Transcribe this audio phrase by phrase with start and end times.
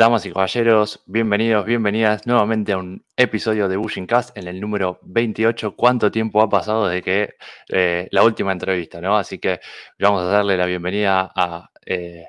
[0.00, 4.98] Damas y caballeros, bienvenidos, bienvenidas nuevamente a un episodio de Bushing Cast en el número
[5.02, 5.76] 28.
[5.76, 7.34] ¿Cuánto tiempo ha pasado desde que
[7.68, 9.18] eh, la última entrevista, no?
[9.18, 9.60] Así que
[9.98, 12.28] vamos a darle la bienvenida a eh,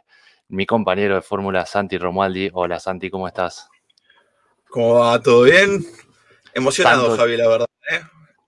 [0.49, 2.49] mi compañero de fórmula, Santi Romualdi.
[2.51, 3.69] Hola, Santi, ¿cómo estás?
[4.67, 5.21] ¿Cómo va?
[5.21, 5.85] ¿Todo bien?
[6.53, 7.67] Emocionado, Javi, la verdad.
[7.89, 8.01] ¿eh?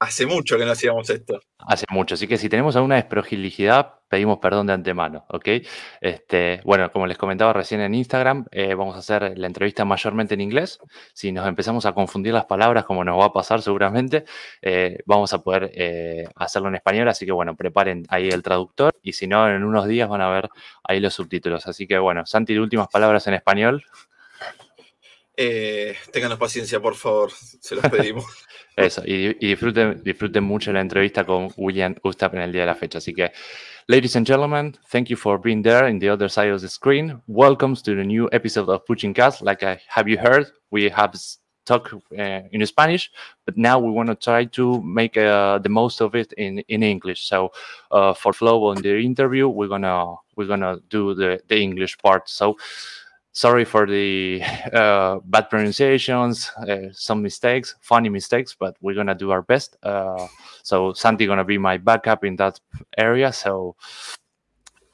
[0.03, 1.39] Hace mucho que no hacíamos esto.
[1.59, 5.47] Hace mucho, así que si tenemos alguna desprolijidad, pedimos perdón de antemano, ¿ok?
[6.01, 10.33] Este, bueno, como les comentaba recién en Instagram, eh, vamos a hacer la entrevista mayormente
[10.33, 10.79] en inglés.
[11.13, 14.25] Si nos empezamos a confundir las palabras, como nos va a pasar seguramente,
[14.61, 18.93] eh, vamos a poder eh, hacerlo en español, así que bueno, preparen ahí el traductor
[19.01, 20.49] y si no, en unos días van a ver
[20.83, 21.65] ahí los subtítulos.
[21.65, 23.85] Así que bueno, Santi, últimas palabras en español.
[25.35, 28.25] Eh, ténganos paciencia, por favor, se los pedimos.
[28.75, 32.75] Eso, y, disfruten, disfruten mucho la entrevista con William Ustap en el día de la
[32.75, 32.97] fecha.
[32.97, 33.31] Así que,
[33.87, 37.21] ladies and gentlemen, thank you for being there in the other side of the screen.
[37.27, 39.41] Welcome to the new episode of Pushing Cast.
[39.43, 41.13] Like I have you heard, we have
[41.65, 43.11] talked uh, in Spanish,
[43.45, 46.81] but now we want to try to make uh, the most of it in, in
[46.81, 47.27] English.
[47.27, 47.51] So
[47.91, 52.27] uh, for flow on the interview, we're gonna we're gonna do the, the English part.
[52.27, 52.57] So
[53.33, 54.41] sorry for the
[54.73, 59.75] uh, bad pronunciations, uh, some mistakes, funny mistakes, but we're gonna do our best.
[59.83, 60.27] Uh,
[60.61, 62.59] so Santi gonna be my backup in that
[62.97, 63.33] area.
[63.33, 63.75] So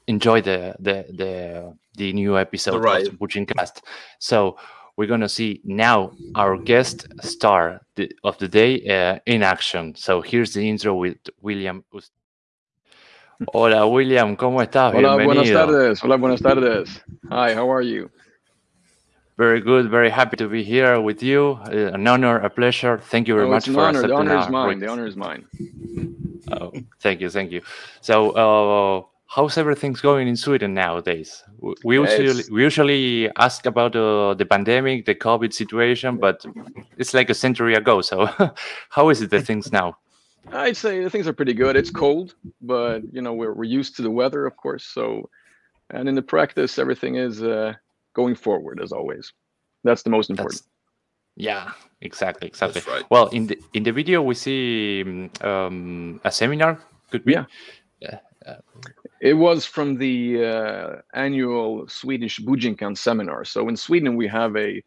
[0.08, 3.06] enjoy the the the, the new episode right.
[3.06, 3.84] of Buchin Cast.
[4.18, 4.56] So
[4.96, 7.80] we're gonna see now our guest star
[8.24, 9.94] of the day uh, in action.
[9.94, 11.84] So here's the intro with William.
[13.54, 14.94] Hola William, ¿cómo estás?
[14.94, 15.24] Hola, Bienvenido.
[15.24, 16.04] buenas tardes.
[16.04, 17.02] Hola, buenas tardes.
[17.30, 18.10] Hi, how are you?
[19.40, 19.88] Very good.
[19.88, 21.58] Very happy to be here with you.
[21.64, 22.98] Uh, an honor, a pleasure.
[22.98, 24.00] Thank you very oh, much for honor.
[24.00, 24.78] accepting The honor is mine.
[24.80, 25.46] The honor is mine.
[26.52, 26.70] Oh,
[27.00, 27.62] thank you, thank you.
[28.02, 31.42] So, uh, how's everything going in Sweden nowadays?
[31.84, 36.44] We usually we usually ask about uh, the pandemic, the COVID situation, but
[36.98, 38.02] it's like a century ago.
[38.02, 38.16] So,
[38.90, 39.96] how is it the things now?
[40.52, 41.76] I'd say the things are pretty good.
[41.76, 44.84] It's cold, but you know we're we're used to the weather, of course.
[44.84, 45.30] So,
[45.88, 47.72] and in the practice, everything is uh,
[48.14, 49.32] going forward as always.
[49.84, 50.60] That's the most important.
[50.60, 50.68] That's,
[51.36, 52.82] yeah, exactly, exactly.
[52.86, 53.04] Right.
[53.10, 56.78] Well, in the in the video we see um, a seminar.
[57.10, 57.36] Could be.
[58.00, 58.18] Yeah.
[58.46, 58.54] Uh,
[59.20, 63.44] it was from the uh, annual Swedish Bujinkan seminar.
[63.44, 64.82] So in Sweden we have a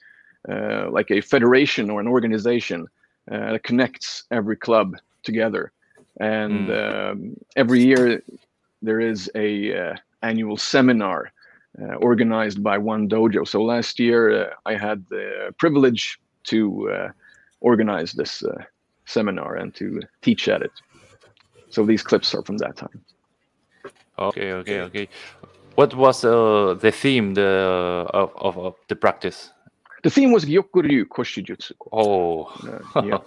[0.49, 2.87] uh, like a federation or an organization
[3.31, 5.71] uh, that connects every club together,
[6.19, 7.11] and mm.
[7.11, 8.21] um, every year
[8.81, 11.32] there is a uh, annual seminar uh,
[11.79, 13.47] organized by one dojo.
[13.47, 17.09] So last year uh, I had the privilege to uh,
[17.61, 18.43] organize this
[19.05, 20.71] seminar and to teach at it.
[21.69, 23.01] So these clips are from that time.
[24.19, 25.09] Okay, okay, okay.
[25.75, 29.49] What was uh, the theme the, of, of, of, the practice?
[30.03, 31.71] The theme was Gyokko-ryu Kosshijutsu.
[31.91, 32.43] Oh.
[32.95, 33.17] Uh, yeah.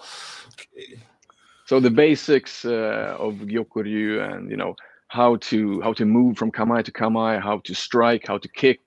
[1.64, 4.76] so the basics uh, of Gyokko-ryu and, you know,
[5.16, 8.80] how to how to move from kamae to kamae, how to strike, how to kick,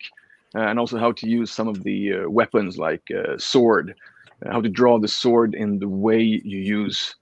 [0.56, 3.96] uh, and also how to use some of the uh, weapons like uh, sword,
[4.46, 6.22] uh, how to draw the sword in the way
[6.54, 7.16] you use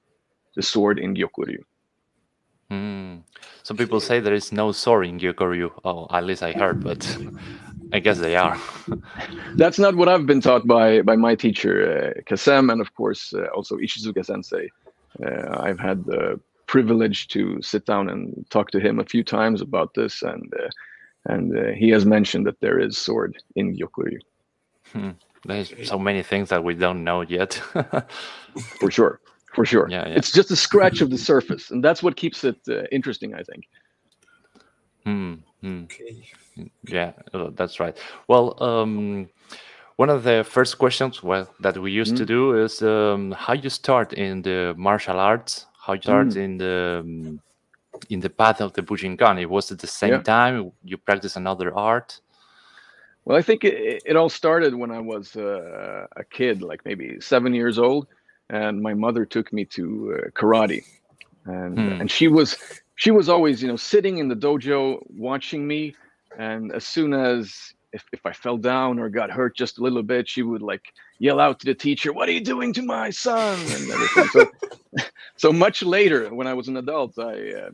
[0.57, 1.63] the sword in Gyokko-ryu.
[2.71, 3.21] Mm.
[3.63, 5.69] Some people say there is no sword in Gyokko-ryu.
[5.85, 7.01] Oh, at least I heard, but
[7.93, 8.57] I guess they are.
[9.61, 13.33] That's not what I've been taught by by my teacher uh, Kacem, and of course
[13.33, 14.67] uh, also Ishizuka Sensei.
[15.25, 19.61] Uh, I've had the privilege to sit down and talk to him a few times
[19.61, 20.69] about this, and uh,
[21.25, 24.19] and uh, he has mentioned that there is sword in Gyokko-ryu.
[24.93, 25.09] Hmm.
[25.45, 27.53] There's so many things that we don't know yet.
[28.79, 29.19] for sure,
[29.53, 29.87] for sure.
[29.89, 32.83] Yeah, yeah, It's just a scratch of the surface, and that's what keeps it uh,
[32.91, 33.67] interesting, I think.
[35.03, 35.33] Hmm.
[35.61, 35.83] hmm.
[36.83, 37.97] Yeah, uh, that's right.
[38.27, 39.29] Well, um,
[39.97, 42.17] one of the first questions well that we used mm.
[42.17, 46.43] to do is um, how you start in the martial arts how you started mm.
[46.43, 47.41] in the um,
[48.09, 49.41] in the path of the Bujinkan?
[49.41, 50.21] It was at the same yeah.
[50.21, 52.19] time you practice another art.
[53.23, 57.19] Well, I think it, it all started when I was uh, a kid, like maybe
[57.19, 58.07] seven years old,
[58.49, 59.83] and my mother took me to
[60.15, 60.83] uh, karate,
[61.45, 62.01] and hmm.
[62.01, 62.57] and she was
[62.95, 65.95] she was always you know sitting in the dojo watching me,
[66.37, 70.03] and as soon as if, if I fell down or got hurt just a little
[70.03, 73.09] bit, she would like yell out to the teacher, "What are you doing to my
[73.09, 74.27] son?" and everything.
[74.31, 74.51] so,
[75.37, 77.69] so much later, when I was an adult, I uh,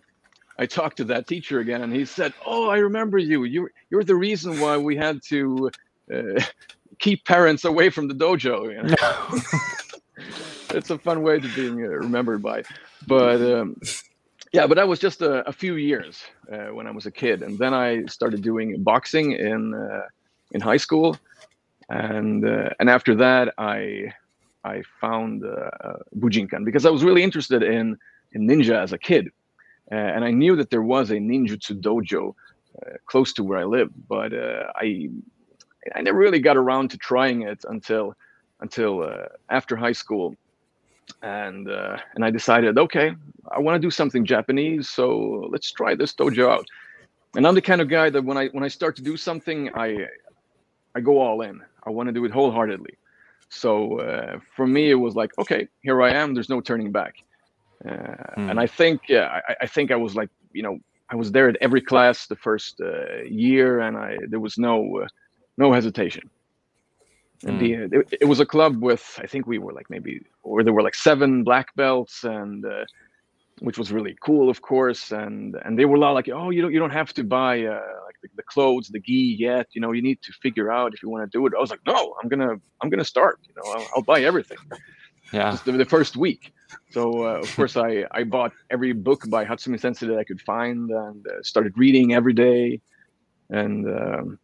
[0.57, 3.43] I talked to that teacher again, and he said, "Oh, I remember you.
[3.43, 5.71] You you're the reason why we had to
[6.13, 6.41] uh,
[6.99, 8.71] keep parents away from the dojo."
[10.15, 10.77] You know?
[10.77, 12.63] it's a fun way to be uh, remembered by,
[13.07, 13.41] but.
[13.41, 13.77] Um,
[14.53, 17.41] yeah, but that was just a, a few years uh, when I was a kid,
[17.41, 20.07] and then I started doing boxing in uh,
[20.51, 21.17] in high school,
[21.89, 24.13] and uh, and after that I
[24.63, 27.97] I found uh, Bujinkan because I was really interested in
[28.33, 29.29] in ninja as a kid,
[29.91, 33.65] uh, and I knew that there was a ninjutsu dojo uh, close to where I
[33.65, 35.09] lived, but uh, I
[35.95, 38.15] I never really got around to trying it until
[38.59, 40.35] until uh, after high school,
[41.21, 43.13] and and I decided okay
[43.51, 46.67] I want to do something Japanese, so let's try this dojo out.
[47.35, 49.69] And I'm the kind of guy that when I when I start to do something,
[49.75, 50.07] I
[50.95, 51.61] I go all in.
[51.83, 52.95] I want to do it wholeheartedly.
[53.49, 56.33] So uh, for me, it was like, okay, here I am.
[56.33, 57.15] There's no turning back.
[57.85, 57.91] Uh,
[58.37, 58.49] mm.
[58.49, 60.79] And I think, yeah, I, I, think I was like, you know,
[61.09, 65.01] I was there at every class the first uh, year, and I there was no
[65.03, 65.07] uh,
[65.57, 66.29] no hesitation.
[67.45, 67.93] And the, hmm.
[67.93, 70.81] it, it, was a club with I think we were like maybe or there were
[70.81, 72.85] like seven black belts and uh,
[73.59, 75.11] which was really cool, of course.
[75.11, 78.15] And and they were like, oh, you don't you don't have to buy uh, like
[78.21, 79.67] the, the, clothes, the gi yet.
[79.73, 81.53] You know, you need to figure out if you want to do it.
[81.55, 83.39] I was like, no, I'm gonna I'm gonna start.
[83.47, 84.57] You know, I'll, I'll buy everything.
[85.31, 85.51] Yeah.
[85.51, 86.53] Just the, the first week.
[86.91, 90.41] So uh, of course I I bought every book by Hatsumi Sensei that I could
[90.41, 92.81] find and uh, started reading every day.
[93.49, 94.39] And um,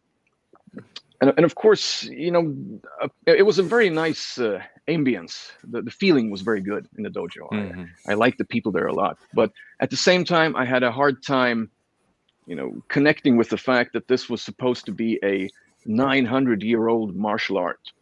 [1.20, 2.54] and, and of course, you know,
[3.02, 5.50] uh, it was a very nice uh, ambience.
[5.64, 7.50] The, the feeling was very good in the dojo.
[7.52, 7.84] Mm-hmm.
[8.06, 9.18] I, I liked the people there a lot.
[9.34, 11.70] But at the same time, I had a hard time,
[12.46, 15.50] you know, connecting with the fact that this was supposed to be a
[15.84, 17.92] 900 year old martial art.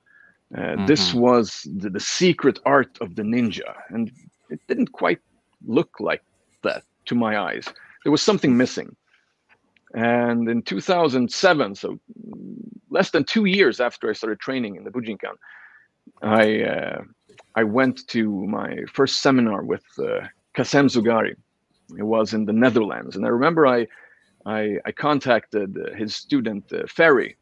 [0.57, 0.87] Uh, mm-hmm.
[0.87, 3.75] This was the, the secret art of the ninja.
[3.89, 4.13] And
[4.49, 5.19] it didn't quite
[5.67, 6.23] look like
[6.63, 7.67] that to my eyes.
[8.05, 8.95] There was something missing.
[9.95, 11.99] And in 2007, so
[12.91, 15.35] less than two years after I started training in the Bujinkan,
[16.23, 17.03] I uh,
[17.55, 21.35] I went to my first seminar with uh, Kacem Zoughari.
[21.97, 23.87] It was in the Netherlands, and I remember I
[24.47, 27.37] I, I contacted his student uh, Ferry,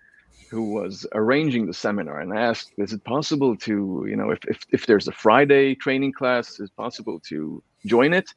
[0.51, 4.41] who was arranging the seminar, and I asked, "Is it possible to you know if
[4.49, 8.29] if if there's a Friday training class, is it possible to join it?"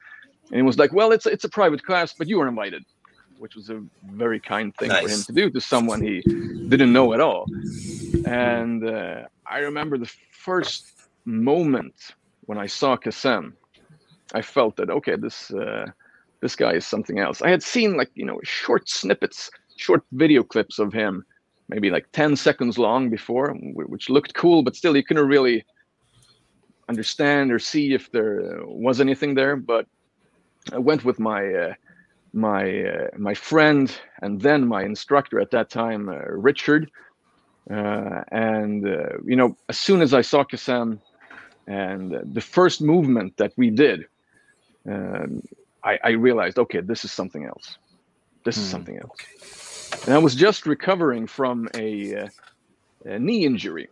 [0.51, 2.83] And he was like, "Well, it's it's a private class, but you are invited."
[3.39, 5.03] Which was a very kind thing nice.
[5.03, 7.45] for him to do to someone he didn't know at all.
[8.25, 10.91] And uh, I remember the first
[11.23, 11.95] moment
[12.47, 13.53] when I saw Kacem,
[14.33, 15.85] I felt that okay, this uh,
[16.41, 17.41] this guy is something else.
[17.41, 21.25] I had seen like you know short snippets, short video clips of him,
[21.69, 25.65] maybe like ten seconds long before, which looked cool, but still you couldn't really
[26.89, 29.55] understand or see if there was anything there.
[29.55, 29.87] But
[30.73, 31.73] I went with my uh,
[32.33, 36.91] my uh, my friend and then my instructor at that time, uh, Richard.
[37.69, 40.99] Uh, and uh, you know, as soon as I saw Kacem
[41.67, 44.05] and the first movement that we did,
[44.87, 45.43] um,
[45.83, 47.77] I, I, realized, okay, this is something else.
[48.43, 48.63] This hmm.
[48.63, 50.05] is something else.
[50.05, 52.27] And I was just recovering from a, uh,
[53.05, 53.89] a knee injury.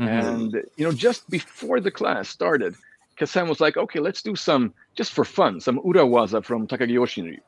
[0.00, 0.08] Mm-hmm.
[0.08, 2.74] And you know, just before the class started,
[3.20, 7.38] Kacem was like, okay, let's do some, just for fun, some urawaza from Takagi Yoshinryu.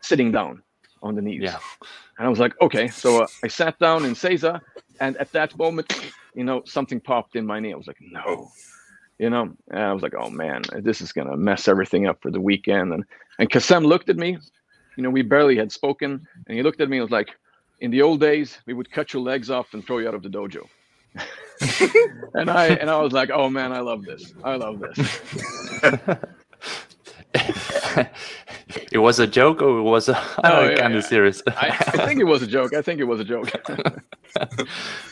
[0.00, 0.62] Sitting down
[1.02, 1.42] on the knees.
[1.42, 1.58] Yeah.
[2.16, 2.86] And I was like, okay.
[2.88, 4.60] So uh, I sat down in Seiza,
[5.00, 5.92] and at that moment,
[6.34, 7.72] you know, something popped in my knee.
[7.72, 8.50] I was like, no.
[9.18, 12.30] You know, and I was like, oh man, this is gonna mess everything up for
[12.30, 12.92] the weekend.
[12.92, 13.04] And
[13.38, 14.38] and Kacem looked at me,
[14.96, 17.30] you know, we barely had spoken, and he looked at me and was like,
[17.80, 20.22] in the old days, we would cut your legs off and throw you out of
[20.22, 20.68] the dojo.
[22.34, 24.32] and I and I was like, oh man, I love this.
[24.42, 25.20] I love this.
[28.92, 30.98] it was a joke or it was a oh, yeah, kind yeah.
[30.98, 33.50] of serious I, I, think it was a joke i think it was a joke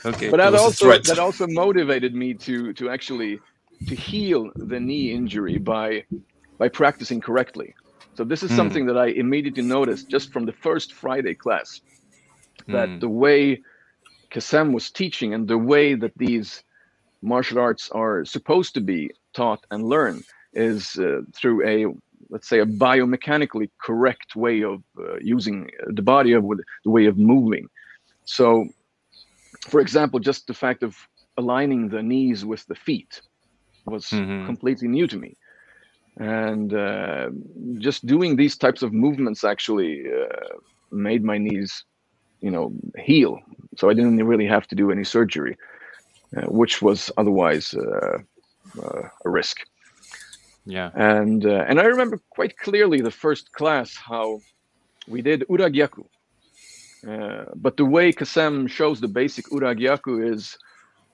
[0.05, 3.41] okay but that also that also motivated me to to actually
[3.89, 6.05] to heal the knee injury by
[6.59, 7.75] by practicing correctly
[8.15, 8.57] so this is mm.
[8.57, 11.81] something that i immediately noticed just from the first friday class
[12.69, 13.01] that mm.
[13.01, 13.61] the way
[14.31, 16.63] Kacem was teaching and the way that these
[17.23, 21.87] martial arts are supposed to be taught and learned is uh, through a
[22.31, 26.45] let's say a biomechanically correct way of uh, using the body of
[26.85, 27.67] the way of moving
[28.25, 28.67] so
[29.69, 30.97] for example just the fact of
[31.37, 33.21] aligning the knees with the feet
[33.87, 34.47] was mm-hmm.
[34.47, 35.37] completely new to me
[36.19, 37.31] and uh,
[37.79, 40.57] just doing these types of movements actually uh,
[40.91, 41.85] made my knees
[42.41, 43.41] you know heal.
[43.77, 45.57] So i didn't really have to do any surgery
[46.37, 48.19] uh, which was otherwise uh,
[48.81, 49.59] uh, a risk.
[50.65, 50.91] Yeah.
[50.95, 54.41] And uh, and i remember quite clearly the first class how
[55.09, 56.05] we did uragyaku
[57.09, 60.57] uh, but the way kacem shows the basic uragyaku is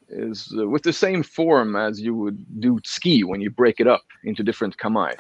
[0.09, 3.87] is uh, with the same form as you would do tsuki when you break it
[3.87, 5.17] up into different kamae.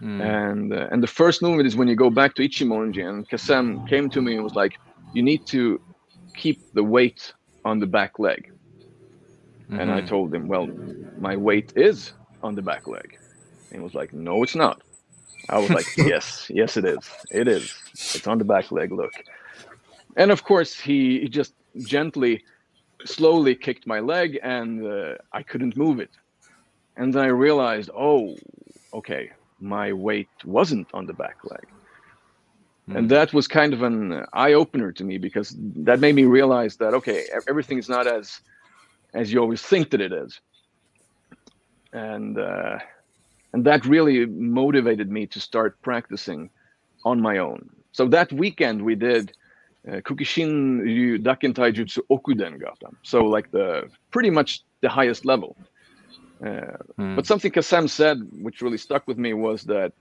[0.00, 0.20] Mm.
[0.20, 4.10] and and the first movement is when you go back to ichimonji and kacem came
[4.10, 4.74] to me and was like
[5.14, 5.80] you need to
[6.34, 7.32] keep the weight
[7.64, 8.52] on the back leg.
[9.62, 9.80] Mm-hmm.
[9.80, 10.08] And I mm-hmm.
[10.08, 10.68] told him, well,
[11.18, 13.18] my weight is on the back leg.
[13.70, 14.82] And he was like, no, it's not.
[15.48, 17.10] I was like, yes, yes, it is.
[17.30, 17.74] It is.
[17.92, 18.92] It's on the back leg.
[18.92, 19.14] Look.
[20.16, 22.44] And of course, he, he just gently,
[23.04, 26.10] slowly kicked my leg and uh, I couldn't move it.
[26.96, 28.36] And then I realized, oh,
[28.92, 31.66] okay, my weight wasn't on the back leg.
[32.88, 32.96] Mm.
[32.96, 36.76] And that was kind of an eye opener to me because that made me realize
[36.76, 38.40] that, okay, everything is not as,
[39.14, 40.40] as you always think that it is.
[41.92, 42.78] And, uh,
[43.52, 46.50] and that really motivated me to start practicing
[47.04, 47.70] on my own.
[47.92, 49.32] So that weekend we did
[49.86, 52.88] uh, Kukishin Ryu Daken Taijutsu Okuden Gata.
[53.02, 55.56] So like the pretty much the highest level.
[56.42, 57.16] Uh, mm.
[57.16, 59.92] But something Kacem said, which really stuck with me, was that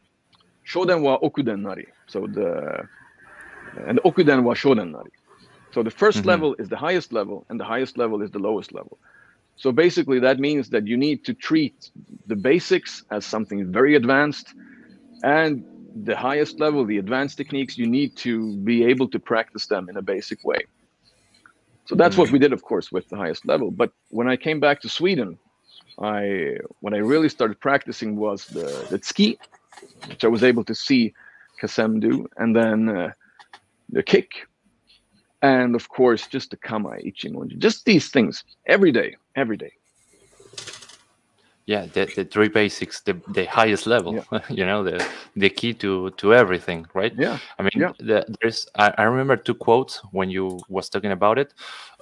[0.65, 1.87] Shoden wa Okuden nari.
[2.07, 2.87] So the
[3.87, 5.11] and Okuden wa Shoden nari.
[5.73, 6.27] So the 1st mm-hmm.
[6.27, 8.99] level is the highest level, and the highest level is the lowest level.
[9.55, 11.89] So basically, that means that you need to treat
[12.27, 14.53] the basics as something very advanced,
[15.23, 15.63] and
[15.95, 19.97] the highest level, the advanced techniques, you need to be able to practice them in
[19.97, 20.61] a basic way.
[21.85, 23.69] So that's what we did, of course, with the highest level.
[23.69, 25.37] But when I came back to Sweden,
[25.99, 29.37] I when I really started practicing was the the tsuki,
[30.07, 31.13] which I was able to see
[31.61, 33.11] Kacem do, and then uh,
[33.89, 34.47] the kick,
[35.41, 39.71] and of course just the kamae ichimonji, just these things every day, every day.
[41.65, 44.39] Yeah the, the three basics the, the highest level yeah.
[44.49, 45.05] you know the
[45.37, 47.13] the key to to everything right?
[47.17, 47.93] Yeah i mean yeah.
[47.99, 51.53] The, there's I, I, remember two quotes when you was talking about it.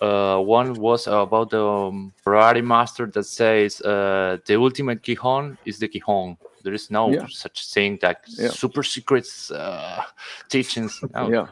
[0.01, 5.77] Uh, one was about the um, karate master that says uh, the ultimate kihon is
[5.77, 7.25] the kihon there is no yeah.
[7.27, 10.03] such thing that super secrets uh,
[10.49, 11.29] teachings no.
[11.29, 11.47] yeah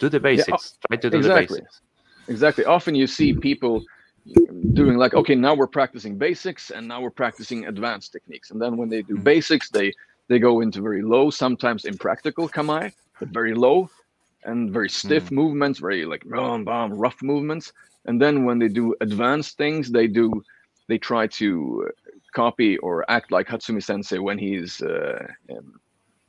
[0.00, 1.58] do the basics try to do exactly.
[1.58, 1.80] the basics
[2.28, 3.84] exactly often you see people
[4.72, 8.76] doing like okay now we're practicing basics and now we're practicing advanced techniques and then
[8.76, 9.24] when they do mm-hmm.
[9.24, 9.92] basics they
[10.28, 13.88] they go into very low sometimes impractical kamae but very low
[14.44, 15.32] and very stiff mm.
[15.32, 17.72] movements very like bam, bam, rough movements
[18.06, 20.42] and then when they do advanced things they do
[20.88, 21.88] they try to
[22.34, 25.72] copy or act like hatsumi sensei when he's uh, in,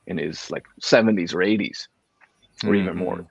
[0.07, 1.87] in his like 70s or 80s
[2.63, 2.81] or mm.
[2.81, 3.27] even more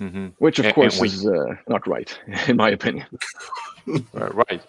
[0.00, 0.28] Mm-hmm.
[0.38, 3.06] Which, of and, course, and we, is uh, not right, in my opinion.
[4.14, 4.62] right,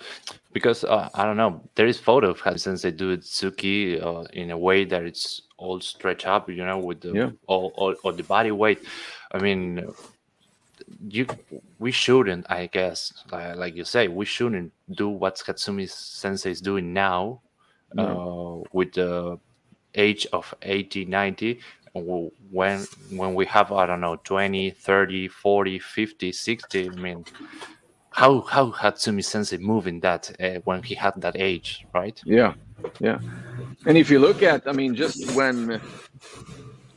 [0.52, 1.62] because uh, I don't know.
[1.76, 5.44] There is photo of since they do it tsuki uh, in a way that it's
[5.58, 7.30] all stretched up, you know, with the yeah.
[7.48, 8.80] all, all, all the body weight.
[9.32, 9.88] I mean,
[11.08, 11.28] you
[11.80, 16.94] we shouldn't, I guess, like you say, we shouldn't do what Hatsumi Sensei is doing
[16.94, 17.42] now,
[17.98, 19.40] uh, with the
[19.96, 21.60] age of 80, 90
[21.94, 27.26] when when we have i don't know 20 30 40 50 60 i mean
[28.12, 32.22] how how hatsumi sensei moving that uh, when he had that age right?
[32.26, 32.54] Yeah
[33.00, 33.20] yeah.
[33.86, 35.82] And if you look at i mean just when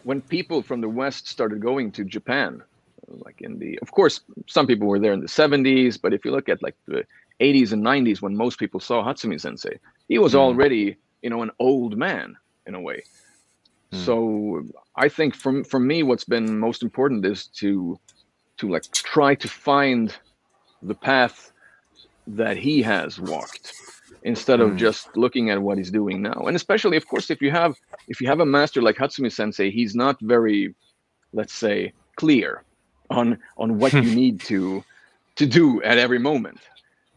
[0.04, 2.62] when people from the west started going to japan
[3.08, 6.30] like in the of course some people were there in the 70s but if you
[6.30, 7.04] look at like the
[7.40, 10.38] 80s and 90s when most people saw hatsumi sensei he was mm.
[10.38, 13.02] already you know an old man in a way
[13.94, 14.00] Hmm.
[14.00, 17.98] So I think from for me, what's been most important is to
[18.58, 20.14] to like try to find
[20.82, 21.52] the path
[22.26, 23.72] that he has walked
[24.22, 24.76] instead of mm.
[24.76, 26.44] just looking at what he's doing now.
[26.46, 27.76] And especially, of course, if you have
[28.08, 30.74] if you have a master like Hatsumi Sensei, he's not very,
[31.32, 32.62] let's say, clear
[33.10, 34.84] on on what you need to
[35.36, 36.60] to do at every moment.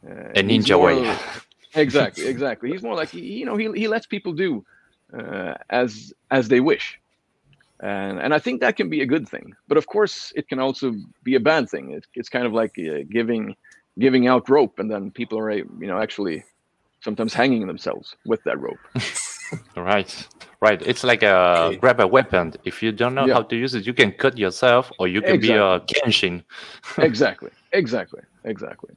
[0.07, 1.17] Uh, a ninja way.
[1.75, 2.71] exactly, exactly.
[2.71, 4.65] He's more like you know he he lets people do
[5.13, 6.99] uh, as as they wish
[7.79, 10.59] and and i think that can be a good thing but of course it can
[10.59, 13.55] also be a bad thing it, it's kind of like uh, giving
[13.99, 16.43] giving out rope and then people are you know actually
[17.01, 18.79] sometimes hanging themselves with that rope
[19.75, 20.27] right
[20.61, 23.33] right it's like a grab a weapon if you don't know yeah.
[23.33, 25.93] how to use it you can cut yourself or you can exactly.
[25.93, 26.43] be a genshin
[26.97, 28.93] exactly exactly exactly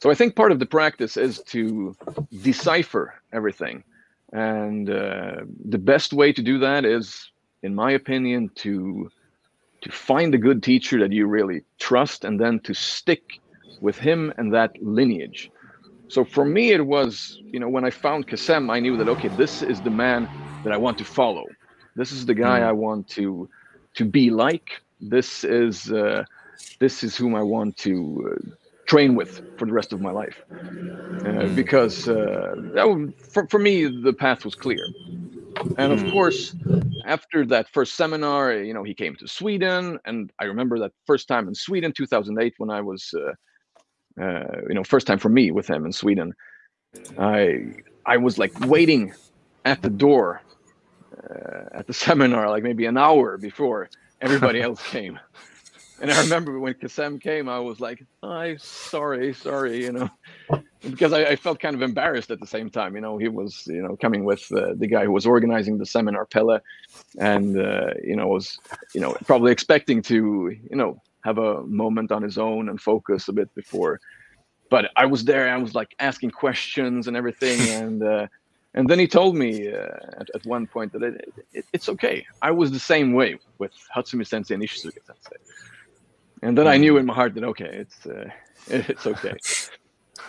[0.00, 1.94] so i think part of the practice is to
[2.42, 3.84] decipher everything
[4.32, 7.30] and uh, the best way to do that is,
[7.62, 9.10] in my opinion, to
[9.82, 13.40] to find a good teacher that you really trust, and then to stick
[13.80, 15.50] with him and that lineage.
[16.12, 19.28] So for me, it was, you know, when I found Kacem, I knew that okay,
[19.28, 20.28] this is the man
[20.62, 21.46] that I want to follow.
[21.96, 22.64] This is the guy mm.
[22.70, 23.48] I want to
[23.94, 24.82] to be like.
[25.00, 26.24] This is uh,
[26.80, 27.94] this is whom I want to
[28.28, 28.50] uh,
[28.84, 31.54] train with for the rest of my life uh, hmm.
[31.54, 34.84] because uh, that, for, for me the path was clear
[35.78, 36.10] and of hmm.
[36.10, 36.54] course
[37.06, 41.26] after that first seminar you know he came to sweden and i remember that first
[41.26, 43.14] time in sweden 2008 when i was
[44.20, 46.34] uh, you know, first time for me with him in Sweden,
[47.18, 49.14] I I was like waiting
[49.64, 50.42] at the door
[51.30, 53.88] uh, at the seminar like maybe an hour before
[54.20, 55.18] everybody else came.
[56.00, 60.10] And I remember when Kacem came, I was like, "I sorry, sorry," you know,
[60.80, 62.96] because I, I, felt kind of embarrassed at the same time.
[62.96, 65.86] You know, he was, you know, coming with uh, the guy who was organizing the
[65.86, 66.58] seminar, Pelle,
[67.20, 68.58] and uh, you know was,
[68.96, 73.28] you know, probably expecting to, you know, have a moment on his own and focus
[73.28, 74.00] a bit before.
[74.70, 75.48] But I was there.
[75.48, 78.26] I was like asking questions and everything, and uh,
[78.74, 82.26] and then he told me uh, at, at, one point that it, it, it's okay.
[82.40, 85.36] I was the same way with Hatsumi Sensei and Ishizuka Sensei.
[86.42, 88.28] And then I knew in my heart that okay, it's uh,
[88.68, 89.34] it's okay.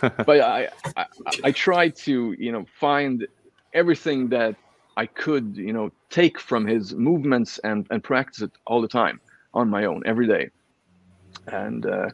[0.00, 1.06] but I, I
[1.44, 3.26] I tried to you know find
[3.72, 4.56] everything that
[4.96, 9.20] I could you know take from his movements and and practice it all the time
[9.54, 10.50] on my own every day.
[11.46, 12.10] And uh,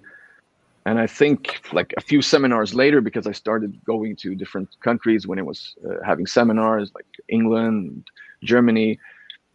[0.86, 5.26] and I think like a few seminars later, because I started going to different countries
[5.26, 8.08] when it was uh, having seminars like England,
[8.42, 8.98] Germany,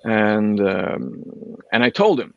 [0.03, 2.33] and um, and I told him,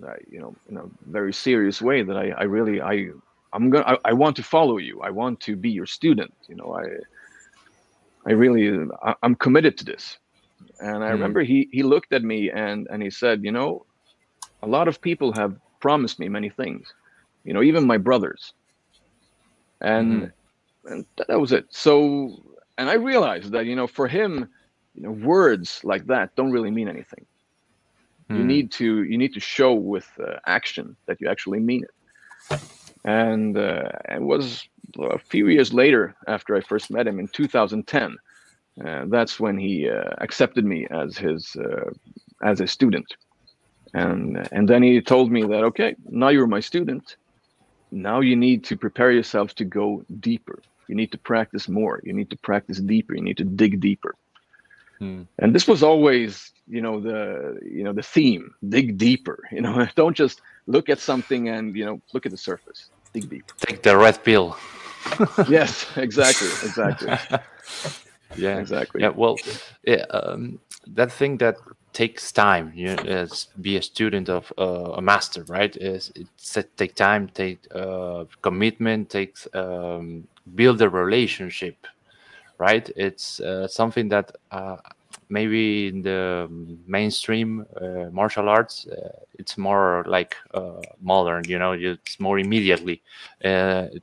[0.00, 3.10] that, you know, in a very serious way that I, I really I
[3.52, 5.00] I'm gonna I, I want to follow you.
[5.02, 6.32] I want to be your student.
[6.48, 6.84] You know, I
[8.26, 10.18] I really I, am committed to this.
[10.80, 11.12] And I mm.
[11.12, 13.84] remember he he looked at me and and he said, you know,
[14.62, 16.94] a lot of people have promised me many things
[17.44, 18.52] you know, even my brothers.
[19.80, 20.92] And, mm-hmm.
[20.92, 21.66] and that was it.
[21.70, 22.42] So,
[22.78, 24.48] and I realized that, you know, for him,
[24.94, 27.26] you know, words like that don't really mean anything.
[28.30, 28.38] Mm.
[28.38, 32.60] You need to, you need to show with uh, action that you actually mean it.
[33.04, 34.68] And uh, it was
[35.00, 38.16] a few years later after I first met him in 2010.
[38.84, 41.90] Uh, that's when he uh, accepted me as his uh,
[42.42, 43.06] as a student
[43.94, 47.16] and and then he told me that okay now you're my student
[47.92, 50.60] now you need to prepare yourself to go deeper.
[50.88, 52.00] You need to practice more.
[52.02, 53.14] You need to practice deeper.
[53.14, 54.14] You need to dig deeper.
[54.98, 55.22] Hmm.
[55.38, 59.38] And this was always, you know, the you know the theme: dig deeper.
[59.52, 62.88] You know, don't just look at something and you know look at the surface.
[63.12, 63.54] Dig deeper.
[63.58, 64.56] Take the red pill.
[65.48, 67.08] yes, exactly, exactly.
[68.36, 69.02] yeah, exactly.
[69.02, 69.36] Yeah, well,
[69.84, 71.56] yeah, um, that thing that
[71.92, 75.76] takes time you as be a student of uh, a master right?
[75.76, 81.86] Is it take time take uh, commitment takes um, build a relationship
[82.58, 82.88] right?
[82.96, 84.76] It's uh, something that uh,
[85.28, 86.48] maybe in the
[86.86, 90.36] mainstream uh, martial arts uh, it's more like
[91.00, 93.02] modern you know it's more immediately
[93.40, 94.02] it,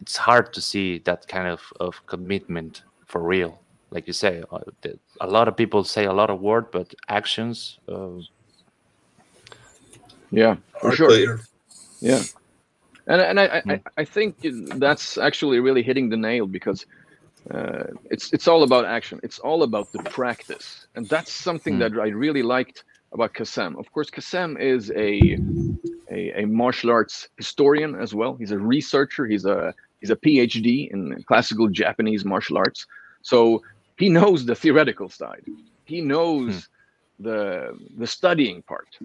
[0.00, 4.58] it's hard to see that kind of, of commitment for real like you say, uh,
[5.20, 7.78] a lot of people say a lot of word, but actions.
[7.88, 8.20] Uh,
[10.30, 11.08] yeah, for sure.
[11.08, 11.40] Clear.
[12.00, 12.22] Yeah,
[13.06, 13.74] and and I, I hmm.
[13.96, 16.86] I think that's actually really hitting the nail because
[17.50, 19.20] uh, it's it's all about action.
[19.22, 21.78] It's all about the practice, and that's something mm.
[21.80, 23.78] that I really liked about Kacem.
[23.78, 25.38] Of course, Kacem is a,
[26.10, 28.34] a, a martial arts historian as well.
[28.36, 29.26] He's a researcher.
[29.26, 32.86] He's a he's a PhD in classical Japanese martial arts.
[33.22, 33.62] So
[34.00, 35.44] he knows the theoretical side.
[35.84, 36.68] He knows
[37.18, 37.24] hmm.
[37.24, 38.98] the the studying part.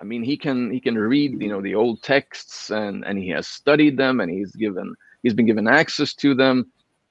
[0.00, 3.28] I mean, he can he can read you know the old texts and and he
[3.28, 6.56] has studied them and he's given he's been given access to them.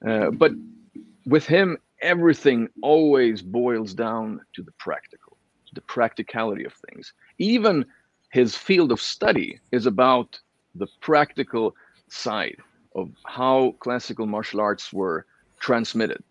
[0.06, 0.52] Uh, but
[1.24, 5.36] with him, everything always boils down to the practical,
[5.72, 7.14] the practicality of things.
[7.38, 7.86] Even
[8.30, 10.38] his field of study is about
[10.74, 11.74] the practical
[12.08, 12.58] side
[12.94, 15.24] of how classical martial arts were
[15.60, 16.22] transmitted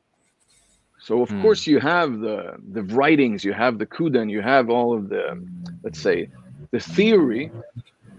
[1.02, 1.42] so of mm.
[1.42, 5.44] course you have the the writings, you have the Kuden, you have all of the
[5.84, 6.30] let's say
[6.72, 7.52] the theory,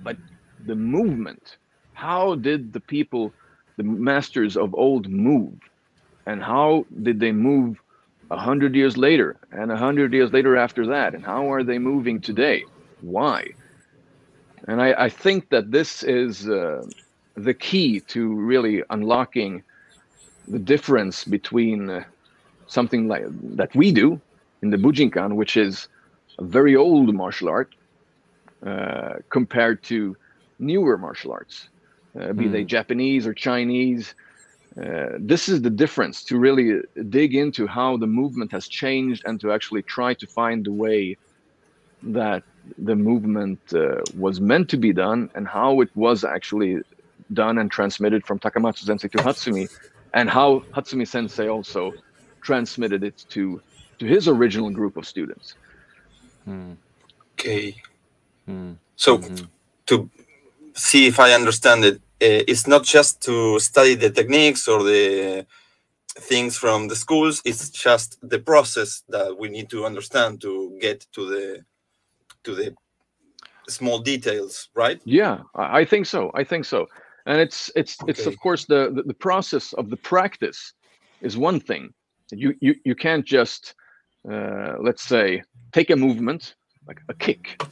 [0.03, 0.17] but
[0.67, 1.57] the movement.
[1.95, 3.33] How did the people,
[3.77, 5.55] the masters of old move?
[6.27, 7.81] And how did they move
[8.31, 11.15] a hundred years later and a hundred years later after that?
[11.15, 12.65] And how are they moving today?
[13.01, 13.47] Why?
[14.69, 16.83] And I, I think that this is uh,
[17.37, 19.63] the key to really unlocking
[20.49, 22.05] the difference between uh,
[22.73, 23.25] something like
[23.61, 24.21] that we do
[24.63, 25.89] in the Bujinkan, which is
[26.39, 27.75] a very old martial art
[28.67, 30.17] uh, compared to
[30.59, 31.69] newer martial arts,
[32.19, 32.53] uh, be mm.
[32.53, 32.69] they hmm.
[32.69, 34.15] Japanese or Chinese.
[34.81, 36.81] Uh, this is the difference to really
[37.11, 41.17] dig into how the movement has changed and to actually try to find the way
[42.03, 42.43] that
[42.79, 46.79] the movement uh, was meant to be done and how it was actually
[47.33, 49.71] done and transmitted from Takamatsu Sensei to Hatsumi
[50.15, 51.93] and how Hatsumi Sensei also
[52.43, 53.61] transmitted it to
[53.99, 55.55] to his original group of students.
[56.45, 56.73] Hmm.
[57.35, 57.75] Okay.
[58.47, 58.73] Hmm.
[58.97, 59.49] So mm -hmm.
[59.85, 60.09] to
[60.75, 65.47] see if I understand it, it's not just to study the techniques or the
[66.21, 67.43] things from the schools.
[67.45, 71.65] It's just the process that we need to understand to get to the
[72.45, 72.75] to the
[73.69, 75.01] small details, right?
[75.05, 76.31] Yeah, I think so.
[76.35, 76.87] I think so.
[77.27, 78.11] And it's it's okay.
[78.11, 80.75] it's of course the, the the process of the practice
[81.21, 81.95] is one thing.
[82.33, 83.75] You you you can't just
[84.31, 85.43] uh, let's say
[85.73, 86.55] take a movement
[86.87, 87.63] like a kick.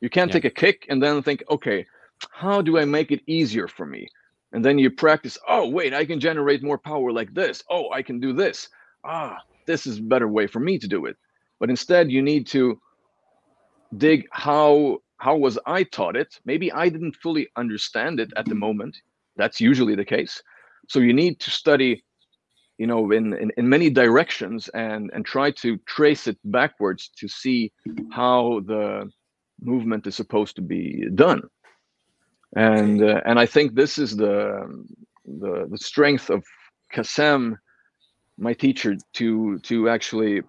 [0.00, 0.34] You can't yeah.
[0.34, 1.86] take a kick and then think, okay,
[2.30, 4.08] how do I make it easier for me?
[4.52, 7.62] And then you practice, oh, wait, I can generate more power like this.
[7.70, 8.68] Oh, I can do this.
[9.04, 11.16] Ah, this is a better way for me to do it.
[11.58, 12.80] But instead, you need to
[13.96, 16.40] dig how how was I taught it?
[16.44, 18.96] Maybe I didn't fully understand it at the moment.
[19.36, 20.42] That's usually the case.
[20.88, 22.02] So you need to study,
[22.78, 27.28] you know, in, in, in many directions and and try to trace it backwards to
[27.28, 27.72] see
[28.10, 29.10] how the
[29.60, 31.42] movement is supposed to be done
[32.54, 34.84] and uh, and I think this is the
[35.24, 36.44] the the strength of
[36.92, 37.56] Kacem,
[38.38, 40.42] my teacher, to to actually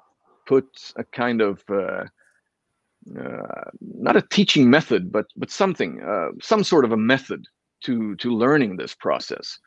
[0.45, 0.65] put
[0.97, 2.05] a kind of uh,
[3.19, 7.45] uh, not a teaching method, but but something, uh, some sort of a method
[7.85, 9.57] to to learning this process.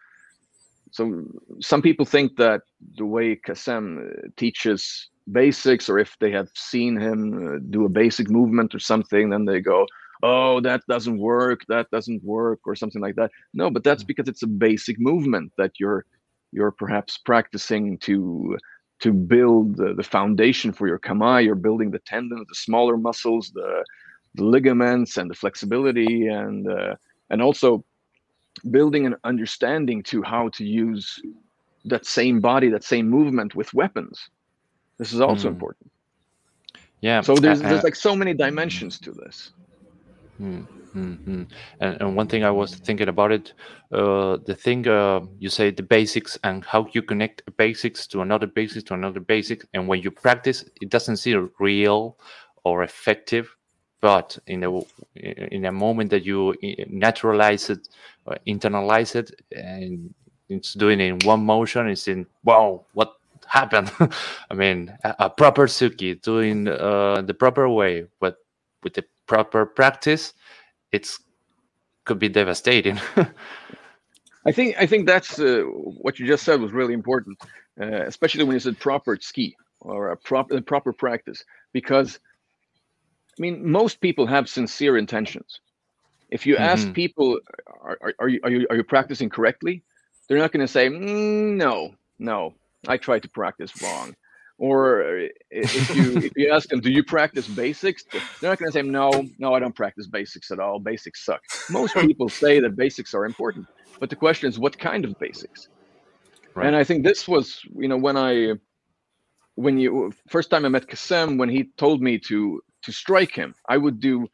[0.96, 1.24] So
[1.60, 2.62] some people think that
[2.96, 7.88] the way Kacem uh, teaches basics, or if they have seen him uh, do a
[7.88, 9.86] basic movement or something, then they go,
[10.22, 14.06] oh that doesn't work that doesn't work or something like that no but that's mm.
[14.06, 16.04] because it's a basic movement that you're
[16.52, 18.56] you're perhaps practicing to
[18.98, 23.50] to build the, the foundation for your kamae you're building the tendons the smaller muscles
[23.54, 23.84] the,
[24.34, 26.94] the ligaments and the flexibility and uh,
[27.30, 27.84] and also
[28.70, 31.20] building an understanding to how to use
[31.84, 34.30] that same body that same movement with weapons
[34.98, 35.52] this is also mm.
[35.52, 35.90] important
[37.00, 39.52] yeah so there's uh, there's like so many dimensions to this
[40.40, 40.66] Mm
[40.96, 41.46] and,
[41.80, 43.52] and, one thing I was thinking about it,
[43.92, 48.46] uh, the thing uh, you say the basics and how you connect basics to another
[48.46, 52.18] basics to another basic, and when you practice, it doesn't seem real
[52.64, 53.55] or effective.
[54.00, 54.80] But in a
[55.16, 56.54] in a moment that you
[56.88, 57.88] naturalize it,
[58.26, 60.14] or internalize it, and
[60.48, 63.14] it's doing it in one motion, it's in wow, what
[63.46, 63.90] happened?
[64.50, 68.36] I mean, a, a, proper tsuki doing uh, the proper way, but
[68.82, 70.34] with the proper practice,
[70.92, 71.20] it's
[72.04, 73.00] could be devastating.
[74.46, 77.38] I think I think that's uh, what you just said was really important,
[77.80, 82.20] uh, especially when you said proper tsuki or a proper proper practice, because
[83.38, 85.60] I mean most people have sincere intentions.
[86.30, 86.72] If you mm -hmm.
[86.72, 87.02] ask mm-hmm.
[87.02, 87.28] people,
[87.88, 89.82] are, are, are, you are you are you practicing correctly?
[90.26, 92.54] They're not going to say mm, no, no.
[92.94, 94.16] I tried to practice wrong
[94.58, 98.04] or if you if you ask them do you practice basics
[98.40, 101.42] they're not going to say no no i don't practice basics at all basics suck
[101.70, 103.66] most people say that basics are important
[104.00, 105.68] but the question is what kind of basics
[106.54, 106.66] right.
[106.66, 108.52] and i think this was you know when i
[109.56, 113.54] when you first time i met Kacem when he told me to to strike him.
[113.68, 114.26] I would do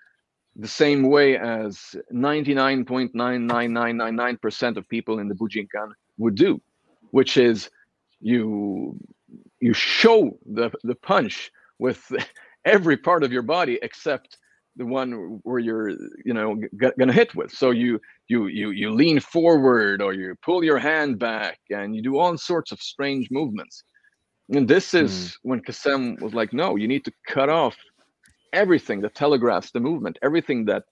[0.55, 6.61] the same way as 99.99999% of people in the bujinkan would do
[7.13, 7.71] which is
[8.21, 8.99] you
[9.61, 12.13] you show the the punch with
[12.65, 14.37] every part of your body except
[14.77, 15.91] the one where you're
[16.25, 16.59] you know
[16.99, 17.53] gonna hit with.
[17.53, 22.03] So you you you you lean forward or you pull your hand back and you
[22.03, 23.85] do all sorts of strange movements.
[24.49, 25.37] And this is mm.
[25.43, 27.77] when Kacem was like no you need to cut off
[28.53, 30.85] everything that telegraphs the movement everything that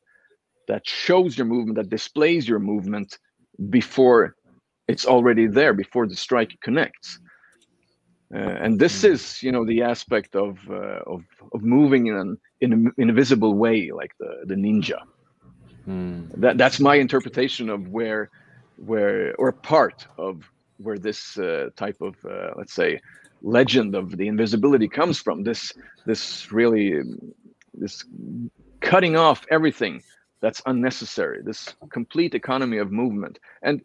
[0.68, 3.18] that shows your movement that displays your movement
[3.68, 4.34] before
[4.88, 7.18] it's already there before the strike connects
[8.32, 9.10] uh, and this mm.
[9.10, 13.10] is, you know, the aspect of uh, of of moving in an in a, in
[13.10, 15.00] a visible way, like the the ninja.
[15.88, 16.30] Mm.
[16.40, 18.30] That that's my interpretation of where
[18.76, 23.00] where or part of where this uh, type of uh, let's say
[23.42, 25.42] legend of the invisibility comes from.
[25.42, 25.72] This
[26.06, 27.02] this really
[27.80, 28.04] this
[28.80, 30.02] cutting off everything
[30.42, 31.38] that's unnecessary.
[31.42, 33.76] This complete economy of movement, and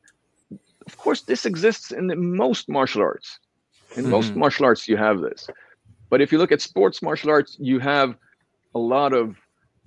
[0.87, 3.39] of course, this exists in the most martial arts
[3.97, 5.47] in mm most martial arts, you have this.
[6.09, 8.15] But if you look at sports martial arts, you have
[8.73, 9.35] a lot of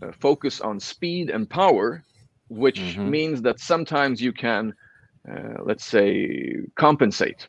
[0.03, 2.03] uh, focus on speed and power,
[2.49, 3.09] which mm -hmm.
[3.11, 4.75] means that sometimes you can,
[5.31, 6.13] uh, let's say,
[6.75, 7.49] compensate.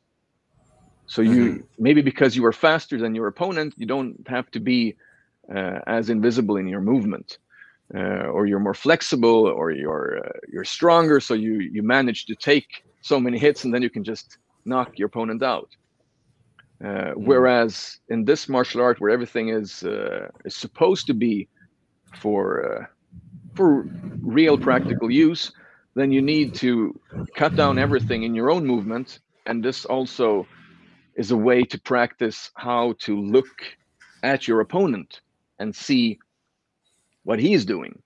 [1.06, 1.64] So you mm -hmm.
[1.78, 4.96] maybe because you are faster than your opponent, you don't have to be
[5.50, 7.38] as invisible in your movement,
[7.96, 12.36] uh, or you're more flexible, or you're uh, you're stronger, so you you manage to
[12.36, 12.68] take
[13.02, 15.70] so many hits, and then you can just knock your opponent out.
[16.84, 17.26] Uh, hmm.
[17.26, 21.48] whereas in this martial art, where everything is uh, is supposed to be
[22.16, 22.86] for uh,
[23.56, 23.88] for
[24.22, 25.52] real practical use,
[25.96, 26.98] then you need to
[27.36, 29.20] cut down everything in your own movement.
[29.46, 30.48] And this also
[31.16, 33.48] is a way to practice how to look
[34.24, 35.22] at your opponent
[35.60, 36.20] and see
[37.24, 38.02] what he's doing.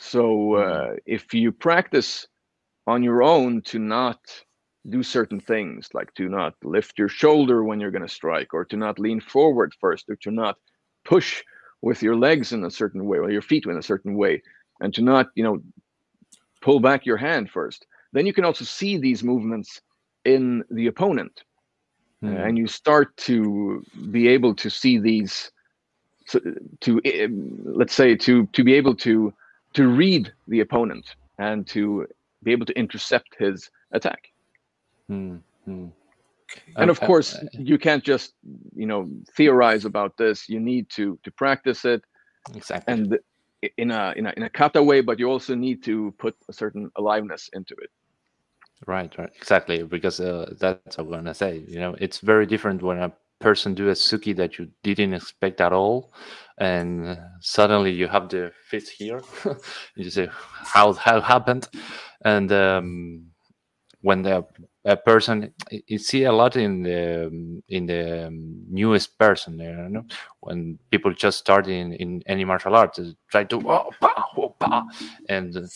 [0.00, 2.26] So uh, if you practice
[2.86, 4.20] on your own to not
[4.88, 8.64] do certain things, like to not lift your shoulder when you're going to strike, or
[8.64, 10.56] to not lean forward first, or to not
[11.04, 11.42] push
[11.82, 14.42] with your legs in a certain way, or your feet in a certain way,
[14.80, 15.58] and to not, you know,
[16.62, 19.80] pull back your hand first, then you can also see these movements
[20.24, 21.42] in the opponent.
[22.24, 22.34] Mm.
[22.34, 25.50] Uh, and you start to be able to see these
[26.28, 27.28] to, to uh,
[27.64, 29.32] let's say to to be able to
[29.74, 32.06] to read the opponent and to
[32.42, 34.30] be able to intercept his attack.
[35.10, 35.40] Mm.
[35.68, 35.92] Mm.
[36.76, 38.34] And of course, uh, you can't just
[38.74, 40.48] you know theorize about this.
[40.48, 42.02] You need to to practice it.
[42.54, 42.94] Exactly.
[42.94, 43.18] And
[43.76, 46.52] in a in a in a kata way, but you also need to put a
[46.52, 47.90] certain aliveness into it.
[48.86, 49.82] Right, right, exactly.
[49.82, 51.64] Because uh, that's what I'm gonna say.
[51.68, 55.60] You know, it's very different when a person do a tsuki that you didn't expect
[55.60, 56.12] at all,
[56.58, 59.20] and suddenly you have the fist here.
[59.96, 61.68] you say, "How how happened?"
[62.24, 63.30] And um,
[64.00, 64.44] when the
[64.84, 65.52] a person
[65.86, 68.30] you see a lot in the in the
[68.70, 70.04] newest person you know
[70.40, 74.54] when people just start in in any martial arts try to oh, bah, oh,
[75.28, 75.66] and uh,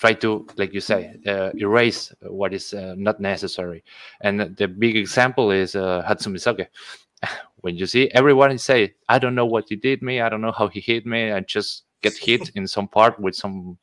[0.00, 3.84] try to like you say uh, erase what is uh, not necessary
[4.22, 6.66] and the big example is uh, hatsumi sake
[7.62, 10.56] when you see everyone say i don't know what he did me i don't know
[10.60, 13.78] how he hit me i just get hit in some part with some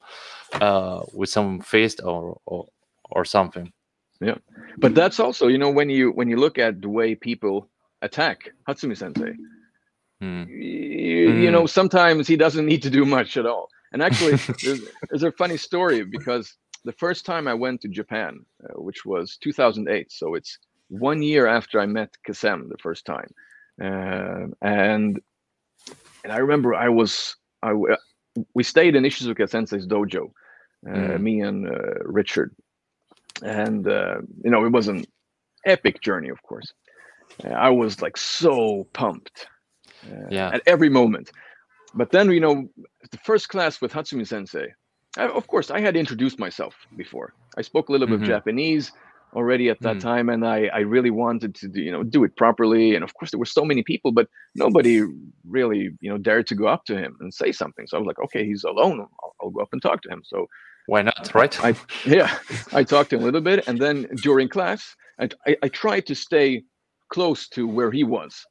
[0.62, 2.66] uh with some fist or, or
[3.12, 3.72] or something.
[4.20, 4.36] Yeah,
[4.78, 7.70] but that's also you know when you when you look at the way people
[8.02, 9.34] attack Hatsumi Sensei,
[10.22, 10.48] mm.
[10.48, 11.42] you, mm.
[11.42, 13.70] you, know sometimes he doesn't need to do much at all.
[13.94, 18.46] And actually, there's, there's, a funny story because the first time I went to Japan,
[18.64, 20.58] uh, which was 2008, so it's
[20.90, 23.30] one year after I met Kacem the first time,
[23.82, 25.20] uh, and
[26.24, 27.74] and I remember I was I
[28.54, 30.32] we stayed in Ishizuka Sensei's dojo,
[30.88, 31.20] uh, mm.
[31.20, 32.56] me and uh, Richard,
[33.44, 35.06] and uh, you know it was an
[35.66, 36.74] epic journey of course.
[37.44, 39.48] Uh, i was like so pumped
[40.10, 40.50] uh, yeah.
[40.54, 41.30] at every moment
[41.94, 42.68] but then you know
[43.12, 44.68] the first class with hatsumi sensei
[45.18, 48.18] I, of course i had introduced myself before i spoke a little mm-hmm.
[48.18, 48.92] bit of japanese
[49.34, 50.02] already at that mm.
[50.02, 53.14] time and I, I really wanted to do, you know do it properly and of
[53.14, 55.04] course there were so many people but nobody
[55.46, 58.08] really you know dared to go up to him and say something so i was
[58.08, 60.48] like okay he's alone i'll, I'll go up and talk to him so
[60.88, 61.64] why not, right?
[61.64, 62.40] I, yeah,
[62.74, 66.08] I talked to him a little bit, and then during class, I, I, I tried
[66.08, 66.64] to stay
[67.10, 68.46] close to where he was,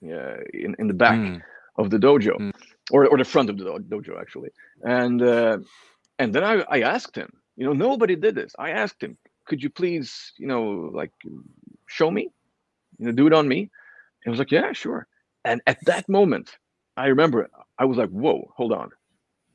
[0.00, 1.40] yeah, in, in the back mm.
[1.78, 2.52] Of the dojo, mm.
[2.90, 4.50] or, or the front of the dojo actually.
[4.82, 5.58] And uh,
[6.18, 8.52] and then I, I asked him, you know, nobody did this.
[8.58, 11.12] I asked him, could you please, you know, like
[11.86, 12.28] show me,
[12.98, 13.60] you know, do it on me.
[13.60, 15.06] And he was like, yeah, sure.
[15.44, 16.58] And at that moment,
[16.96, 18.90] I remember I was like, whoa, hold on,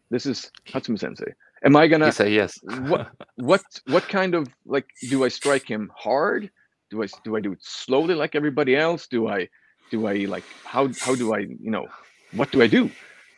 [0.10, 1.34] this is Hatsumi Sensei.
[1.66, 2.60] Am I gonna say yes?
[2.64, 6.50] what what what kind of like do I strike him hard?
[6.90, 9.08] Do I do I do it slowly like everybody else?
[9.08, 9.50] Do I
[9.92, 11.88] do I like how how do I you know
[12.36, 12.90] what do I do?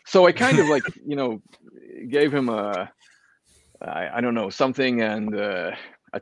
[0.05, 1.41] So I kind of like you know
[2.09, 2.91] gave him a
[3.81, 5.71] I, I don't know something and uh,
[6.13, 6.21] a,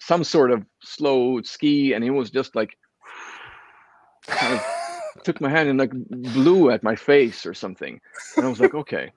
[0.00, 2.76] some sort of slow tsuki, and he was just like
[4.26, 4.64] kind of
[5.24, 8.00] took my hand and like blew at my face or something,
[8.36, 9.12] and I was like okay,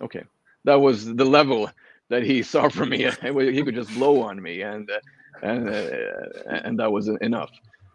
[0.00, 0.24] okay
[0.64, 1.70] that was the level
[2.10, 2.98] that he saw from me.
[3.22, 5.00] he could just blow on me, and uh,
[5.42, 7.50] and uh, and that was enough.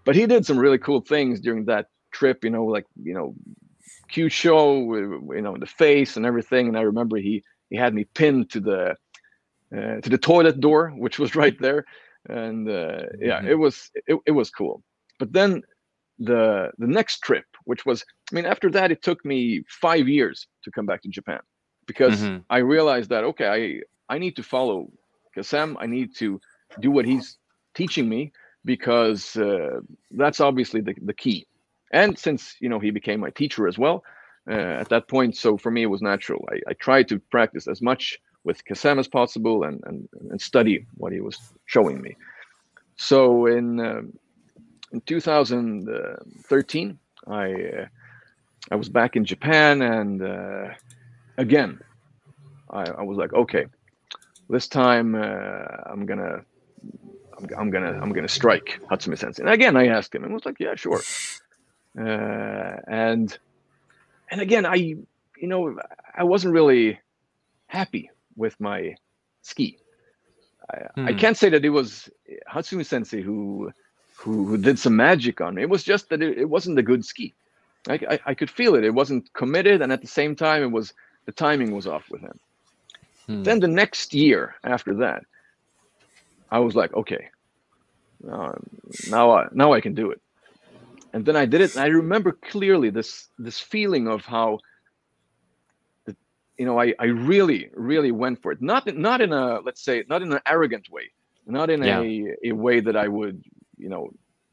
[0.06, 2.44] But he did some really cool things during that trip.
[2.44, 3.36] You know, like you know,
[4.14, 6.68] Kyusho, you know, in the face and everything.
[6.68, 8.96] And I remember he he had me pinned to the
[9.76, 11.86] uh, to the toilet door, which was right there.
[12.30, 13.50] And uh, yeah, mm-hmm.
[13.50, 14.84] it was it, it was cool.
[15.20, 15.64] But then
[16.20, 20.48] the the next trip, which was I mean, after that, it took me five years
[20.64, 21.40] to come back to Japan
[21.88, 22.38] because mm-hmm.
[22.50, 23.48] I realized that okay,
[24.10, 24.92] I I need to follow
[25.36, 25.76] Kacem.
[25.80, 26.40] I need to
[26.80, 27.38] do what he's
[27.74, 28.32] teaching me
[28.66, 29.80] because uh,
[30.12, 31.48] that's obviously the, the key.
[31.94, 34.04] And since you know he became my teacher as well
[34.50, 36.46] uh, at that point, so for me it was natural.
[36.52, 40.86] I, I tried to practice as much with Kacem as possible and, and and study
[40.98, 42.18] what he was showing me.
[42.98, 44.02] So in uh,
[44.92, 47.86] in 2013, I uh,
[48.72, 50.70] I was back in Japan and uh,
[51.38, 51.80] again,
[52.70, 53.66] I, I was like, okay,
[54.50, 56.42] this time uh, I'm gonna,
[57.38, 59.44] I'm, I'm, gonna, I'm gonna strike Hatsumi Sensei.
[59.44, 61.02] And again, I asked him, and was like, yeah, sure.
[62.00, 63.38] Uh, and,
[64.32, 65.08] and again, I, you
[65.48, 65.78] know,
[66.16, 67.00] I wasn't really
[67.68, 68.96] happy with my
[69.46, 69.78] tsuki.
[70.72, 70.78] I,
[71.08, 71.14] I Hmm.
[71.14, 72.10] can't say that it was
[72.54, 73.72] Hatsumi Sensei who,
[74.18, 75.64] who who did some magic on me.
[75.64, 77.36] It was just that it, it wasn't a good tsuki.
[77.90, 78.86] I, I I could feel it.
[78.86, 80.94] It wasn't committed, and at the same time, it was
[81.28, 82.40] the timing was off with him.
[83.28, 83.46] Hmm.
[83.46, 85.24] Then the next year after that,
[86.52, 87.30] I was like, okay,
[88.24, 88.56] now,
[89.04, 90.22] now I now I can do it.
[91.14, 94.60] And then I did it, and I remember clearly this this feeling of how,
[96.08, 96.16] the,
[96.60, 98.62] you know, I I really really went for it.
[98.62, 101.12] Not in- not in a let's say not in an arrogant way,
[101.48, 102.06] not in Yeah.
[102.06, 103.44] a a way that I would
[103.78, 104.10] you know.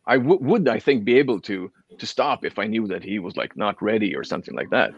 [0.06, 1.70] I would, I think, be able to
[2.00, 4.92] to stop if I knew that he was like not ready or something like that.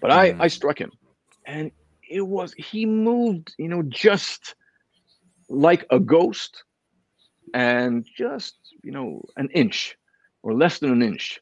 [0.00, 0.40] But I Mhm.
[0.40, 0.92] I struck him,
[1.46, 1.72] and
[2.08, 4.56] it was he moved, you know, just
[5.48, 6.64] like a ghost,
[7.54, 9.96] and just you know an inch
[10.42, 11.40] or less than an inch.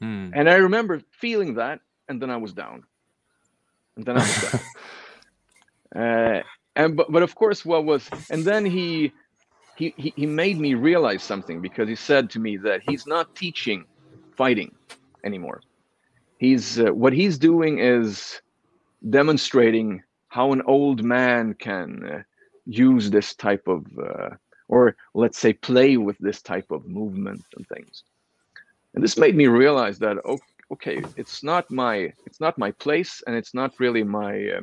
[0.00, 0.30] Hmm.
[0.34, 2.84] And I remember feeling that, and then I was down,
[3.96, 4.60] and then I was down.
[5.94, 6.40] Uh,
[6.74, 9.12] and but but of course, what was and then he.
[9.76, 13.34] He, he, he made me realize something because he said to me that he's not
[13.34, 13.86] teaching
[14.36, 14.70] fighting
[15.24, 15.62] anymore.
[16.38, 18.40] He's uh, what he's doing is
[19.08, 22.22] demonstrating how an old man can uh,
[22.66, 24.30] use this type of uh,
[24.68, 28.04] or let's say play with this type of movement and things
[28.94, 30.16] and this made me realize that
[30.70, 34.60] okay it's not my it's not my place and it's not really my uh,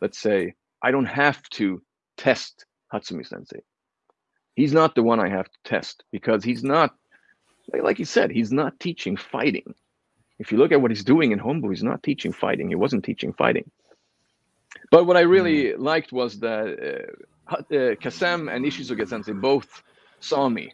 [0.00, 1.82] let's say i don't have to
[2.16, 3.60] test hatsumi sensei
[4.54, 6.94] he's not the one i have to test because he's not
[7.72, 9.74] like- he said he's not teaching fighting
[10.40, 12.68] if you look at what he's doing in Hombu, he's not teaching fighting.
[12.68, 13.70] He wasn't teaching fighting.
[14.90, 16.66] But what I really liked was that
[17.50, 19.82] uh, uh, Kacem and Ishizuka Sensei both
[20.20, 20.72] saw me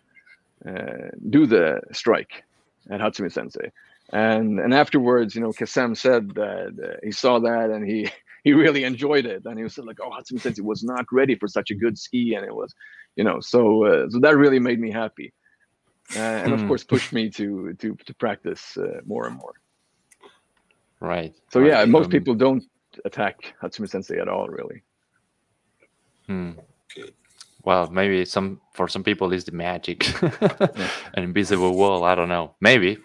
[0.64, 2.44] uh, do the strike
[2.90, 3.70] at Hatsumi Sensei,
[4.12, 8.10] and and afterwards, you know, Kacem said that uh, he saw that and he
[8.44, 11.48] he really enjoyed it, and he was like, "Oh, Hatsumi Sensei was not ready for
[11.48, 12.74] such a good tsuki," and it was,
[13.16, 15.32] you know, so uh, so that really made me happy,
[16.16, 16.66] uh, and of Hmm.
[16.66, 19.54] course pushed me to to to practice uh, more and more.
[21.00, 21.34] Right.
[21.52, 21.60] So right.
[21.60, 22.64] yeah, most Um, people don't
[23.04, 24.82] attack Hatsumi Sensei at all, really.
[26.28, 26.52] hmm.
[26.90, 27.10] Okay.
[27.66, 30.06] Well, maybe some for some people it's the magic,
[31.14, 32.04] an invisible wall.
[32.04, 32.54] I don't know.
[32.60, 32.98] Maybe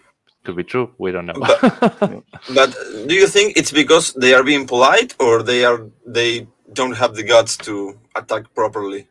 [0.44, 0.90] could be true.
[0.98, 1.34] We don't know.
[2.54, 2.74] But
[3.06, 7.14] do you think it's because they are being polite, or they are they don't have
[7.14, 9.08] the guts to attack properly?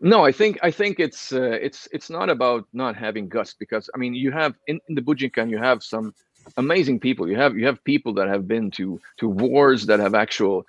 [0.00, 3.90] No, I think I think it's uh, it's it's not about not having guts because
[3.94, 6.14] I mean you have in, in the Bujinkan you have some
[6.56, 7.28] amazing people.
[7.28, 10.64] You have you have people that have been to to wars that have actual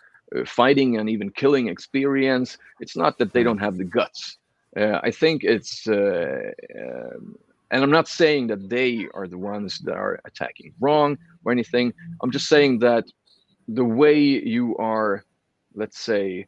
[0.46, 2.58] fighting and even killing experience.
[2.80, 4.38] It's not that they don't have the guts.
[4.76, 7.36] Uh, I think it's uh, um,
[7.72, 11.94] and I'm not saying that they are the ones that are attacking wrong or anything.
[12.22, 13.06] I'm just saying that
[13.68, 15.24] the way you are,
[15.76, 16.48] let's say,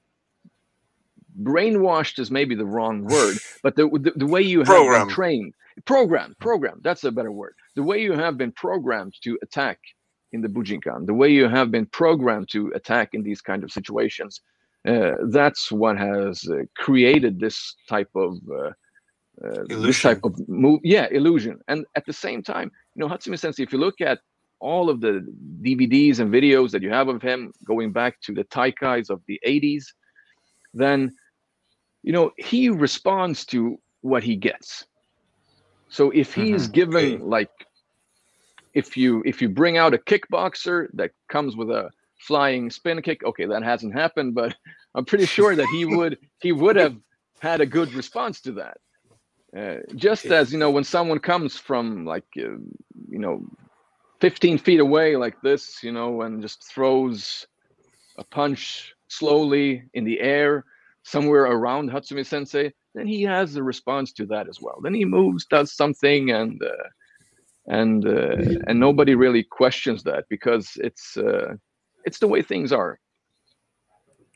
[1.41, 5.07] brainwashed is maybe the wrong word, but the the, the way you have Programmed.
[5.07, 5.53] been trained,
[5.85, 6.83] programmed, programmed.
[6.83, 7.55] That's a better word.
[7.75, 9.79] The way you have been programmed to attack
[10.31, 13.71] in the Bujinkan, the way you have been programmed to attack in these kind of
[13.71, 14.41] situations,
[14.87, 18.71] uh, that's what has uh, created this type of uh,
[19.45, 20.79] uh, this type of move.
[20.83, 21.59] Yeah, illusion.
[21.67, 24.19] And at the same time, you know, Hatsumi Sensei, if you look at
[24.59, 25.25] all of the
[25.61, 29.39] DVDs and videos that you have of him going back to the Taikais of the
[29.47, 29.85] 80s,
[30.73, 31.11] then
[32.03, 34.85] you know he responds to what he gets
[35.89, 36.73] so if he's Mhm.
[36.73, 37.23] given Okay.
[37.23, 37.51] like
[38.73, 41.89] if you if you bring out a kickboxer that comes with a
[42.19, 44.55] flying spin kick okay that hasn't happened but
[44.95, 46.95] i'm pretty sure that he would he would have
[47.39, 48.77] had a good response to that
[49.57, 52.57] uh, just as you know when someone comes from like uh,
[53.09, 53.41] you know
[54.19, 57.47] 15 feet away like this you know and just throws
[58.17, 60.65] a punch slowly in the air
[61.03, 64.79] somewhere around Hatsumi Sensei, then he has a response to that as well.
[64.81, 66.89] Then he moves, does something, and uh,
[67.69, 68.35] and uh,
[68.67, 71.55] and nobody really questions that because it's uh,
[72.03, 72.99] it's the way things are.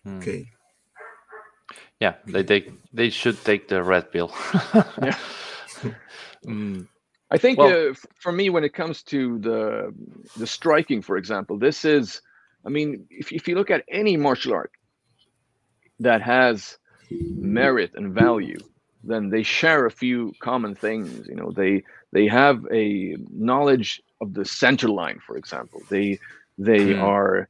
[0.04, 0.20] Hmm.
[0.20, 0.46] Okay.
[2.00, 4.32] Yeah, they take they should take the red pill.
[5.02, 5.18] Yeah.
[6.46, 6.88] Mm,
[7.32, 9.94] I think Well- uh, for me, when it comes to the
[10.38, 12.22] the striking, for example, this is,
[12.66, 14.72] I mean, if if you look at any martial art
[16.00, 16.78] that has
[17.10, 18.60] merit and value,
[19.04, 21.28] then they share a few common things.
[21.28, 21.84] You know, they
[22.14, 25.86] they have a knowledge of the center line, for example.
[25.90, 26.20] They
[26.58, 27.14] they Hmm.
[27.14, 27.50] are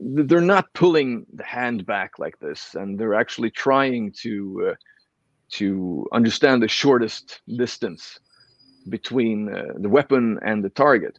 [0.00, 4.74] they're not pulling the hand back like this, and they're actually trying to uh,
[5.52, 8.18] to understand the shortest distance
[8.88, 11.18] between uh, the weapon and the target.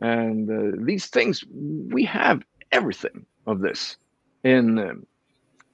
[0.00, 2.42] And uh, these things, we have
[2.72, 3.96] everything of this.
[4.44, 5.06] in um,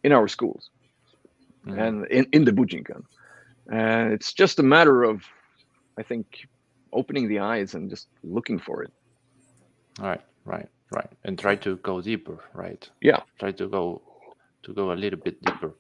[0.05, 0.70] in our schools
[1.67, 1.79] Mm.
[1.81, 3.03] and in, in the Bujinkan.
[3.71, 5.25] And it's just a matter of,
[5.99, 6.27] I think,
[6.93, 8.93] opening the eyes and just looking for it.
[10.01, 12.89] All right, right, right, and try to go deeper, right?
[13.01, 13.21] Yeah.
[13.41, 14.03] Try to go
[14.62, 15.73] to go a little bit deeper.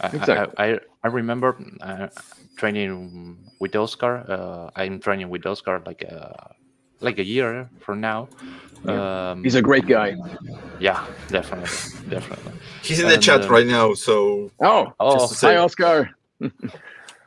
[0.00, 0.54] I- I- Exactly.
[0.58, 2.08] I, I, I remember uh,
[2.56, 4.24] training with Oscar.
[4.28, 6.54] Uh, I'm training with Oscar like a
[7.00, 8.28] like a year from now.
[8.86, 10.14] Um, He's a great guy.
[10.80, 11.68] yeah, definitely,
[12.08, 12.52] definitely.
[12.82, 16.10] He's in the chat um, right now, so Oh, Oh, Just hi, Oscar.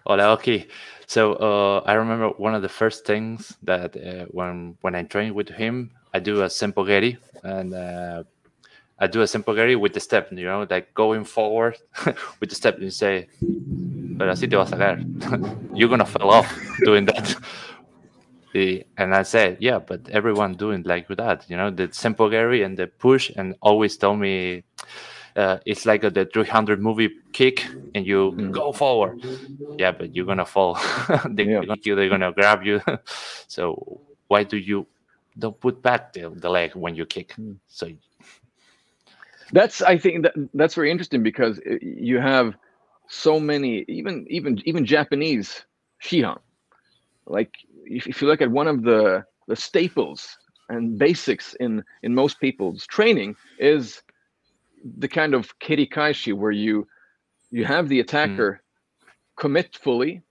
[0.05, 0.67] Hola, okay.
[1.07, 5.33] So uh, I remember one of the first things that uh, when when I train
[5.33, 8.23] with him, I do a sempogeri and uh,
[8.99, 11.77] I do a sempogeri with the step, you know, like going forward
[12.39, 12.79] with the step.
[12.79, 13.27] You say,
[14.17, 14.99] "Pero así te vas a caer.
[15.75, 16.49] You're gonna fall off
[16.83, 17.35] doing that."
[18.53, 22.77] The- and I said, "Yeah, but everyone doing like that, you know, the sempogeri and
[22.77, 24.63] the push, and always tell me."
[25.35, 28.51] Uh, it's like a, the 300 movie kick and you Mm.
[28.51, 29.15] go forward
[29.77, 30.75] yeah but you're gonna fall
[31.31, 31.61] they, Yeah.
[31.85, 32.81] they're gonna grab you
[33.47, 34.85] so why do you
[35.39, 37.57] don't put back the, the leg when you kick Mm.
[37.67, 37.87] so
[39.51, 42.55] That's I think that that's very interesting because uh, you have
[43.07, 45.65] so many even even even Japanese
[46.03, 46.39] shihan.
[47.27, 47.53] Like
[47.85, 50.37] if, if you look at one of the the staples
[50.69, 54.01] and basics in in most people's training is
[54.97, 56.87] the kind of kirikaishi where you
[57.51, 58.61] you have the attacker
[59.37, 60.21] commit fully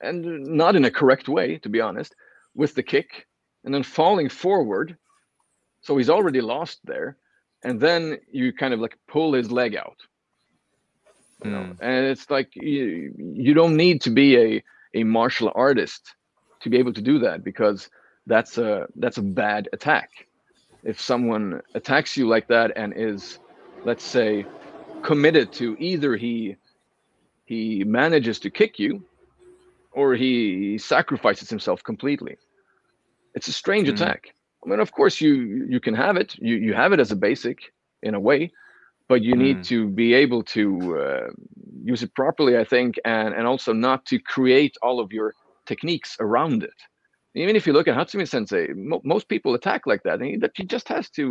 [0.00, 2.14] and not in a correct way to be honest
[2.54, 3.26] with the kick
[3.64, 4.96] and then falling forward.
[5.82, 7.16] So he's already lost there.
[7.64, 9.98] And then you kind of like pull his leg out.
[11.44, 11.76] You know Mm.
[11.80, 16.14] and it's like you, you don't need to be a a martial artist
[16.60, 17.88] to be able to do that because
[18.26, 20.10] that's a that's a bad attack
[20.82, 23.38] if someone attacks you like that and is
[23.84, 24.46] let's say
[25.02, 26.56] committed to either he
[27.44, 29.04] he manages to kick you
[29.92, 32.36] or he sacrifices himself completely
[33.34, 33.88] it's a strange Mm.
[33.88, 34.28] attack
[34.64, 37.16] i mean of course you you can have it you you have it as a
[37.16, 37.58] basic
[38.02, 38.50] in a way
[39.08, 39.64] but you need Mm.
[39.64, 41.26] to be able to uh,
[41.84, 45.34] use it properly i think and and also not to create all of your
[45.68, 46.78] techniques around it.
[47.34, 50.36] Even if you look at hatsumi sensei mo- most people attack like that and he,
[50.42, 51.24] that he just has to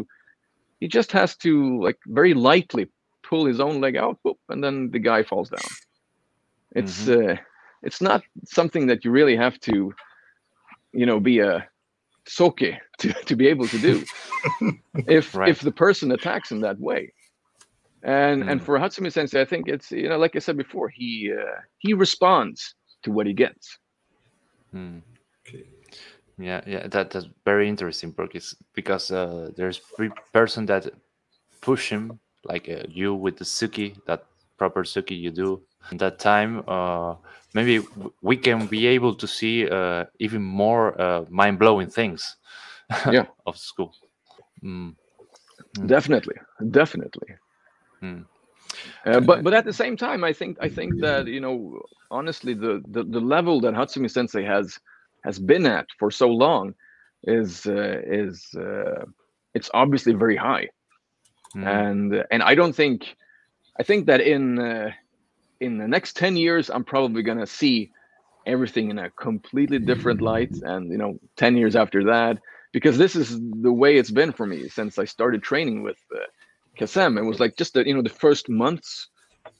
[0.81, 1.51] he just has to
[1.87, 2.85] like very lightly
[3.29, 5.71] pull his own leg out whoop, and then the guy falls down.
[6.79, 7.35] It's uh
[7.87, 8.21] it's not
[8.57, 9.75] something that you really have to
[11.01, 11.67] you know be a
[12.27, 12.59] soke
[12.99, 13.95] to, to be able to do
[15.17, 15.49] if Right.
[15.51, 17.13] if the person attacks in that way.
[18.03, 18.65] And and Mm.
[18.65, 21.09] for hatsumi sensei i think it's you know like i said before he
[21.41, 22.59] uh, he responds
[23.03, 23.65] to what he gets
[24.73, 25.01] Mm.
[25.47, 25.63] Okay.
[26.37, 30.89] yeah yeah that, that's very interesting because because uh, there's three person that
[31.61, 34.25] push him like uh, you with the tsuki that
[34.57, 35.61] proper tsuki you do
[35.91, 37.15] at that time uh,
[37.53, 37.79] maybe
[38.21, 42.37] we can be able to see uh, even more uh, mind-blowing things
[43.11, 43.25] Yeah.
[43.45, 43.93] of school
[44.63, 44.95] mm.
[45.77, 45.87] Mm.
[45.87, 46.35] definitely
[46.71, 47.27] definitely
[48.03, 48.25] Mm.
[49.05, 52.53] Uh, but but at the same time, I think I think that you know honestly
[52.53, 54.79] the the, the level that Hatsumi Sensei has
[55.23, 56.73] has been at for so long
[57.23, 59.05] is uh, is uh,
[59.53, 60.67] it's obviously very high,
[61.55, 61.65] Mm.
[61.67, 63.15] and and I don't think
[63.79, 64.91] I think that in uh,
[65.59, 67.91] in the next ten years I'm probably gonna see
[68.45, 72.39] everything in a completely different light, and you know ten years after that
[72.73, 75.97] because this is the way it's been for me since I started training with.
[76.13, 76.19] Uh,
[76.79, 77.17] Kacem.
[77.17, 79.09] It was like just the you know the first months.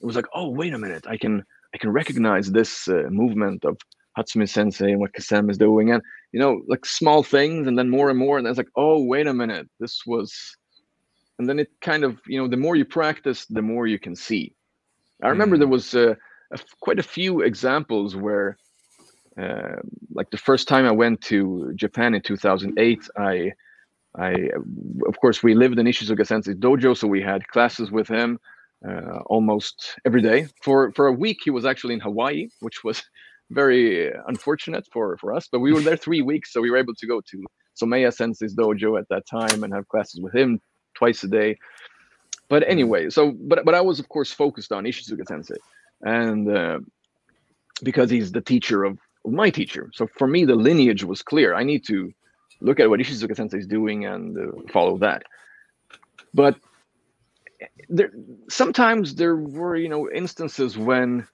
[0.00, 1.44] It was like, oh wait a minute, I can
[1.74, 3.76] I can recognize this uh, movement of
[4.16, 6.02] Hatsumi Sensei and what Kacem is doing, and
[6.32, 9.02] you know like small things, and then more and more, and then it's like, oh
[9.04, 10.32] wait a minute, this was,
[11.38, 14.14] and then it kind of you know the more you practice, the more you can
[14.16, 14.52] see.
[15.22, 15.60] I remember Mm.
[15.60, 16.14] there was uh,
[16.52, 18.56] a quite a few examples where.
[19.40, 19.76] Uh,
[20.14, 23.52] like the first time I went to Japan in 2008, I
[24.16, 24.50] I,
[25.06, 28.38] of course, we lived in Ishizuka Sensei's dojo, so we had classes with him
[28.86, 30.48] uh, almost every day.
[30.62, 33.02] For for a week, he was actually in Hawaii, which was
[33.50, 35.48] very unfortunate for for us.
[35.50, 37.44] But we were there three weeks, so we were able to go to
[37.80, 40.60] Someya Sensei's dojo at that time and have classes with him
[40.94, 41.56] twice a day.
[42.48, 45.56] But anyway, so but but I was of course focused on Ishizuka Sensei,
[46.02, 46.78] and uh,
[47.82, 51.54] because he's the teacher of my teacher, so for me the lineage was clear.
[51.54, 52.12] I need to
[52.60, 55.22] look at what Ishizuka Sensei is doing and uh, follow that.
[56.34, 56.56] But
[57.88, 58.10] there,
[58.48, 61.26] sometimes there were, you know, instances when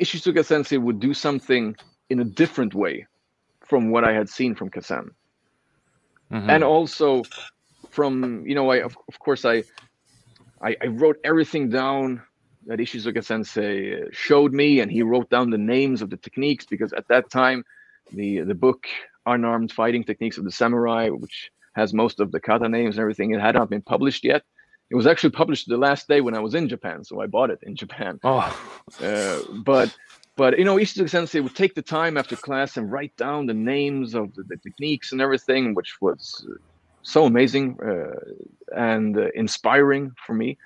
[0.00, 1.76] Ishizuka Sensei would do something
[2.10, 3.06] in a different way
[3.60, 5.10] from what I had seen from Kacem,
[6.30, 6.48] Mhm.
[6.48, 7.22] and also
[7.90, 9.64] from, you know, I of, of course I,
[10.62, 12.22] I, I wrote everything down
[12.66, 16.92] that Ishizuka Sensei showed me, and he wrote down the names of the techniques because
[16.92, 17.64] at that time,
[18.12, 18.86] the the book
[19.26, 23.32] Unarmed Fighting Techniques of the Samurai, which has most of the kata names and everything,
[23.32, 24.42] it had not been published yet.
[24.90, 27.50] It was actually published the last day when I was in Japan, so I bought
[27.50, 28.20] it in Japan.
[28.24, 28.54] Oh,
[29.02, 29.90] Uh, but
[30.36, 33.54] but you know, Ishizuka Sensei would take the time after class and write down the
[33.54, 36.46] names of the, the techniques and everything, which was
[37.02, 38.18] so amazing uh,
[38.76, 40.58] and uh, inspiring for me.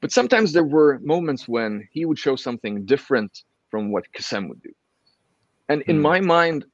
[0.00, 3.32] But sometimes there were moments when he would show something different
[3.70, 4.72] from what Kacem would do.
[5.68, 6.02] And in Hmm.
[6.02, 6.64] my mind,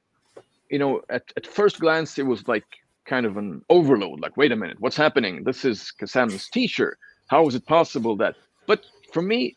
[0.70, 2.64] you know, at, at first glance, it was like
[3.04, 4.20] kind of an overload.
[4.20, 5.44] Like, wait a minute, what's happening?
[5.44, 6.98] This is Kacem's teacher.
[7.28, 8.36] How is it possible that?
[8.66, 9.56] But for me,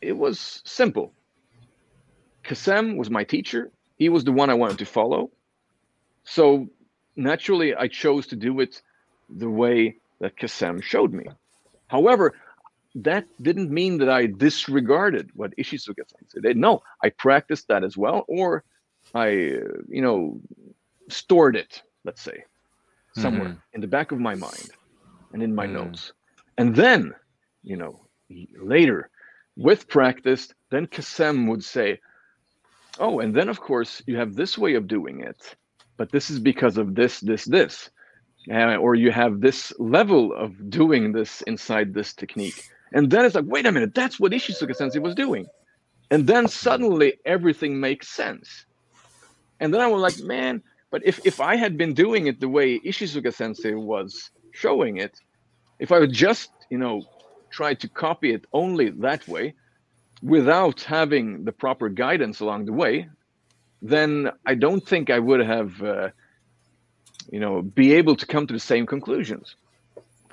[0.00, 1.12] it was simple.
[2.44, 3.70] Kacem was my teacher.
[3.96, 5.30] He was the one I wanted to follow.
[6.24, 6.68] So
[7.16, 8.82] naturally, I chose to do it
[9.28, 11.24] the way that Kacem showed me.
[11.86, 12.34] However,
[12.96, 16.56] that didn't mean that I disregarded what Ishizuka sensei did.
[16.56, 18.64] No, I practiced that as well, or
[19.14, 19.28] I,
[19.88, 20.40] you know,
[21.10, 22.44] stored it, let's say,
[23.12, 23.62] somewhere Mhm.
[23.72, 24.72] in the back of my mind
[25.32, 25.72] and in my Mm.
[25.72, 26.12] notes.
[26.58, 27.14] And then,
[27.62, 28.08] you know,
[28.60, 29.10] later
[29.56, 32.00] with practice, then Kacem would say,
[32.98, 35.56] Oh, and then of course you have this way of doing it,
[35.96, 37.90] but this is because of this, this, this.
[38.52, 42.64] Uh, or you have this level of doing this inside this technique.
[42.92, 45.48] And then it's like, wait a minute, that's what Ishizuka sensei was doing.
[46.10, 48.66] And then suddenly everything makes sense.
[49.60, 52.48] And then I was like, man, but if, if I had been doing it the
[52.48, 55.18] way Ishizuka sensei was showing it,
[55.78, 57.02] if I would just, you know,
[57.50, 59.54] try to copy it only that way,
[60.22, 63.08] without having the proper guidance along the way,
[63.82, 66.08] then I don't think I would have, uh,
[67.30, 69.56] you know, be able to come to the same conclusions.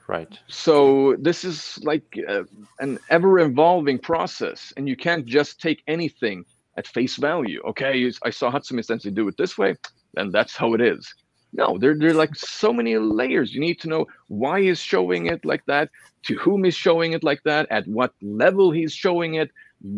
[0.08, 0.40] right.
[0.48, 2.44] So this is like uh,
[2.80, 6.46] an ever-evolving process, and you can't just take anything
[6.78, 7.62] at face value.
[7.66, 9.76] Okay, I saw Hatsumi Sensei do it this way,
[10.18, 11.14] and that's how it is.
[11.54, 13.54] No, there, there are like so many layers.
[13.54, 15.90] You need to know why he's showing it like that,
[16.24, 19.52] to whom he's showing it like that, at what level he's showing it,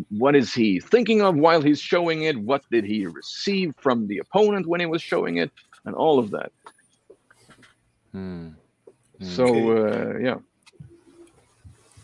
[0.10, 4.18] what is he thinking of while he's showing it, what did he receive from the
[4.18, 5.52] opponent when he was showing it,
[5.86, 6.52] and all of that.
[8.12, 8.50] Hmm.
[9.22, 9.46] So
[9.78, 10.38] uh, yeah,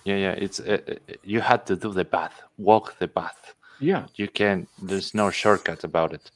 [0.05, 0.31] Yeah, yeah.
[0.31, 0.93] It's uh, uh,
[1.23, 3.55] you had to do the path, walk the path.
[3.79, 4.67] Yeah, You can.
[4.81, 6.31] There's no shortcut about it,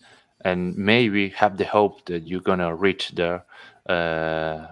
[0.45, 3.45] and maybe have the hope that you're gonna reach there,
[3.89, 4.67] uh,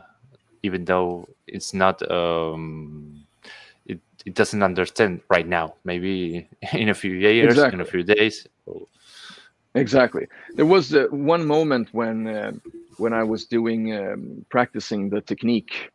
[0.64, 2.02] even though it's not.
[2.12, 3.26] Um,
[3.86, 5.76] it it doesn't understand right now.
[5.86, 8.48] Maybe in a few years, in a few days.
[9.76, 10.28] Exactly.
[10.58, 12.52] There was uh, one moment when uh,
[12.98, 15.92] when I was doing um, practicing the technique.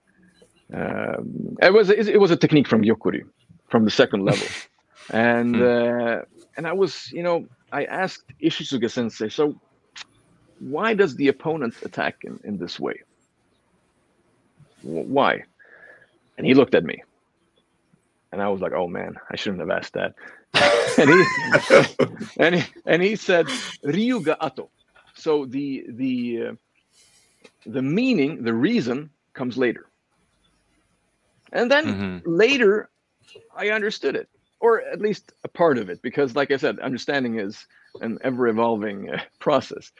[0.74, 3.26] Um, it was it was a technique from Gyokko-ryu,
[3.70, 4.56] from the second level,
[5.10, 5.62] and Hmm.
[5.62, 6.22] uh,
[6.56, 9.56] and I was you know I asked Ishizuka Sensei, so
[10.58, 12.94] why does the opponent attack in, in this way?
[14.82, 15.42] Why?
[16.38, 17.02] And he looked at me,
[18.32, 20.14] and I was like, oh man, I shouldn't have asked that.
[20.98, 21.26] and he
[22.38, 23.52] and he, and he said
[23.86, 24.70] Ryuga Ato.
[25.14, 26.52] So the the uh,
[27.66, 29.86] the meaning, the reason comes later.
[31.52, 32.24] And then Mhm.
[32.24, 32.90] later
[33.56, 34.28] I understood it,
[34.66, 37.66] or at least a part of it, because like I said, understanding is
[38.00, 39.92] an ever evolving uh, process.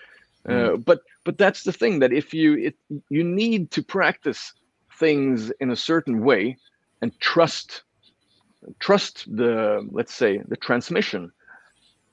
[0.49, 2.77] Uh, but but that's the thing that if you it
[3.09, 4.53] you need to practice
[4.99, 6.57] things in a certain way
[7.03, 7.83] and trust
[8.79, 11.33] trust the let's say the transmission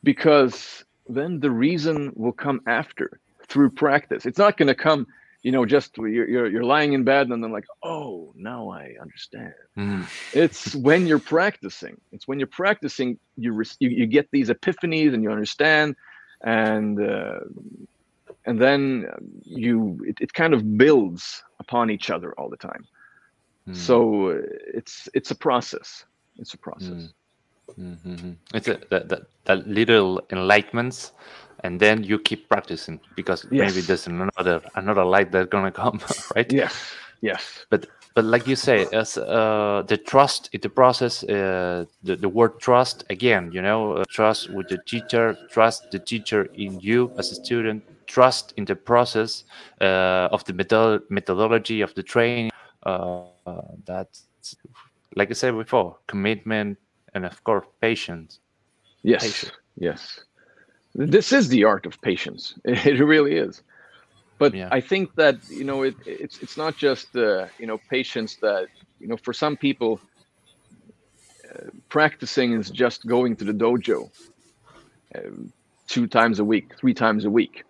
[0.04, 5.06] because then the reason will come after through practice it's not going to come
[5.44, 8.84] you know just you're, you're, you're lying in bed and then like oh now i
[9.02, 10.04] understand Hmm.
[10.34, 15.14] it's when you're practicing it's when you're practicing you re- you, you get these epiphanies
[15.14, 15.96] and you understand
[16.44, 17.40] and uh,
[18.46, 19.08] and then
[19.44, 22.84] you it, it kind of builds upon each other all the time
[23.66, 23.74] Hmm.
[23.74, 23.96] so
[24.32, 24.38] uh,
[24.80, 26.06] it's it's a process
[26.38, 27.14] it's a process
[27.80, 28.36] Mhm.
[28.54, 31.12] It's a, that, that, that little enlightenments,
[31.62, 36.00] and then you keep practicing because maybe there's another another light that's gonna come,
[36.36, 36.54] right?
[36.54, 41.86] yes yes But but like you say, as uh, the trust in the process, uh,
[42.04, 46.48] the the word trust again, you know, uh, trust with the teacher, trust the teacher
[46.54, 49.44] in you as a student, trust in the process
[49.82, 52.50] uh, of the method methodology of the training.
[52.86, 53.24] Uh,
[53.86, 54.56] that's
[55.16, 56.78] like I said before, commitment
[57.14, 58.40] and of course patience.
[59.04, 59.54] yes Patience.
[59.78, 60.22] yes
[60.96, 63.62] this is the art of patience it really is
[64.40, 64.70] but Yeah.
[64.72, 68.68] i think that you know it, it's it's not just uh, you know patience that
[69.00, 70.00] you know for some people
[71.90, 74.10] practicing is just going to the dojo
[75.16, 75.20] uh,
[75.88, 77.64] two times a week, three times a week.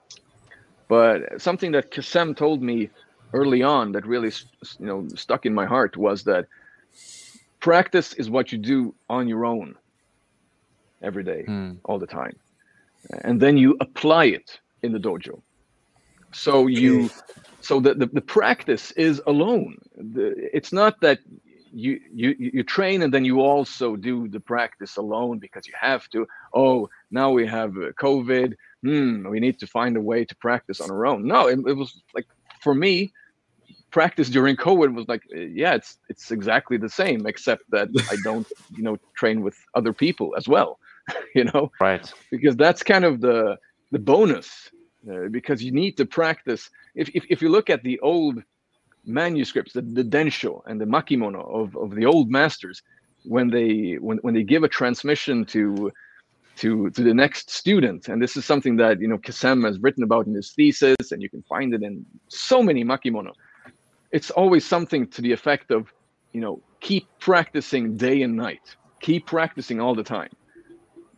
[0.89, 2.89] But something that Kacem told me
[3.33, 4.31] early on that really
[4.79, 6.47] you know stuck in my heart was that
[7.61, 9.75] practice is what you do on your own
[11.01, 11.79] every day, Mm.
[11.85, 12.37] all the time
[13.09, 15.41] and then you apply it in the dojo.
[16.33, 17.09] So you
[17.61, 19.77] so the, the, the practice is alone.
[19.95, 21.19] The, it's not that
[21.75, 26.07] you, you you train and then you also do the practice alone because you have
[26.09, 26.27] to.
[26.53, 28.53] Oh now we have uh, covid.
[28.83, 31.25] Hmm we need to find a way to practice on our own.
[31.27, 32.27] No it, it was like
[32.61, 33.13] for me
[33.91, 38.15] practice during covid was like uh, yeah it's it's exactly the same except that i
[38.23, 40.79] don't you know train with other people as well
[41.35, 41.71] you know?
[41.79, 42.11] Right.
[42.31, 43.57] because that's kind of the
[43.91, 44.69] the bonus
[45.09, 46.69] uh, because you need to practice.
[46.95, 48.41] If, if if you look at the old
[49.05, 52.81] manuscripts the, the densho and the makimono of, of the old masters
[53.25, 55.91] when they when, when they give a transmission to
[56.55, 60.03] to to the next student and this is something that you know Kacem has written
[60.03, 63.33] about in his thesis and you can find it in so many makimono
[64.11, 65.91] it's always something to the effect of
[66.31, 68.75] you know keep practicing day and night.
[69.01, 70.29] Keep practicing all the time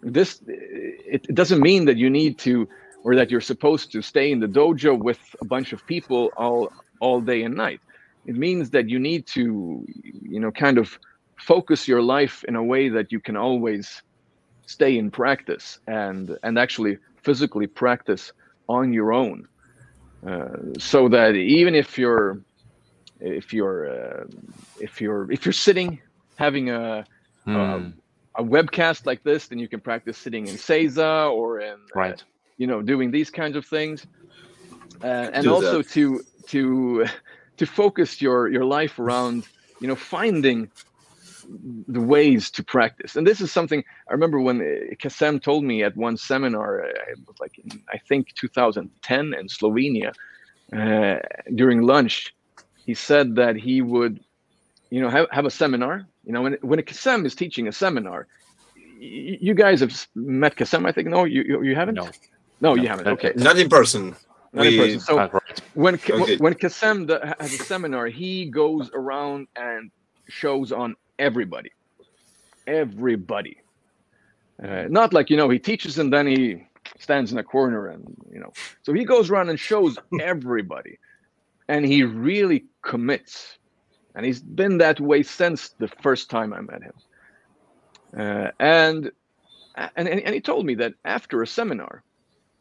[0.05, 2.67] this it, it doesn't mean that you need to
[3.03, 6.69] or that you're supposed to stay in the dojo with a bunch of people all
[7.01, 7.81] all day and night
[8.25, 9.85] it means that you need to
[10.21, 10.97] you know kind of
[11.39, 14.01] focus your life in a way that you can always
[14.67, 18.31] stay in practice and and actually physically practice
[18.69, 19.45] on your own
[20.27, 22.41] uh, so that even if you're
[23.19, 24.23] if you're uh,
[24.79, 25.99] if you're if you're sitting
[26.37, 27.05] having a
[27.45, 27.55] Hmm.
[27.55, 27.93] um,
[28.37, 32.23] a webcast like this, then you can practice sitting in Seiza or in, uh, right.
[32.57, 34.05] you know, doing these kinds of things,
[35.03, 35.89] uh, and Do also that.
[35.91, 37.05] to to
[37.57, 39.47] to focus your your life around,
[39.79, 40.69] you know, finding
[41.87, 43.15] the ways to practice.
[43.15, 46.87] And this is something I remember when uh, Kacem told me at one seminar, uh,
[47.11, 50.13] it was like in, I think 2010 in Slovenia,
[50.73, 51.19] uh,
[51.53, 52.33] during lunch,
[52.85, 54.19] he said that he would,
[54.89, 56.07] you know, have, have a seminar.
[56.25, 58.27] You know, when when a Kacem is teaching a seminar,
[58.75, 61.07] y- you guys have met Kacem, I think.
[61.09, 61.95] No, you you, you haven't.
[61.95, 62.09] No.
[62.61, 62.83] No, No.
[62.83, 63.07] you haven't.
[63.07, 64.15] Okay, Not in person.
[64.53, 64.99] not in person.
[65.01, 65.31] So right.
[65.73, 66.37] when K- Okay.
[66.37, 67.07] when Kacem
[67.41, 69.91] has a seminar, he goes around and
[70.29, 71.71] shows on everybody,
[72.67, 73.57] everybody.
[74.63, 76.65] Uh, not like you know he teaches and then he
[76.99, 78.53] stands in a corner and you know.
[78.83, 80.99] So he goes around and shows everybody,
[81.67, 83.57] and he really commits,
[84.15, 86.93] and he's been that way since the first time I met him.
[88.17, 89.11] Uh, and,
[89.75, 92.03] and and he told me that after a seminar,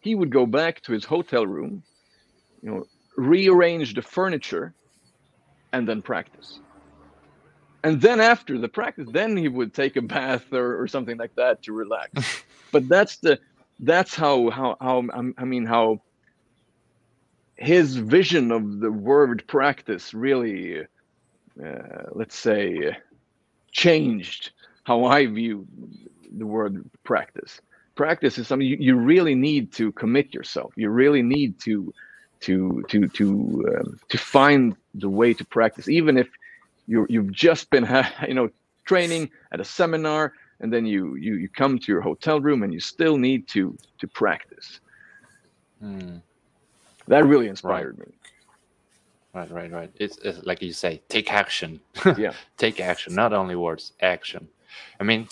[0.00, 1.82] he would go back to his hotel room
[2.64, 2.86] you know,
[3.16, 4.74] rearrange the furniture
[5.72, 6.60] and then practice.
[7.84, 11.34] And then after the practice, then he would take a bath or, or something like
[11.36, 12.44] that to relax.
[12.72, 13.38] but that's the
[13.80, 15.04] that's how how how
[15.36, 16.00] I mean how
[17.56, 20.84] his vision of the word practice really, uh,
[21.56, 22.96] let's say,
[23.70, 24.50] changed
[24.84, 25.66] how I view
[26.36, 27.60] the word practice.
[27.94, 30.72] Practice is something you, you really need to commit yourself.
[30.76, 31.92] You really need to
[32.40, 36.28] to to to um, to find the way to practice, even if
[36.86, 37.88] you you've just been
[38.28, 38.50] you know
[38.84, 42.72] training at a seminar, and then you you you come to your hotel room and
[42.72, 44.80] you still need to to practice.
[45.80, 46.16] Hmm.
[47.06, 48.06] That really inspired me.
[49.34, 49.90] Right, right, right.
[49.96, 51.80] It's, it's like you say, take action.
[52.16, 52.32] Yeah.
[52.56, 54.48] take action, not only words, action.
[55.00, 55.26] I mean,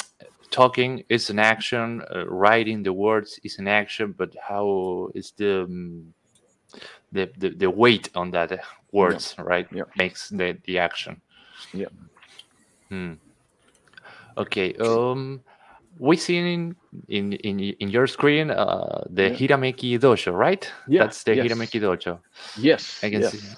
[0.51, 5.63] talking is an action, uh, writing the words is an action, but how is the
[5.63, 6.15] um,
[7.13, 8.57] the, the the weight on that uh,
[8.93, 9.69] words, right?
[9.73, 9.85] Yeah.
[9.97, 11.21] Makes the the action.
[11.73, 11.89] Yeah.
[12.89, 13.15] Hmm.
[14.37, 14.75] Okay.
[14.77, 15.43] Um,
[15.99, 16.77] we seen in
[17.09, 19.37] in in, in your screen uh, the Yeah.
[19.37, 20.71] Hirameki Dojo, right?
[20.89, 21.47] Yeah, That's the yes.
[21.47, 22.19] Hirameki Dojo.
[22.59, 23.01] Yes.
[23.05, 23.33] I can yes.
[23.33, 23.57] see.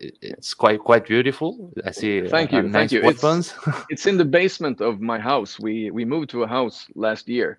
[0.00, 1.72] It- It's quite quite beautiful.
[1.84, 2.20] I see.
[2.22, 3.00] uh, Thank you, nice thank you.
[3.10, 3.54] It's-
[3.92, 5.58] it's in the basement of my house.
[5.60, 7.58] We we moved to a house last year,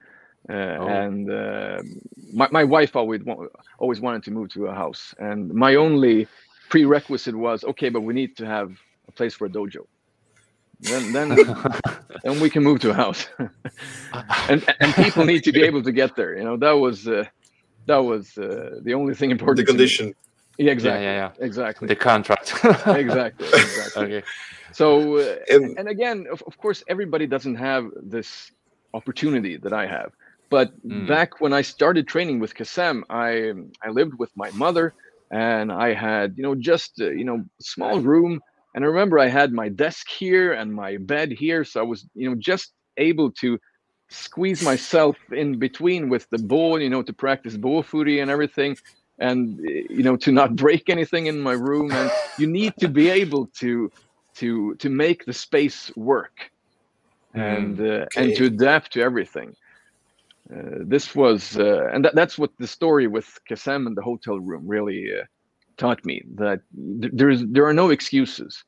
[0.50, 0.88] uh, Oh.
[1.04, 1.82] and uh,
[2.34, 3.22] my my wife always
[3.80, 6.28] always wanted to move to a house, and my only
[6.70, 8.70] prerequisite was okay, but we need to have
[9.08, 9.84] a place for a dojo.
[10.80, 11.30] Then then
[12.24, 13.28] then we can move to a house,
[14.52, 16.38] and and people need to be able to get there.
[16.38, 17.24] You know that was uh,
[17.88, 19.58] that was uh, the only thing important.
[19.58, 19.78] The to me.
[19.78, 20.14] condition.
[20.58, 21.04] Yeah, exactly.
[21.06, 21.46] yeah, yeah.
[21.46, 21.88] Exactly.
[21.88, 22.54] the contract.
[22.88, 23.48] exactly.
[23.48, 24.04] Exactly.
[24.06, 24.24] okay.
[24.74, 28.52] So, uh, And- and again, of, of course, everybody doesn't have this
[28.94, 30.12] opportunity that I have.
[30.50, 31.08] But Mm.
[31.08, 33.54] back when I started training with Kacem, I
[33.86, 34.94] I lived with my mother,
[35.32, 38.34] and I had you know just uh, you know small room,
[38.74, 42.00] and I remember I had my desk here and my bed here, so I was
[42.22, 42.68] you know just
[43.10, 43.60] able to
[44.10, 48.78] squeeze myself in between with the ball, you know, to practice bofuri and everything,
[49.20, 49.60] and
[49.90, 51.92] you know to not break anything in my room.
[51.92, 53.92] And you need to be able to
[54.36, 56.52] to to make the space work
[57.34, 58.08] and uh, okay.
[58.18, 59.56] and to adapt to everything.
[60.52, 64.40] Uh, this was uh, and that, that's what the story with Kacem and the hotel
[64.40, 65.24] room really uh,
[65.78, 66.62] taught me that
[67.02, 68.64] th- there's there are no excuses.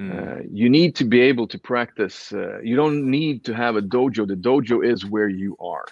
[0.00, 2.32] Uh, you need to be able to practice.
[2.32, 4.26] Uh, you don't need to have a dojo.
[4.26, 5.84] The dojo is where you are.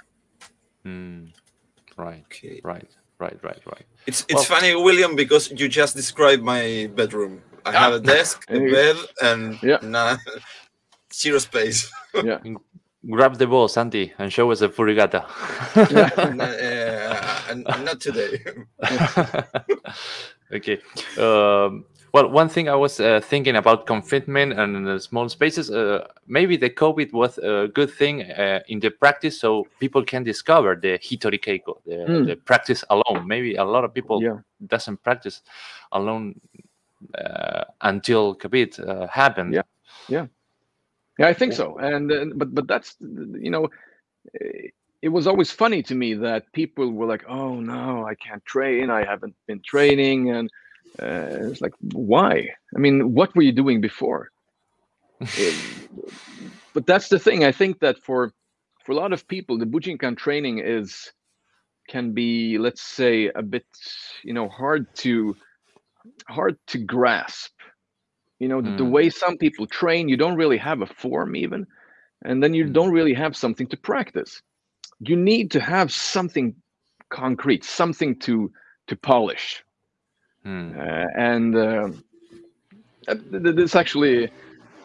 [0.85, 1.29] Mm.
[1.97, 2.25] Right.
[2.25, 2.61] Okay.
[2.65, 2.91] Right.
[3.21, 3.39] Right.
[3.43, 3.61] Right.
[3.67, 3.87] Right.
[4.07, 7.43] It's it's funny, William, because you just described my bedroom.
[7.67, 9.79] I have a desk, a bed, and Yeah.
[9.83, 10.17] nah,
[11.13, 11.93] zero space.
[12.15, 12.39] Yeah.
[13.11, 15.25] Grab the ball, Santi, and show us a furigata.
[16.37, 18.45] Nah, uh, not today.
[20.53, 20.79] okay.
[21.17, 26.07] Um, well, one thing I was uh, thinking about confinement and the small spaces, uh,
[26.27, 30.75] maybe the COVID was a good thing uh, in the practice so people can discover
[30.77, 32.27] the Hitori Keiko, the, Mm.
[32.27, 33.27] the practice alone.
[33.27, 34.39] Maybe a lot of people Yeah.
[34.67, 35.43] doesn't practice
[35.93, 36.35] alone
[37.19, 39.55] uh, until COVID uh, happened.
[39.55, 39.63] Yeah.
[40.09, 40.27] Yeah,
[41.19, 41.29] yeah.
[41.29, 41.77] I think so.
[41.79, 43.69] And uh, but but that's you know,
[44.41, 44.69] eh,
[45.03, 48.91] it was always funny to me that people were like, "Oh no, I can't train.
[48.91, 50.51] I haven't been training," and
[51.01, 52.49] uh, it's like, why?
[52.75, 54.31] I mean, what were you doing before?
[55.37, 55.53] Eh,
[56.75, 57.45] but that's the thing.
[57.45, 58.33] I think that for
[58.85, 61.13] for a lot of people, the Bujinkan training is
[61.89, 63.65] can be, let's say, a bit,
[64.25, 65.37] you know, hard to
[66.29, 67.53] hard to grasp
[68.39, 68.85] you know the, the Mm.
[68.85, 71.67] way some people train you don't really have a form even
[72.25, 72.73] and then you Mm.
[72.73, 74.43] don't really have something to practice
[75.01, 76.55] you need to have something
[77.11, 78.51] concrete something to
[78.87, 79.63] to polish
[80.45, 80.73] Hmm.
[80.79, 81.89] uh, and uh,
[83.09, 84.31] uh, th- th- this actually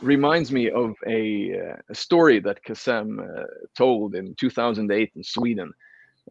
[0.01, 1.51] reminds me of a,
[1.89, 3.45] a story that Kacem
[3.77, 5.71] told in 2008 in Sweden.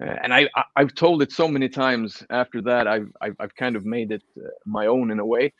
[0.00, 3.54] Uh, and I, I, I've told it so many times after that, I've, I've, I've
[3.54, 5.52] kind of made it uh, my own in a way.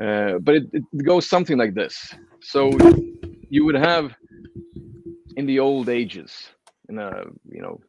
[0.00, 2.14] Uh, but it, it goes something like this.
[2.40, 2.70] So
[3.48, 4.14] you would have
[5.36, 6.50] in the old ages,
[6.88, 7.80] in a, you know,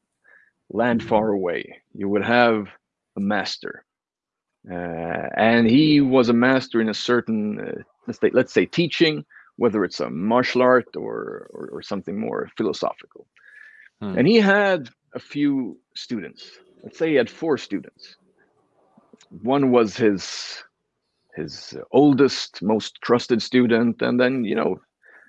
[0.70, 2.68] land far away, you would have
[3.16, 3.86] a master
[4.72, 9.26] uh, and he was a master in a certain uh, let's say let's say teaching
[9.56, 13.28] whether it's a martial art or or, or something more philosophical.
[14.02, 14.18] Hmm.
[14.18, 16.52] and he had a few students.
[16.84, 18.18] Let's say he had four students.
[19.42, 20.64] One was his
[21.36, 24.80] his oldest most trusted student and then you know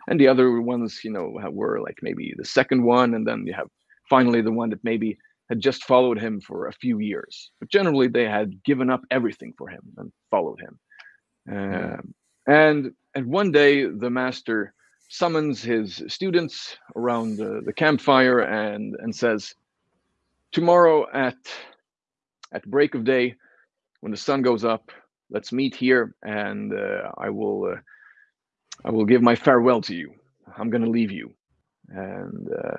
[0.08, 3.52] and the other ones you know were like maybe the second one and then you
[3.52, 3.68] have
[4.08, 5.18] finally the one that maybe
[5.48, 9.52] had just followed him for a few years but generally they had given up everything
[9.56, 10.78] for him and followed him.
[11.50, 12.14] Um,
[12.46, 14.74] and and one day the master
[15.08, 19.54] summons his students around the, the campfire and and says
[20.52, 21.36] tomorrow at
[22.52, 23.34] at break of day
[24.00, 24.90] when the sun goes up
[25.30, 27.80] let's meet here and uh, i will uh,
[28.84, 30.12] i will give my farewell to you.
[30.56, 31.32] I'm going to leave you.
[31.88, 32.76] And uh,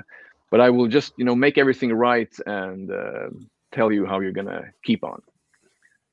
[0.51, 3.29] but i will just you know make everything right and uh,
[3.71, 5.21] tell you how you're going to keep on.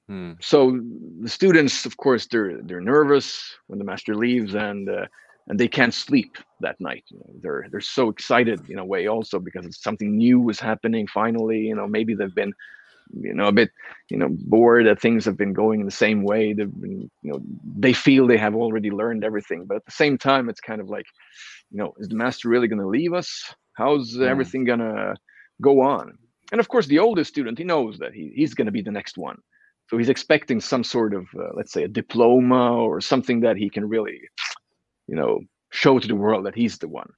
[0.09, 0.33] Hmm.
[0.41, 0.79] so
[1.21, 5.07] the students of course they're they're nervous when the master leaves and uh,
[5.49, 9.09] and they can't sleep that night you know, they're they're so excited in a way
[9.09, 11.89] also because it's something new is happening finally you know.
[11.89, 12.53] Maybe they've been
[13.21, 13.71] you know a bit
[14.09, 16.53] you know bored that things have been going in the same way.
[16.53, 17.41] They've been you know
[17.77, 20.89] they feel they have already learned everything but at the same time it's kind of
[20.89, 21.07] like
[21.73, 25.15] you know is the master really going to leave us how's everything going to
[25.63, 26.19] go on?
[26.53, 28.91] And of course the oldest student he knows that he, he's going to be the
[28.93, 29.39] next one.
[29.89, 33.71] So he's expecting some sort of uh, let's say a diploma or something that he
[33.71, 34.21] can really
[35.09, 37.11] you know show to the world that he's the one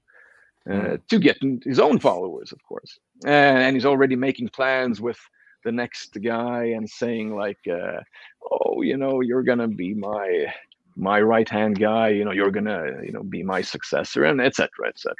[0.70, 1.08] uh, Mm.
[1.08, 2.98] to get his own followers of course.
[3.24, 5.18] And, and he's already making plans with
[5.64, 8.00] the next guy and saying like uh,
[8.52, 10.46] oh you know you're gonna be my
[10.98, 14.68] my right hand guy you know you're gonna you know be my successor and etc
[14.88, 15.14] etc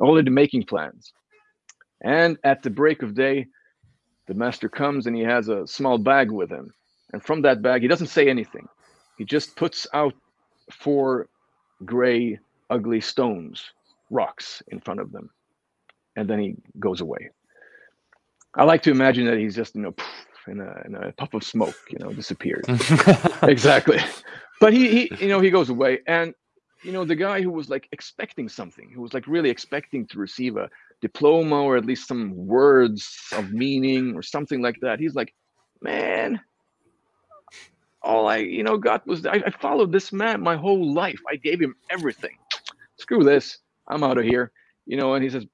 [0.00, 1.12] All already making plans.
[2.00, 3.46] And at the break of day
[4.26, 6.72] the master comes and he has a small bag with him.
[7.12, 8.66] And from that bag he doesn't say anything.
[9.18, 10.14] He just puts out
[10.72, 11.28] four
[11.84, 12.38] gray
[12.70, 13.72] ugly stones
[14.10, 15.28] rocks in front of them.
[16.16, 17.28] And then he goes away.
[18.54, 19.94] I like to imagine that he's just you know
[20.46, 22.64] in a, in a puff of smoke you know disappears.
[23.42, 24.00] Exactly
[24.60, 26.34] but he, he you know he goes away and
[26.82, 30.18] you know the guy who was like expecting something who was like really expecting to
[30.18, 30.68] receive a
[31.00, 35.34] diploma or at least some words of meaning or something like that he's like
[35.82, 36.40] man
[38.02, 41.20] all I, you know, got was I, I followed this man my whole life.
[41.28, 42.36] I gave him everything.
[42.96, 43.58] Screw this.
[43.88, 44.52] I'm out of here.
[44.86, 45.46] You know, and he says,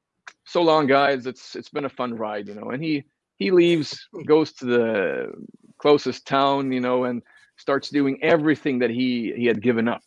[0.44, 1.26] so long, guys.
[1.26, 2.70] It's it's been a fun ride, you know.
[2.70, 3.05] And he
[3.36, 5.32] he leaves, goes to the
[5.78, 7.22] closest town, you know, and
[7.57, 10.02] starts doing everything that he he had given up,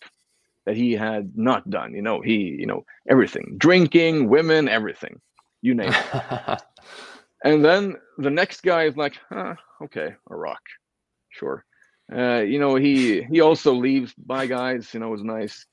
[0.66, 1.94] that he had not done.
[1.94, 5.20] You know, he you know everything, drinking, women, everything,
[5.62, 6.62] you name it.
[7.44, 10.62] and then the next guy is like, huh, okay, a rock,
[11.30, 11.66] sure.
[12.14, 14.14] Uh, you know, he he also leaves.
[14.14, 14.94] Bye, guys.
[14.94, 15.66] You know, it was nice.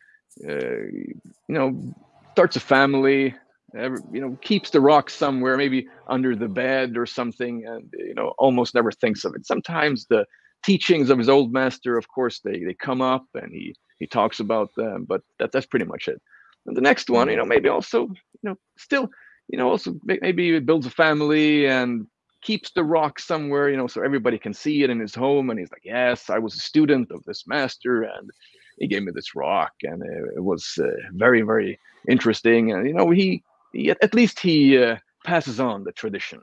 [0.47, 1.15] Uh, you
[1.49, 1.95] know,
[2.33, 3.35] starts a family.
[3.77, 8.15] Every, you know, keeps the rock somewhere, maybe under the bed or something, and you
[8.15, 9.47] know, almost never thinks of it.
[9.47, 10.27] Sometimes the
[10.65, 14.41] teachings of his old master, of course, they they come up, and he he talks
[14.41, 16.21] about them, but that that's pretty much it.
[16.67, 19.09] And the next one, you know, maybe also, you know, still,
[19.49, 22.07] you know, also maybe builds a family and
[22.41, 25.51] keeps the rock somewhere, you know, so everybody can see it in his home.
[25.51, 28.31] And he's like, yes, I was a student of this master, and
[28.79, 32.73] he gave me this rock, and it, it was uh, very, very interesting.
[32.73, 33.43] And you know, he,
[33.73, 36.41] he at least he uh, passes on the tradition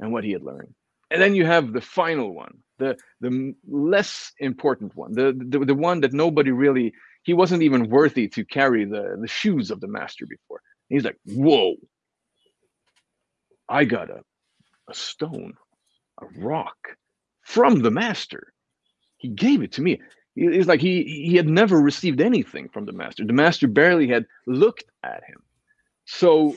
[0.00, 0.74] and what he had learned.
[1.12, 5.74] And then you have the final one, the the less important one, the the, the
[5.74, 9.88] one that nobody really he wasn't even worthy to carry the the shoes of the
[9.88, 10.62] master before.
[10.88, 11.74] he's like, whoa,
[13.68, 14.22] I got a
[14.88, 15.54] a stone,
[16.20, 16.96] a rock
[17.42, 18.52] from the master.
[19.18, 20.00] He gave it to me.
[20.34, 23.24] It's like he he had never received anything from the master.
[23.26, 25.42] The master barely had looked at him.
[26.06, 26.56] So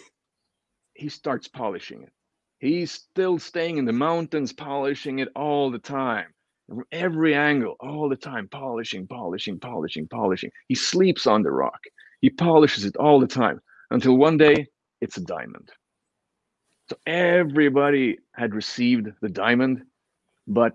[0.94, 2.14] he starts polishing it.
[2.60, 6.28] He's still staying in the mountains, polishing it all the time,
[6.68, 10.52] from every angle, all the time, polishing, polishing, polishing, polishing.
[10.68, 11.80] He sleeps on the rock.
[12.22, 14.68] He polishes it all the time until one day
[15.02, 15.70] it's a diamond.
[16.90, 19.84] So everybody had received the diamond,
[20.48, 20.74] but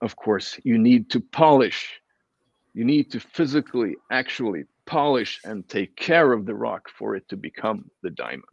[0.00, 2.00] of course, you need to polish.
[2.74, 7.36] You need to physically, actually polish and take care of the rock for it to
[7.36, 8.44] become the diamond.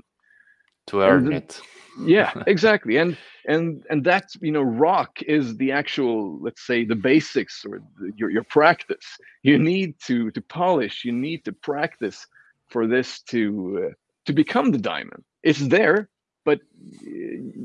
[0.88, 1.62] To earn it.
[2.00, 2.98] Yeah, exactly.
[2.98, 3.18] And
[3.48, 8.12] and and that you know, rock is the actual, let's say, the basics or the,
[8.16, 9.06] your your practice.
[9.44, 11.06] You need to to polish.
[11.06, 12.28] You need to practice
[12.68, 13.94] for this to uh,
[14.26, 15.24] to become the diamond.
[15.44, 16.10] It's there,
[16.46, 16.62] but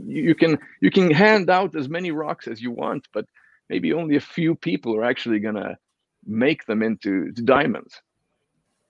[0.07, 3.27] you can you can hand out as many rocks as you want but
[3.69, 5.79] maybe only a few people are actually gonna
[6.27, 8.01] make them into diamonds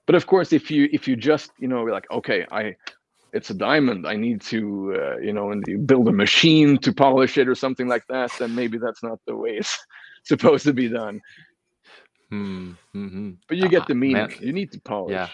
[0.06, 2.74] but of course if you if you just you know like okay i
[3.32, 6.92] it's a diamond i need to uh, you know and you build a machine to
[6.92, 9.78] polish it or something like that then maybe that's not the way it's
[10.24, 11.20] supposed to be done
[12.30, 13.30] hmm, mm-hmm.
[13.48, 15.28] but you get the meaning you need to polish yeah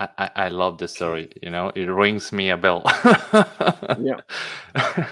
[0.00, 1.28] I, I love the story.
[1.42, 2.82] You know, it rings me a bell.
[4.00, 4.20] yeah.
[4.76, 5.04] uh,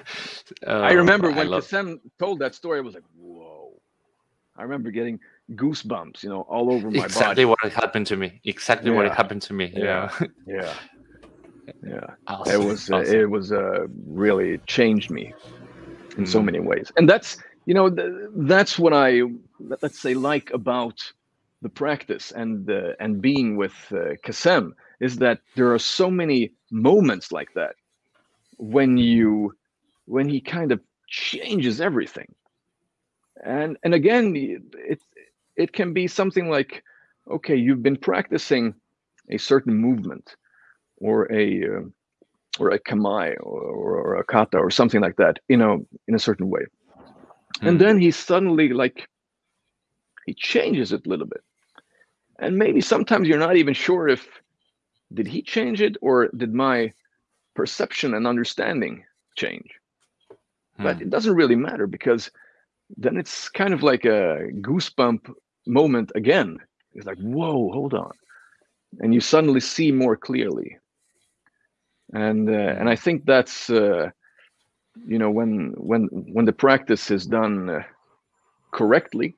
[0.67, 1.65] I remember when love...
[1.65, 2.79] Kacem told that story.
[2.79, 3.73] I was like, whoa.
[4.57, 5.19] I remember getting
[5.55, 7.11] goosebumps, you know, all over my exactly body.
[7.13, 8.41] Exactly what happened to me.
[8.45, 8.97] Exactly yeah.
[8.97, 9.73] what happened to me.
[9.75, 10.11] Yeah.
[10.21, 10.27] Yeah.
[10.47, 10.73] Yeah.
[12.27, 12.61] Awesome.
[12.61, 13.14] It was, uh, awesome.
[13.14, 15.35] it was, uh, really changed me
[16.17, 16.29] in mm.
[16.29, 16.93] so many ways.
[16.97, 19.23] And that's, you know, th- that's what I,
[19.59, 21.01] let's say, like about
[21.62, 26.53] the practice and uh, and being with uh, Kacem is that there are so many
[26.71, 27.75] moments like that
[28.59, 29.55] when you
[30.05, 32.35] when he kind of changes everything
[33.45, 35.01] and and again it
[35.57, 36.83] it can be something like
[37.31, 38.75] okay you've been practicing
[39.31, 40.37] a certain movement
[40.99, 41.80] or a uh,
[42.59, 46.18] or a kamae or, or, a kata or something like that you know in a
[46.18, 47.68] certain way mm.
[47.68, 47.84] and hmm.
[47.84, 49.09] then he suddenly like
[50.24, 51.42] he changes it a little bit
[52.38, 54.26] and maybe sometimes you're not even sure if
[55.14, 56.92] did he change it or did my
[57.55, 59.05] perception and understanding
[59.36, 59.70] change
[60.76, 60.82] hmm.
[60.82, 62.30] but it doesn't really matter because
[62.97, 65.30] then it's kind of like a goosebump
[65.66, 66.59] moment again
[66.94, 68.12] it's like whoa hold on
[69.01, 70.78] and you suddenly see more clearly
[72.13, 74.09] and uh, and i think that's uh,
[75.07, 77.83] you know when when when the practice is done uh,
[78.73, 79.35] correctly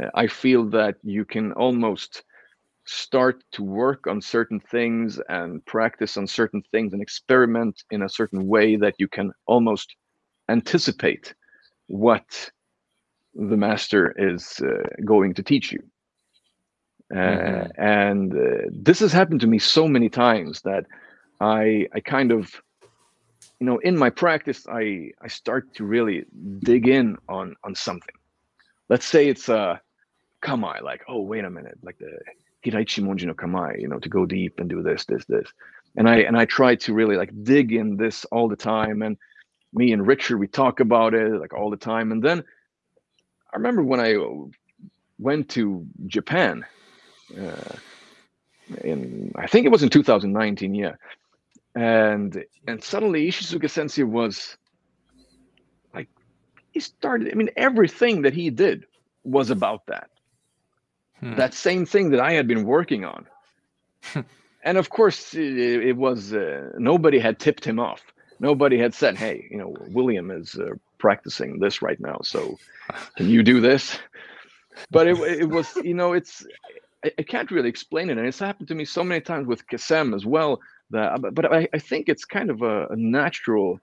[0.00, 2.24] uh, i feel that you can almost
[2.88, 8.08] start to work on certain things and practice on certain things and experiment in a
[8.08, 9.94] certain way that you can almost
[10.48, 11.34] anticipate
[11.88, 12.50] what
[13.34, 15.80] the master is uh, going to teach you.
[17.14, 17.82] Uh, mm-hmm.
[17.82, 20.86] And uh, this has happened to me so many times that
[21.40, 22.50] I I kind of
[23.60, 26.24] you know in my practice I I start to really
[26.60, 28.14] dig in on on something.
[28.88, 29.80] Let's say it's a
[30.42, 32.18] kamae like oh wait a minute like the
[32.62, 35.48] Hira Ichimonji no Kamae, you know, to go deep and do this, this, this.
[35.96, 39.02] And I and I try to really like dig in this all the time.
[39.02, 39.16] And
[39.72, 42.12] me and Richard, we talk about it like all the time.
[42.12, 42.44] And then
[43.52, 44.16] I remember when I
[45.18, 46.64] went to Japan.
[47.36, 47.76] Uh,
[48.84, 50.94] in I think it was in 2019, yeah,
[51.78, 54.56] and and suddenly Ishizuka Sensei was
[55.94, 56.08] like
[56.72, 57.30] he started.
[57.30, 58.86] I mean, everything that he did
[59.22, 60.10] was about that.
[61.20, 61.36] Hmm.
[61.36, 63.26] That same thing that I had been working on.
[64.64, 68.02] and of course, it, it was uh, nobody had tipped him off.
[68.40, 72.58] Nobody had said, "Hey, you know, William is uh, practicing this right now, so
[73.16, 73.98] can you do this?"
[74.92, 76.46] But it, it was, you know, it's
[77.04, 79.66] I, I, can't really explain it, and it's happened to me so many times with
[79.66, 80.60] Kacem as well.
[80.90, 83.78] That, but I, I think it's kind of a, a natural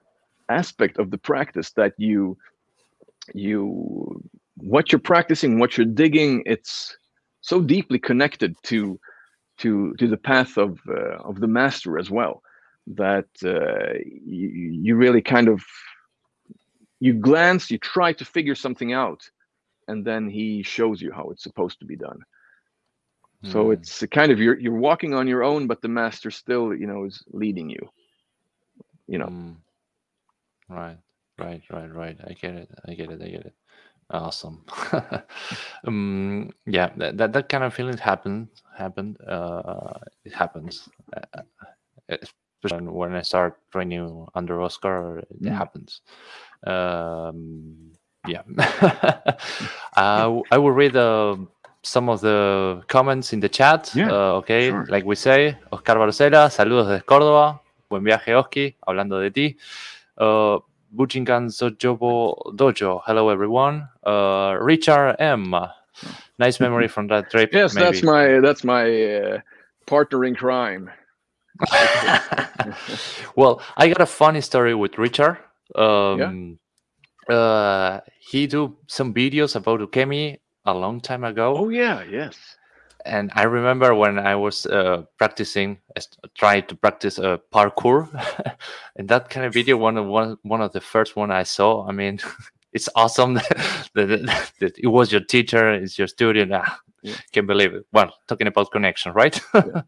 [0.49, 2.37] aspect of the practice that you
[3.33, 4.21] you
[4.57, 6.95] what you're practicing, what you're digging, it's
[7.41, 8.99] so deeply connected to
[9.57, 12.41] to to the path of uh, of the master as well
[12.87, 14.49] that uh, you,
[14.83, 15.63] you really kind of
[16.99, 19.29] you glance you try to figure something out
[19.87, 22.19] and then he shows you how it's supposed to be done.
[23.45, 23.71] So hmm.
[23.73, 27.05] it's kind of you're you're walking on your own but the master still you know
[27.05, 27.89] is leading you
[29.07, 29.55] you know mm.
[30.69, 30.97] right
[31.37, 33.53] right right right i get it i get it i get it
[34.11, 34.63] Awesome.
[35.87, 38.49] um, yeah, that, that, that kind of feeling happened.
[38.77, 39.17] Happened.
[39.27, 39.93] Uh,
[40.23, 41.41] it happens, uh,
[42.09, 45.19] especially when I start training under Oscar.
[45.19, 45.57] It mm.
[45.57, 46.01] happens.
[46.67, 47.93] Um,
[48.27, 48.43] yeah.
[49.97, 51.37] uh, I will read uh,
[51.85, 53.91] some of the comments in the chat.
[53.93, 54.85] Yeah, uh, okay, sure.
[54.89, 57.61] like we say, Oscar Barcela, saludos desde Córdoba.
[57.89, 58.75] Buen viaje, Oski.
[58.85, 59.57] Hablando de ti.
[60.17, 60.59] Uh,
[60.95, 63.01] Bujinkan Sojobo Dojo.
[63.05, 63.87] Hello, everyone.
[64.03, 65.53] Uh, Richard M.
[66.39, 67.53] Nice memory from that trip.
[67.53, 67.85] yes, maybe.
[67.85, 69.39] that's my that's my uh,
[69.85, 70.89] partner in crime.
[73.35, 75.37] well, I got a funny story with Richard.
[75.73, 76.57] Um,
[77.29, 77.35] yeah.
[77.35, 81.55] uh, he do some videos about ukemi a long time ago.
[81.57, 82.57] Oh yeah, yes
[83.05, 85.77] and I remember when I was uh, practicing,
[86.33, 88.09] trying to practice uh, parkour,
[88.95, 91.87] in that kind of video, one of one one of the first one I saw.
[91.87, 92.19] I mean,
[92.73, 93.33] it's awesome
[93.93, 96.51] that, that, that, it was your teacher, it's your student.
[96.51, 97.15] Ah, yeah.
[97.31, 97.85] Can't believe it.
[97.93, 99.39] Well, talking about connection, right?
[99.53, 99.83] Yeah.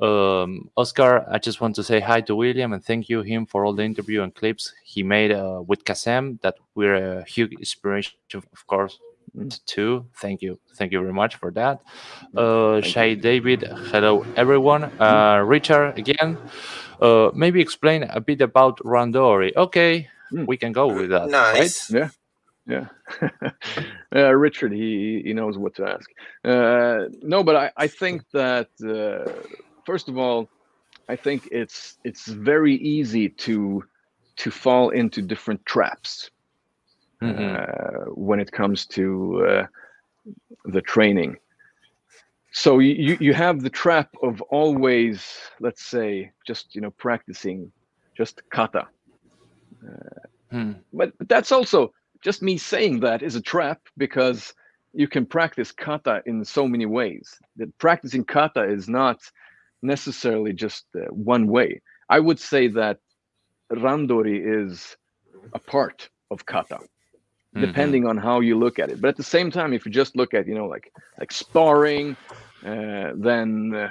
[0.00, 3.64] um, Oscar, I just want to say hi to William and thank you him for
[3.64, 6.40] all the interview and clips he made uh, with Kacem.
[6.42, 8.98] That we're a huge inspiration, of course,
[9.36, 9.64] Mm.
[9.66, 10.06] too.
[10.16, 10.58] Thank you.
[10.74, 11.80] Thank you very much for that.
[12.36, 14.84] Uh, Shay David, hello everyone.
[14.84, 16.38] Uh, Richard again.
[17.00, 19.54] Uh, maybe explain a bit about Randori.
[19.56, 20.46] Okay, mm.
[20.46, 21.28] we can go with that.
[21.28, 21.90] Nice.
[21.92, 22.00] Right?
[22.00, 22.10] Yeah.
[22.68, 23.50] Yeah.
[24.14, 26.10] uh, Richard, he, he knows what to ask.
[26.44, 29.32] Uh, no, but I, I think that, uh,
[29.86, 30.50] first of all,
[31.08, 33.82] I think it's it's very easy to
[34.36, 36.30] to fall into different traps
[37.22, 37.56] mm-hmm.
[37.56, 39.66] uh, when it comes to uh,
[40.64, 41.36] the training.
[42.52, 47.70] So you you have the trap of always, let's say, just you know practicing
[48.16, 48.88] just kata.
[49.86, 50.72] Uh, hmm.
[50.92, 54.54] But that's also just me saying that is a trap because
[54.92, 57.38] you can practice kata in so many ways.
[57.56, 59.20] That practicing kata is not
[59.82, 61.80] necessarily just uh, one way.
[62.08, 62.98] I would say that
[63.70, 64.96] randori is
[65.52, 66.80] a part of kata.
[67.54, 67.66] Mm-hmm.
[67.66, 68.10] depending mm-hmm.
[68.10, 69.00] on how you look at it.
[69.00, 72.14] But at the same time, if you just look at you know like like sparring,
[72.62, 73.90] uh, then uh,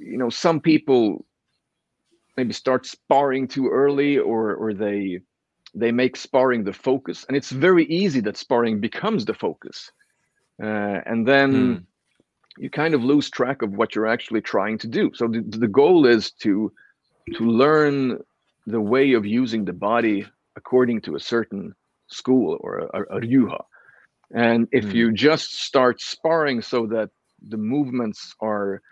[0.00, 1.24] you know some people
[2.36, 5.20] maybe start sparring too early, or or they
[5.76, 9.92] they make sparring the focus, and it's very easy that sparring becomes the focus,
[10.62, 11.52] uh, and then.
[11.52, 11.84] Mm.
[12.58, 15.12] You kind of lose track of what you're actually trying to do.
[15.14, 16.70] So the, the goal is to
[17.32, 18.18] to learn
[18.66, 20.26] the way of using the body
[20.56, 21.74] according to a certain
[22.12, 23.62] school or a, a ryuha.
[24.32, 24.94] And if mm.
[24.94, 27.10] you just start sparring so that
[27.46, 28.82] the movements are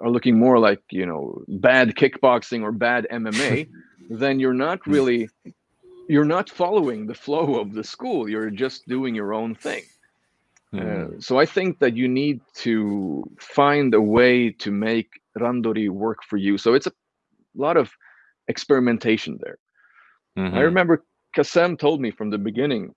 [0.00, 3.68] are looking more like you know bad kickboxing or bad MMA,
[4.10, 4.92] then you're not hmm.
[4.92, 5.28] really
[6.08, 8.28] you're not following the flow of the school.
[8.28, 9.82] You're just doing your own thing.
[10.74, 11.16] Mm.
[11.16, 16.22] Uh, so I think that you need to find a way to make randori work
[16.24, 16.58] for you.
[16.58, 16.92] So it's a
[17.54, 17.90] lot of
[18.48, 19.58] experimentation there.
[20.36, 20.56] Mm-hmm.
[20.56, 21.04] I remember
[21.36, 22.94] Kacem told me from the beginning,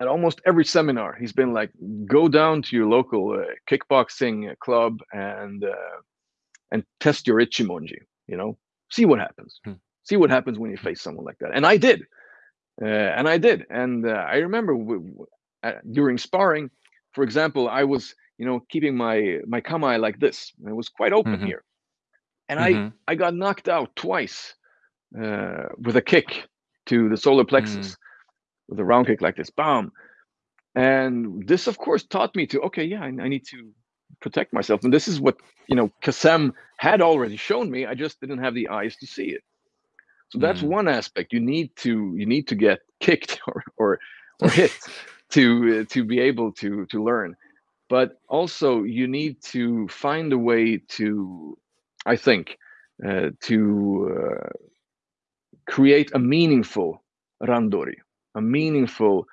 [0.00, 1.70] at almost every seminar, he's been like,
[2.06, 5.98] go down to your local uh, kickboxing club and uh,
[6.70, 7.98] and test your ichimonji.
[8.26, 8.58] You know,
[8.90, 9.60] see what happens.
[9.64, 9.72] Hmm.
[10.04, 11.50] See what happens when you face someone like that.
[11.54, 12.02] And I did,
[12.82, 13.64] uh, and I did.
[13.70, 14.76] And uh, I remember
[15.62, 16.70] uh, during sparring,
[17.12, 20.52] for example, I was you know keeping my my kamae like this.
[20.58, 21.46] And it was quite open mm-hmm.
[21.46, 21.64] here,
[22.48, 22.88] and mm-hmm.
[23.08, 24.54] I I got knocked out twice
[25.18, 26.46] uh, with a kick
[26.86, 27.96] to the solar plexus mm.
[28.68, 29.92] with a round kick like this, bam.
[30.74, 33.70] and this of course taught me to okay yeah I, I need to
[34.20, 35.36] protect myself and this is what
[35.68, 39.28] you know Kacem had already shown me i just didn't have the eyes to see
[39.36, 39.42] it
[40.28, 40.68] so that's Mm.
[40.68, 43.98] one aspect you need to you need to get kicked or or,
[44.42, 44.72] or hit
[45.30, 45.42] to
[45.80, 47.34] uh, to be able to to learn
[47.88, 51.56] but also you need to find a way to
[52.06, 52.58] i think
[53.06, 53.58] uh, to
[54.16, 54.48] uh,
[55.76, 56.90] create a meaningful
[57.50, 57.98] randori
[58.36, 59.26] a meaningful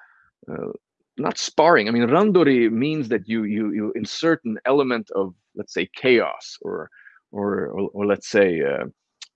[0.50, 0.72] uh,
[1.18, 1.88] not sparring.
[1.88, 6.58] I mean randori means that you you you insert an element of let's say chaos
[6.62, 6.90] or
[7.32, 8.86] or or, or let's say uh,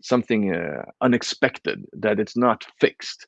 [0.02, 3.28] something uh, unexpected that it's not fixed.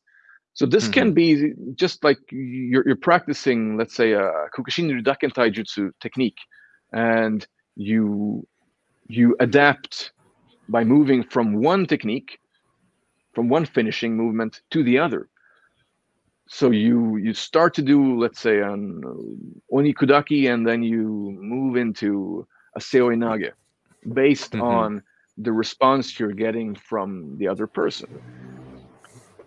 [0.54, 6.42] So this can be just like you're, you're practicing let's say a Kukishinryu dakentaijutsu technique
[6.92, 8.46] and you
[9.08, 10.12] you adapt
[10.68, 12.40] by moving from one technique
[13.40, 15.30] from one finishing movement to the other
[16.50, 19.02] so you you start to do let's say an
[19.72, 21.04] onikudaki and then you
[21.40, 23.52] move into a seoi nage
[24.14, 24.70] based Mhm.
[24.76, 25.02] on
[25.38, 28.10] the response you're getting from the other person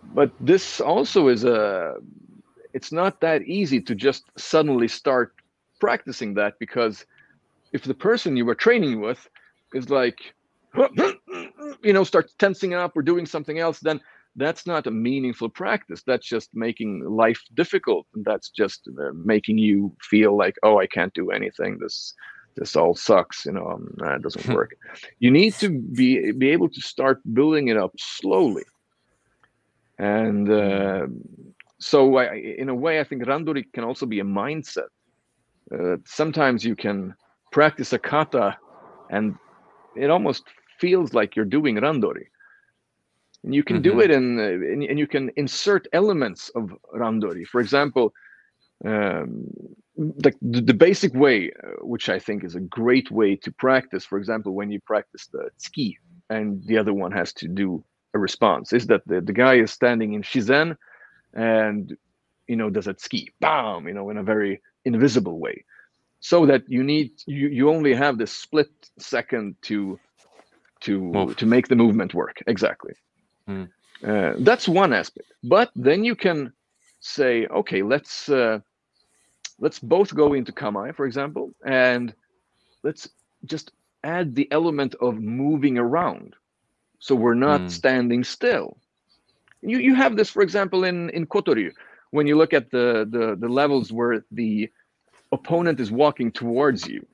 [0.03, 1.97] but this also is a
[2.73, 5.35] it's not that easy to just suddenly start
[5.81, 7.05] practicing that because
[7.73, 9.29] if the person you were training with
[9.75, 10.35] is like
[11.83, 14.01] you know starts tensing up or doing something else then
[14.37, 16.03] that's not a meaningful practice.
[16.07, 18.07] That's just making life difficult.
[18.15, 21.79] And that's just uh, making you feel like oh i can't do anything.
[21.79, 22.15] This
[22.57, 23.47] this all sucks.
[23.47, 24.75] You know um, nah, it doesn't work.
[25.19, 28.65] You need to be be able to start building it up slowly.
[29.99, 31.07] And uh,
[31.79, 34.91] so I, in a way i think randori can also be a mindset.
[35.73, 37.15] Uh, sometimes you can
[37.51, 38.57] practice a kata
[39.11, 39.37] and
[39.95, 40.45] it almost
[40.83, 42.27] feels like you're doing randori.
[43.45, 44.05] And you can do Mhm.
[44.05, 46.65] it in uh, and, and you can insert elements of
[47.03, 47.45] randori.
[47.53, 48.07] For example
[48.85, 49.47] um,
[50.27, 54.05] like the, the basic way uh, which i think is a great way to practice
[54.11, 55.91] for example when you practice the tsuki
[56.35, 57.69] and the other one has to do
[58.15, 60.69] a response is that the, the guy is standing in shizen
[61.35, 61.97] and
[62.51, 65.65] you know does a tsuki bam you know in a very invisible way.
[66.21, 69.99] So that you need you, you only have this split second to
[70.83, 71.37] to Move.
[71.37, 72.95] to make the movement work exactly
[73.47, 73.65] Hmm.
[74.07, 76.53] uh, that's one aspect but then you can
[77.01, 78.59] say okay let's uh,
[79.59, 82.15] let's both go into kamae for example and
[82.85, 83.09] let's
[83.45, 83.73] just
[84.05, 86.35] add the element of moving around
[86.99, 87.71] so we're not Hmm.
[87.71, 88.77] standing still
[89.63, 91.71] you you have this for example in in kotoryu
[92.11, 94.69] when you look at the the the levels where the
[95.33, 97.07] opponent is walking towards you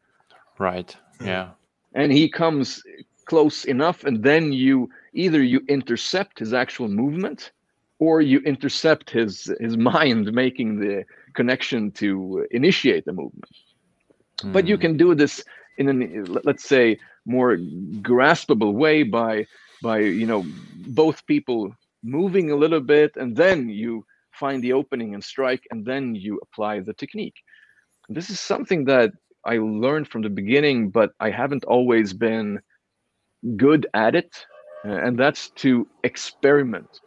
[0.58, 0.96] Right.
[1.20, 1.54] Yeah.
[1.94, 2.82] and he comes
[3.28, 7.52] close enough and then you either you intercept his actual movement
[8.00, 13.52] or you intercept his his mind making the connection to initiate the movement
[14.52, 14.78] but you Mm.
[14.78, 15.42] can do this
[15.78, 17.56] in an let's say more
[18.02, 19.46] graspable way by
[19.82, 20.44] by you know
[20.86, 21.72] both people
[22.02, 26.38] moving a little bit and then you find the opening and strike and then you
[26.42, 27.36] apply the technique
[28.08, 29.10] this is something that
[29.44, 32.58] i learned from the beginning but i haven't always been
[33.56, 34.46] good at it
[34.84, 37.00] uh, and that's to experiment.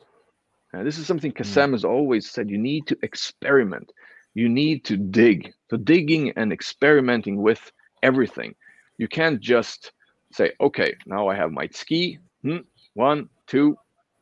[0.73, 3.91] Uh, this is something Kacem has always said you need to experiment.
[4.33, 5.53] You need to dig.
[5.69, 7.71] So digging and experimenting with
[8.03, 8.55] everything.
[8.97, 9.91] You can't just
[10.33, 12.17] say okay now i have my tsuki.
[12.43, 12.59] Hmm,
[12.93, 13.75] one two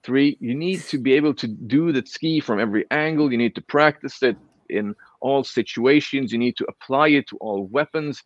[0.04, 0.38] three.
[0.40, 3.32] You need to be able to do the tsuki from every angle.
[3.32, 4.38] You need to practice it
[4.70, 6.32] in all situations.
[6.32, 8.24] You need to apply it to all weapons.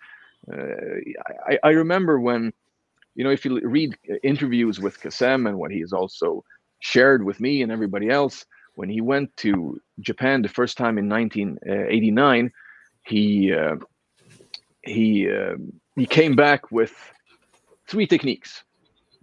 [0.52, 1.00] Uh,
[1.48, 2.54] I, I remember when
[3.16, 6.44] you know if you read interviews with Kacem and what he has also
[6.80, 8.46] shared with me and everybody else
[8.76, 12.52] when he went to Japan the first time in 1989
[13.06, 13.76] he uh,
[14.84, 15.56] he uh,
[15.96, 16.94] he came back with
[17.90, 18.64] three techniques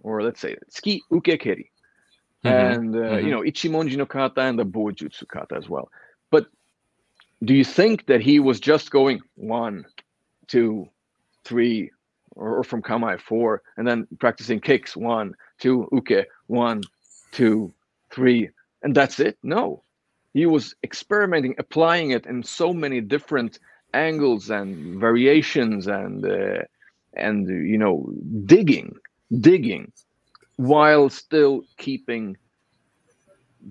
[0.01, 1.71] or let's say tsuki uke keri
[2.45, 2.73] Mhm.
[2.73, 3.23] and uh, Mhm.
[3.25, 5.89] you know ichimonji no kata and the bojutsu kata as well
[6.31, 6.45] but
[7.43, 9.85] do you think that he was just going one
[10.47, 10.87] two
[11.45, 11.91] three
[12.35, 16.81] or, or from kamae four and then practicing kicks one two uke one
[17.31, 17.73] two
[18.11, 18.49] three
[18.83, 19.37] and that's it?
[19.43, 19.83] No.
[20.33, 23.59] He was experimenting applying it in so many different
[23.93, 26.63] angles and variations and uh,
[27.15, 28.11] and you know
[28.45, 28.93] digging
[29.39, 29.91] digging
[30.57, 32.37] while still keeping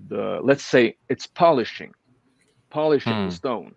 [0.07, 1.93] the let's say it's polishing
[2.69, 3.23] polishing Hmm.
[3.23, 3.75] the stone.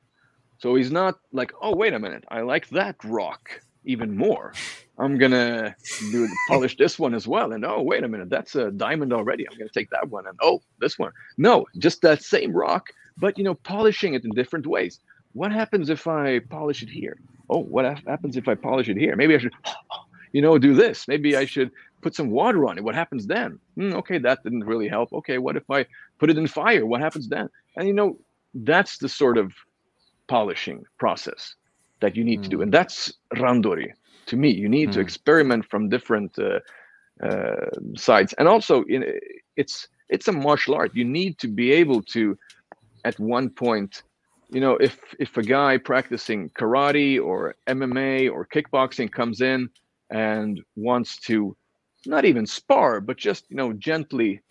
[0.58, 4.52] So he's not like oh wait a minute i like that rock even more
[4.98, 5.74] i'm gonna
[6.10, 9.48] do polish this one as well and oh wait a minute that's a diamond already
[9.48, 13.36] i'm gonna take that one and oh this one no just that same rock but
[13.38, 15.00] you know polishing it in different ways
[15.34, 17.18] what happens if I polish it here?
[17.50, 19.14] Oh, what happens if I polish it here?
[19.16, 19.52] Maybe I should,
[20.32, 21.06] you know, do this.
[21.06, 21.70] Maybe I should
[22.00, 22.84] put some water on it.
[22.84, 23.58] What happens then?
[23.76, 25.12] Mm, okay, that didn't really help.
[25.12, 25.86] Okay, what if I
[26.18, 26.86] put it in fire?
[26.86, 27.48] What happens then?
[27.76, 28.18] And you know,
[28.54, 29.52] that's the sort of
[30.28, 31.54] polishing process
[32.04, 32.44] that you need mm.
[32.44, 33.90] to do, and that's randori
[34.26, 34.50] to me.
[34.50, 34.92] You need mm.
[34.92, 36.60] to experiment from different uh,
[37.26, 39.00] uh, sides, and also in,
[39.56, 40.90] it's it's a martial art.
[40.94, 42.36] You need to be able to,
[43.06, 44.02] at one point,
[44.50, 49.70] you know, if if a guy practicing karate or MMA or kickboxing comes in
[50.10, 51.56] and wants to
[52.04, 54.42] not even spar, but just you know gently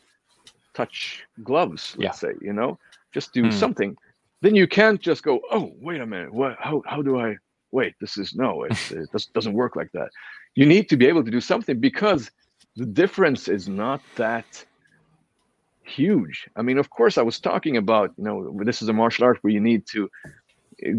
[0.73, 2.29] touch gloves, let's yeah.
[2.29, 2.79] say, you know,
[3.13, 3.53] just do mm.
[3.53, 3.95] something,
[4.41, 6.57] then you can't just go, oh, wait a minute, what?
[6.59, 7.37] How how do I?
[7.73, 10.09] Wait, this is no, it, it doesn't work like that.
[10.53, 12.29] You need to be able to do something because
[12.75, 14.63] the difference is not that
[15.83, 16.47] huge.
[16.55, 19.39] I mean, of course, I was talking about, you know, this is a martial art
[19.41, 20.07] where you need to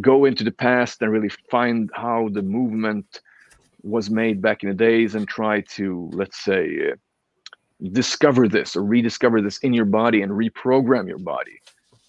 [0.00, 3.20] go into the past and really find how the movement
[3.82, 6.96] was made back in the days and try to, let's say, uh,
[7.92, 11.60] discover this or rediscover this in your body and reprogram your body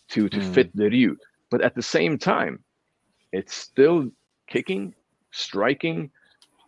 [0.10, 0.54] to to mm.
[0.54, 1.16] fit the ryu.
[1.52, 2.64] But at the same time,
[3.32, 4.10] it's still
[4.48, 4.94] kicking,
[5.32, 6.12] striking,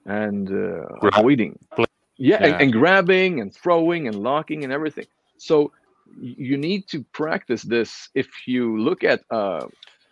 [0.06, 1.60] and uh, avoiding.
[1.78, 1.86] Yeah,
[2.18, 2.38] yeah.
[2.46, 5.06] And, and grabbing and throwing and locking and everything.
[5.38, 5.72] So
[6.20, 9.68] you need to practice this if you look at a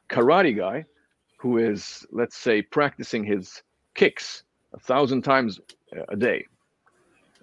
[0.09, 0.85] karate guy
[1.37, 3.63] who is let's say practicing his
[3.93, 4.43] kicks
[4.73, 5.59] a thousand times
[6.09, 6.45] a day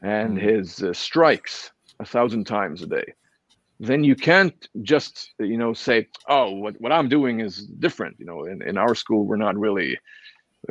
[0.02, 0.40] and mm.
[0.40, 3.14] his uh, strikes a thousand times a day
[3.88, 8.26] then you can't just you know say oh what, what i'm doing is different you
[8.26, 9.98] know in, in our school we're not really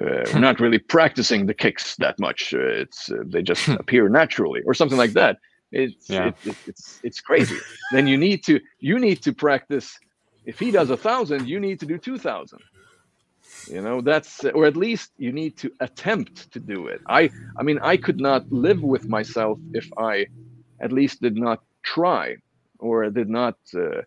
[0.01, 4.09] uh, we're not really practicing the kicks that much uh, it's uh, they just appear
[4.09, 5.38] naturally or something like that
[5.71, 6.27] it's yeah.
[6.27, 7.57] it, it, it's it's crazy.
[7.91, 9.97] then you need to you need to practice.
[10.45, 12.59] If he does a thousand, you need to do two thousand.
[13.67, 17.01] You know that's or at least you need to attempt to do it.
[17.07, 20.27] I I mean I could not live with myself if I
[20.79, 22.38] at least did not try
[22.82, 24.02] or did not uh,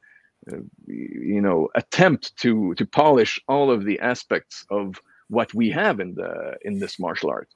[0.53, 0.57] uh,
[0.87, 6.15] you know attempt to to polish all of the aspects of what we have in
[6.15, 7.49] the in this martial art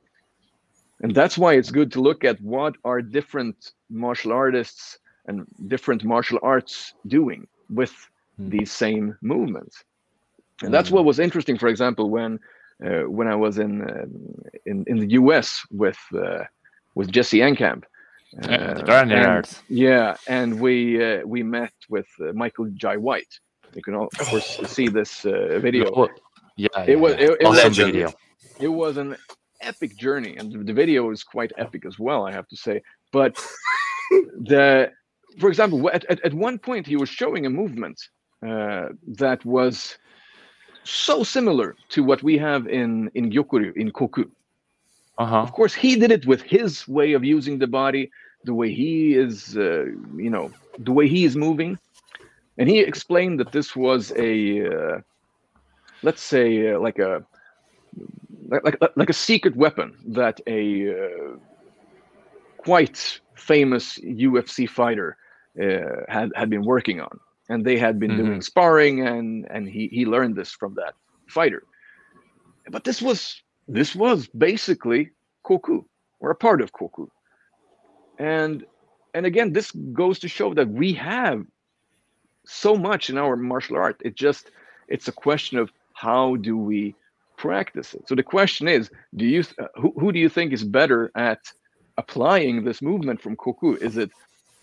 [1.03, 6.03] and that's why it's good to look at what are different martial artists and different
[6.03, 7.95] martial arts doing with
[8.41, 8.51] mm.
[8.51, 9.85] these same movements
[10.63, 11.07] and that's what hmm.
[11.07, 12.39] was interesting for example when
[12.85, 14.07] uh, when i was in, uh,
[14.67, 16.45] in in the us with uh,
[16.95, 17.85] with jesse enkamp
[18.43, 18.83] uh,
[19.15, 23.35] and, yeah and we uh, we met with uh, michael jai white.
[23.75, 25.85] You can all, of course see this uh, video.
[26.57, 28.13] Yeah, it was it, it awesome was, video.
[28.61, 29.17] it was an
[29.61, 32.83] epic journey, and the video is quite epic as well, I have to say.
[33.13, 33.37] But
[34.51, 34.91] the,
[35.39, 38.01] for example, at, at, at one point he was showing a movement
[38.47, 39.99] uh, that was
[40.85, 44.25] so similar to what we have in in Gyokko-ryu in Koku.
[45.19, 45.39] Uh-huh.
[45.39, 48.11] Of course, he did it with his way of using the body,
[48.45, 49.87] the way he is, uh,
[50.17, 51.77] you know, the way he is moving,
[52.57, 55.01] and he explained that this was a, uh,
[56.03, 57.25] let's say, uh, like a
[58.49, 61.37] like, like, a secret weapon that a uh,
[62.57, 65.19] quite famous UFC fighter
[65.61, 68.25] uh, had had been working on, and they had been mm-hmm.
[68.25, 70.95] doing sparring, and and he he learned this from that
[71.27, 71.65] fighter.
[72.71, 75.11] But this was this was basically
[75.45, 75.85] koku
[76.21, 77.07] or a part of koku,
[78.19, 78.65] and
[79.15, 81.45] and again this goes to show that we have
[82.47, 84.01] so much in our martial art.
[84.05, 84.51] It just
[84.89, 86.95] it's a question of how do we
[87.37, 88.09] practice it.
[88.09, 91.41] So the question is, do you uh, who, who do you think is better at
[91.97, 93.75] applying this movement from Koku?
[93.75, 94.11] Is it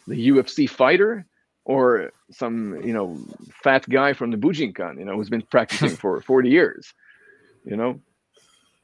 [0.08, 1.26] the UFC fighter
[1.64, 3.18] or some you know
[3.64, 6.94] fat guy from the Bujinkan, you know, who's been practicing for 40 years?
[7.66, 8.00] You know,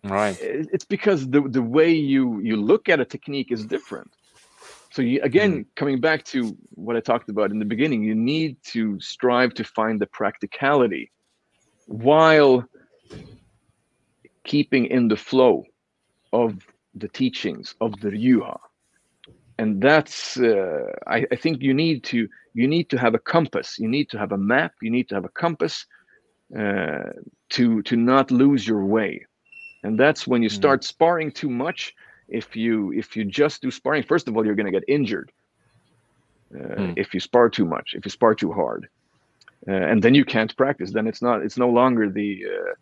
[0.04, 0.38] right?
[0.42, 4.12] It's because the the way you you look at a technique is different.
[4.92, 5.66] So you, again, mm.
[5.76, 9.64] coming back to what I talked about in the beginning, you need to strive to
[9.64, 11.12] find the practicality
[11.88, 12.66] while
[14.44, 15.64] keeping in the flow
[16.34, 16.58] of
[16.94, 18.58] the teachings of the Ryuha.
[19.58, 23.78] And that's, uh, I, I, think you need to, you need to have a compass.
[23.78, 24.74] You need to have a map.
[24.82, 25.86] You need to have a compass
[26.58, 27.12] uh,
[27.52, 29.26] to, to not lose your way.
[29.84, 30.54] And that's when you mm.
[30.54, 31.96] start sparring too much.
[32.28, 35.32] If you, if you just do sparring, first of all, you're going to get injured.
[36.54, 36.94] Uh, mm.
[36.98, 38.88] If you spar too much, if you spar too hard,
[39.68, 40.92] uh, and then you can't practice.
[40.92, 42.74] Then it's not, it's no longer the, uh,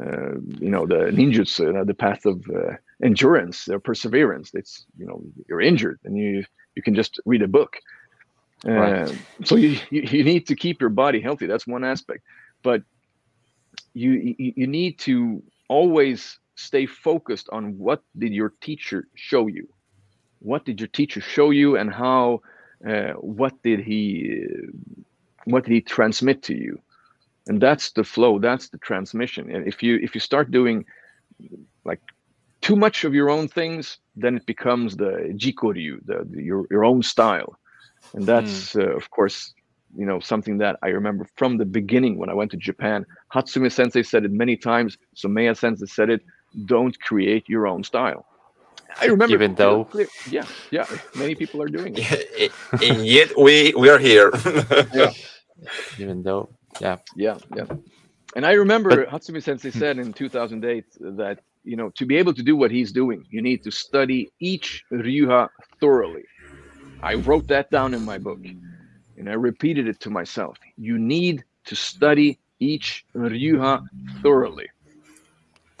[0.00, 2.72] uh, you know the ninjutsu, uh, the path of uh,
[3.02, 4.50] endurance or perseverance.
[4.54, 7.76] It's you know you're injured and you you can just read a book.
[8.64, 9.12] Right.
[9.44, 11.46] so you, you you need to keep your body healthy.
[11.46, 12.22] That's one aspect,
[12.62, 12.82] but
[13.92, 19.68] you, you you need to always stay focused on what did your teacher show you?
[20.40, 22.42] What did your teacher show you and how
[22.86, 24.44] uh, what did he
[25.44, 26.80] what did he transmit to you?
[27.48, 29.54] And that's the flow that's the transmission.
[29.54, 30.84] And if you if you start doing
[31.84, 32.00] like
[32.60, 36.84] too much of your own things then it becomes the jikoryu the, the your, your
[36.84, 37.58] own style.
[38.14, 38.82] And that's mm.
[38.82, 39.54] uh, of course
[39.94, 43.06] you know something that i remember from the beginning when i went to japan.
[43.32, 46.22] Hatsumi sensei said it many times Someya sensei said it
[46.66, 48.26] don't create your own style
[49.00, 49.34] I remember.
[49.34, 50.08] Even though, clear.
[50.30, 52.52] yeah, yeah, many people are doing it,
[52.82, 54.30] and yet we we are here.
[54.92, 55.12] yeah.
[55.98, 56.48] Even though,
[56.80, 57.66] yeah, yeah, yeah.
[58.34, 59.78] And I remember but, Hatsumi Sensei hmm.
[59.78, 60.84] said in 2008
[61.18, 64.32] that you know to be able to do what he's doing, you need to study
[64.40, 65.48] each ryuha
[65.80, 66.24] thoroughly.
[67.02, 68.40] I wrote that down in my book,
[69.16, 70.56] and I repeated it to myself.
[70.76, 73.84] You need to study each ryuha
[74.22, 74.68] thoroughly,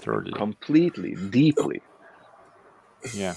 [0.02, 1.80] thoroughly, completely, deeply
[3.14, 3.34] yeah.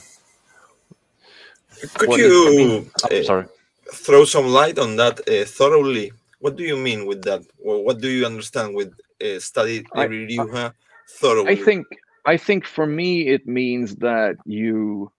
[1.96, 3.46] Could what you I mean, oh, sorry.
[3.94, 6.12] throw some light on that uh, thoroughly?
[6.40, 7.42] What do you mean with that?
[7.60, 10.74] Well, what do you understand with uh, study review Ryuha
[11.20, 11.50] thoroughly?
[11.50, 11.86] I think
[12.26, 15.12] I think for me it means that you,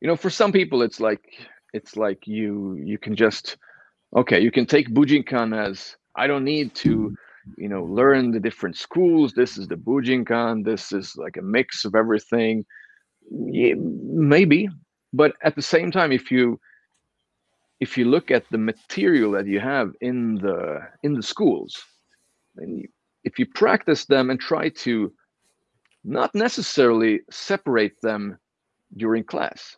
[0.00, 1.24] you know, for some people it's like
[1.72, 3.56] it's like you you can just
[4.16, 7.14] okay you can take Bujinkan as I don't need to
[7.56, 9.32] you know learn the different schools.
[9.32, 10.64] This is the Bujinkan.
[10.64, 12.64] This is like a mix of everything
[13.30, 14.68] yeah, maybe
[15.12, 16.58] but at the same time if you
[17.80, 21.82] if you look at the material that you have in the in the schools
[22.56, 22.88] and you,
[23.24, 25.12] if you practice them and try to
[26.04, 28.38] not necessarily separate them
[28.96, 29.76] during class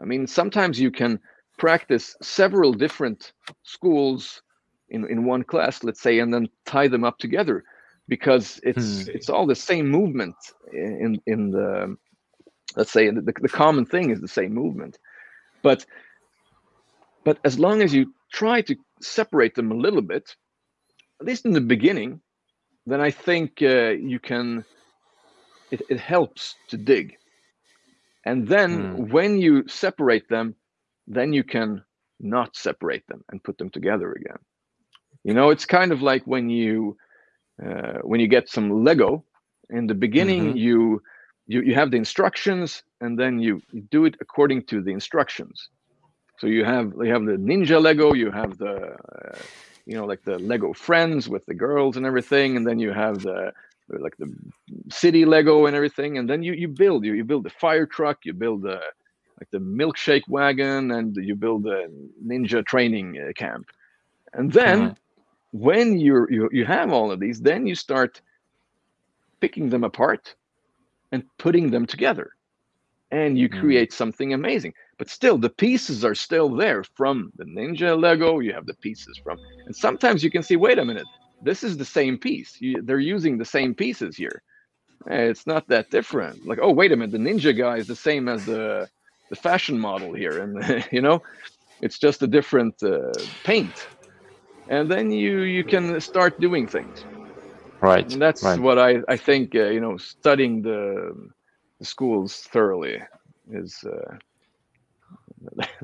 [0.00, 1.18] i mean sometimes you can
[1.58, 4.42] practice several different schools
[4.92, 7.64] in in one class let's say and then tie them up together
[8.08, 9.10] because it's hmm.
[9.14, 10.36] it's all the same movement
[10.72, 11.96] in in the
[12.76, 14.98] let's say the, the common thing is the same movement
[15.62, 15.84] but
[17.24, 20.36] but as long as you try to separate them a little bit
[21.20, 22.20] at least in the beginning
[22.86, 24.64] then i think uh, you can
[25.70, 27.16] it, it helps to dig
[28.24, 29.10] and then mm.
[29.10, 30.54] when you separate them
[31.06, 31.82] then you can
[32.20, 34.38] not separate them and put them together again
[35.24, 36.96] you know it's kind of like when you
[37.64, 39.24] uh, when you get some lego
[39.70, 40.66] in the beginning mm -hmm.
[40.66, 41.02] you
[41.46, 45.68] you, you have the instructions and then you, you do it according to the instructions.
[46.38, 49.38] So you have you have the ninja Lego, you have the uh,
[49.86, 53.22] you know like the Lego friends with the girls and everything, and then you have
[53.22, 53.52] the
[53.88, 54.34] like the
[54.90, 58.24] city Lego and everything, and then you you build you you build the fire truck,
[58.24, 58.80] you build the
[59.38, 61.86] like the milkshake wagon, and you build the
[62.26, 63.66] ninja training uh, camp,
[64.32, 64.96] and then mm -hmm.
[65.52, 68.20] When you're you you have all of these, then you start
[69.40, 70.34] picking them apart
[71.12, 72.30] and putting them together.
[73.10, 73.60] And you mm.
[73.60, 74.72] create something amazing.
[74.98, 78.38] But still the pieces are still there from the ninja lego.
[78.38, 81.06] You have the pieces from and sometimes you can see wait a minute
[81.44, 82.60] this is the same piece.
[82.60, 84.42] You, they're using the same pieces here.
[85.10, 86.46] Eh, it's not that different.
[86.46, 88.88] Like oh wait a minute the ninja guy is the same as the
[89.28, 90.40] the fashion model here.
[90.42, 91.22] And you know
[91.82, 93.12] it's just a different uh,
[93.44, 93.88] paint
[94.72, 97.04] and then you you can start doing things
[97.80, 98.58] right and that's right.
[98.58, 101.14] what i i think uh, you know studying the,
[101.78, 102.96] the schools thoroughly
[103.50, 104.16] is uh,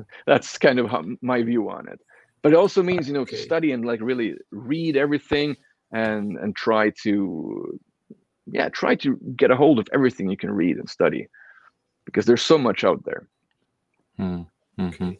[0.25, 1.99] that's kind of how, my view on it
[2.41, 3.37] but it also means you know okay.
[3.37, 5.55] to study and like really read everything
[5.91, 7.79] and and try to
[8.51, 11.27] yeah try to get a hold of everything you can read and study
[12.05, 13.27] because there's so much out there
[14.17, 14.45] mm
[14.77, 15.17] -hmm.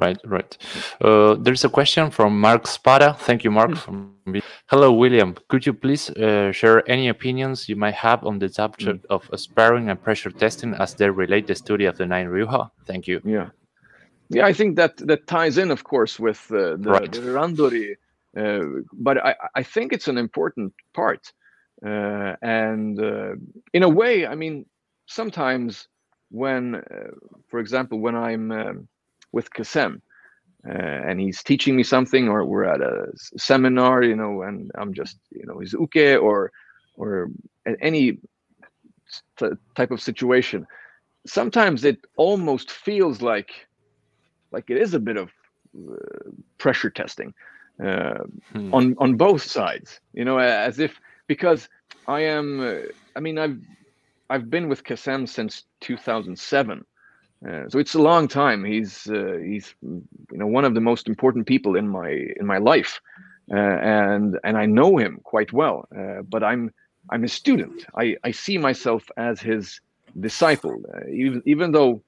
[0.00, 0.56] Right, right.
[1.00, 3.14] Uh, there's a question from Mark Spada.
[3.18, 3.76] Thank you, Mark.
[3.76, 4.38] Hmm.
[4.66, 5.34] Hello, William.
[5.48, 9.10] Could you please uh, share any opinions you might have on the subject mm.
[9.10, 12.70] of sparring and pressure testing as they relate the study of the nine Ryuha?
[12.86, 13.20] Thank you.
[13.24, 13.48] Yeah,
[14.28, 14.46] yeah.
[14.46, 17.10] I think that that ties in, of course, with uh, the, right.
[17.10, 17.96] the Randori,
[18.36, 21.32] uh, but I I think it's an important part,
[21.84, 23.34] uh, and uh,
[23.72, 24.66] in a way, I mean,
[25.06, 25.88] sometimes
[26.30, 26.82] when,
[27.48, 28.88] for example, when I'm um,
[29.32, 30.00] with Kacem.
[30.68, 33.06] Uh, and he's teaching me something, or we're at a
[33.36, 36.50] seminar, you know, and I'm just, you know, he's uke or
[36.96, 37.30] or
[37.80, 38.18] any
[39.76, 40.66] type of situation.
[41.26, 43.68] Sometimes it almost feels like
[44.50, 45.30] like it is a bit of
[45.76, 47.32] uh, pressure testing
[47.82, 48.74] uh, hmm.
[48.74, 51.68] on on both sides, you know, as if because
[52.06, 52.74] I am, uh,
[53.14, 53.60] I mean, I've
[54.30, 56.84] I've been with Kacem since 2007
[57.46, 58.64] uh, so it's a long time.
[58.64, 60.02] He's uh, he's you
[60.38, 63.00] know one of the most important people in my in my life,
[63.52, 65.86] uh, and and I know him quite well.
[65.96, 66.72] Uh, but I'm
[67.10, 67.86] I'm a student.
[67.96, 69.80] I I see myself as his
[70.18, 72.02] disciple, uh, even even though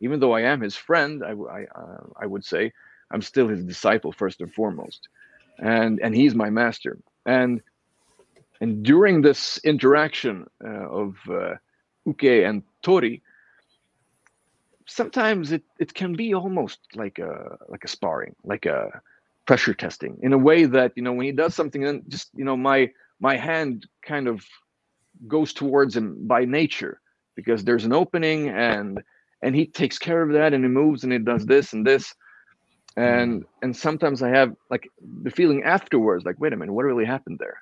[0.00, 1.24] even though I am his friend.
[1.24, 1.66] I I
[2.22, 2.72] I would say
[3.10, 5.08] I'm still his disciple first and foremost,
[5.58, 6.98] and and he's my master.
[7.26, 7.60] And
[8.60, 11.16] and during this interaction of
[12.06, 13.20] Uke and Tori,
[14.86, 19.00] sometimes it, it can be almost like a like a sparring, like a
[19.46, 22.44] pressure testing, in a way that you know when he does something, then just you
[22.44, 22.90] know my
[23.20, 24.44] my hand kind of
[25.28, 27.00] goes towards him by nature
[27.34, 29.02] because there's an opening and
[29.42, 32.14] and he takes care of that and he moves and he does this and this
[32.96, 33.46] and mm.
[33.62, 34.88] and sometimes i have like
[35.22, 37.58] the feeling afterwards like wait a minute what really happened there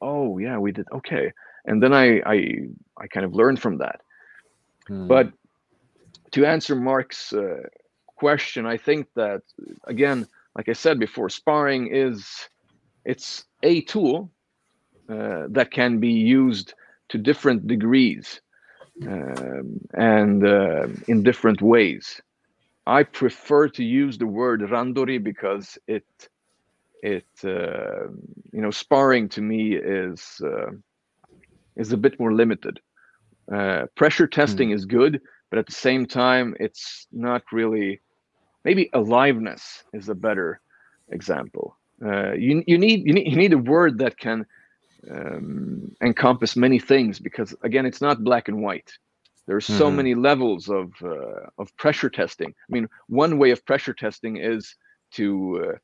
[0.00, 1.32] oh yeah we did okay
[1.66, 2.58] and then i i
[2.98, 4.00] i kind of learned from that
[4.86, 5.06] hmm.
[5.06, 5.32] but
[6.32, 7.62] to answer mark's uh,
[8.16, 9.42] question i think that
[9.84, 10.26] again
[10.56, 12.48] like i said before sparring is
[13.04, 14.30] it's a tool
[15.08, 16.74] uh, that can be used
[17.08, 18.40] to different degrees
[19.06, 22.20] um, and uh, in different ways
[22.86, 26.06] i prefer to use the word randori because it
[27.02, 28.08] it uh,
[28.52, 30.70] you know sparring to me is uh,
[31.76, 32.80] is a bit more limited
[33.52, 34.74] uh, pressure testing mm.
[34.74, 35.20] is good
[35.52, 38.00] but at the same time it's not really
[38.64, 40.60] maybe aliveness is a better
[41.10, 44.46] example uh, you, you need you need you need a word that can
[45.10, 48.90] um, encompass many things because again it's not black and white
[49.46, 49.96] There are so mm-hmm.
[49.96, 54.74] many levels of uh, of pressure testing i mean one way of pressure testing is
[55.18, 55.26] to
[55.66, 55.76] uh,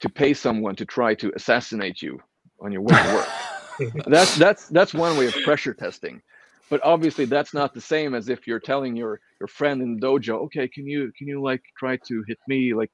[0.00, 2.20] to pay someone to try to assassinate you
[2.60, 4.04] on your way to work.
[4.06, 6.22] that's that's that's one way of pressure testing.
[6.68, 10.06] But obviously that's not the same as if you're telling your your friend in the
[10.06, 12.90] dojo, okay, can you can you like try to hit me like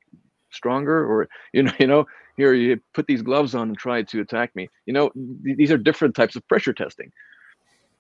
[0.51, 4.20] stronger or you know you know here you put these gloves on and try to
[4.20, 4.69] attack me.
[4.86, 5.11] You know
[5.44, 7.11] th- these are different types of pressure testing.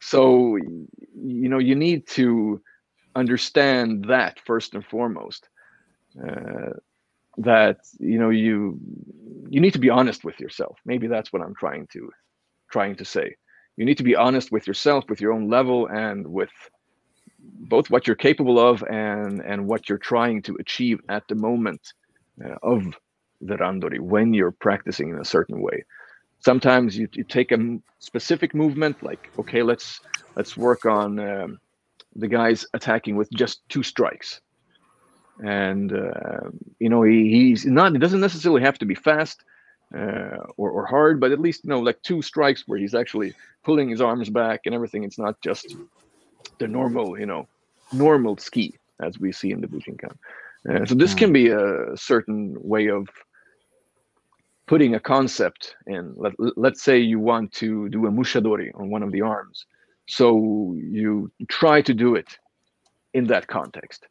[0.00, 2.60] So you know you need to
[3.14, 5.48] understand that first and foremost.
[6.22, 6.70] Uh,
[7.38, 8.78] that you know you
[9.48, 12.10] you need to be honest with yourself maybe that's what i'm trying to
[12.70, 13.34] trying to say
[13.76, 16.50] you need to be honest with yourself with your own level and with
[17.38, 21.80] both what you're capable of and and what you're trying to achieve at the moment
[22.44, 22.84] uh, of
[23.40, 25.84] the randori when you're practicing in a certain way
[26.40, 27.58] sometimes you, you take a
[27.98, 30.00] specific movement like okay let's
[30.36, 31.58] let's work on um,
[32.16, 34.40] the guys attacking with just two strikes
[35.42, 37.94] and uh, you know he, he's not.
[37.94, 39.44] It doesn't necessarily have to be fast
[39.94, 43.34] uh, or, or hard, but at least you know like two strikes where he's actually
[43.62, 45.04] pulling his arms back and everything.
[45.04, 45.76] It's not just
[46.58, 47.48] the normal, you know,
[47.92, 50.14] normal tsuki as we see in the Bujinkan.
[50.68, 51.32] Uh, so this can hmm.
[51.32, 53.08] be a certain way of
[54.66, 56.14] putting a concept in.
[56.16, 59.66] Let, let's say you want to do a mushadori on one of the arms.
[60.06, 62.38] So you try to do it
[63.14, 64.06] in that context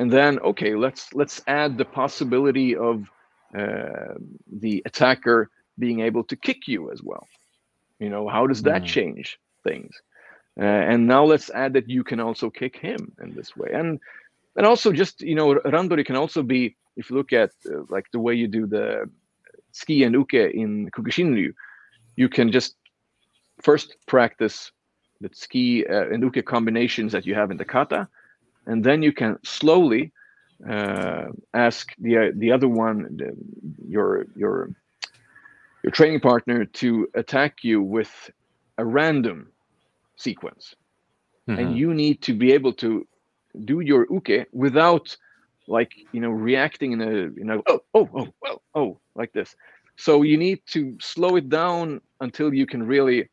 [0.00, 3.10] and then okay let's let's add the possibility of
[3.56, 4.14] uh,
[4.50, 7.26] the attacker being able to kick you as well
[8.00, 8.86] you know how does that mm.
[8.86, 9.92] change things
[10.60, 14.00] uh, and now let's add that you can also kick him in this way and
[14.56, 18.06] and also just you know randori can also be if you look at uh, like
[18.12, 19.08] the way you do the
[19.72, 21.52] tsuki and uke in Kukishinryu,
[22.16, 22.74] you can just
[23.62, 24.72] first practice
[25.20, 28.08] the tsuki uh, and uke combinations that you have in the kata
[28.66, 30.12] and then you can slowly
[30.68, 33.32] uh, ask the the other one, the,
[33.88, 34.70] your your
[35.82, 38.30] your training partner, to attack you with
[38.78, 39.50] a random
[40.16, 40.74] sequence,
[41.48, 41.58] mm-hmm.
[41.60, 43.06] and you need to be able to
[43.64, 45.16] do your uke without
[45.66, 49.54] like you know reacting in a you know oh oh oh well oh like this
[49.96, 53.28] so you need to slow it down until you can really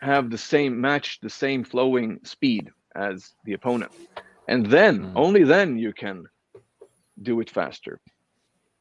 [0.00, 3.92] have the same match the same flowing speed as the opponent
[4.48, 5.12] and then mm.
[5.14, 6.24] only then you can
[7.22, 8.00] do it faster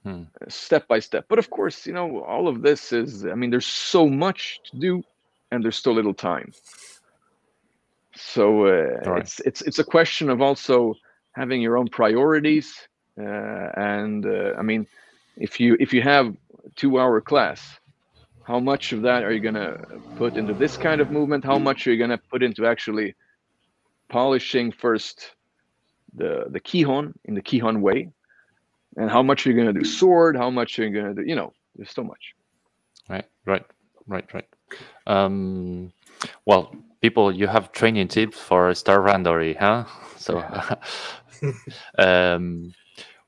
[0.06, 0.26] mm.
[0.48, 3.66] step by step but of course you know all of this is i mean there's
[3.66, 5.04] so much to do
[5.52, 6.52] and there's so little time
[8.16, 9.22] so uh, right.
[9.22, 10.94] it's it's it's a question of also
[11.34, 12.88] having your own priorities
[13.20, 14.88] uh, and uh, i mean
[15.38, 16.36] if you if you have
[16.76, 17.80] two hour class
[18.44, 19.80] how much of that are you going to
[20.18, 23.16] put into this kind of movement how much are you going to put into actually
[24.10, 25.36] polishing first
[26.16, 28.10] the the kihon in the kihon way
[29.00, 31.24] and how much are you're going to do sword how much are you're going to
[31.24, 32.24] do you know there's so much.
[33.10, 33.66] Right right
[34.08, 34.48] right right.
[35.08, 35.92] Um
[36.46, 36.64] well
[37.02, 39.86] people you have training tips for star randori huh?
[40.18, 40.44] So
[41.98, 42.74] um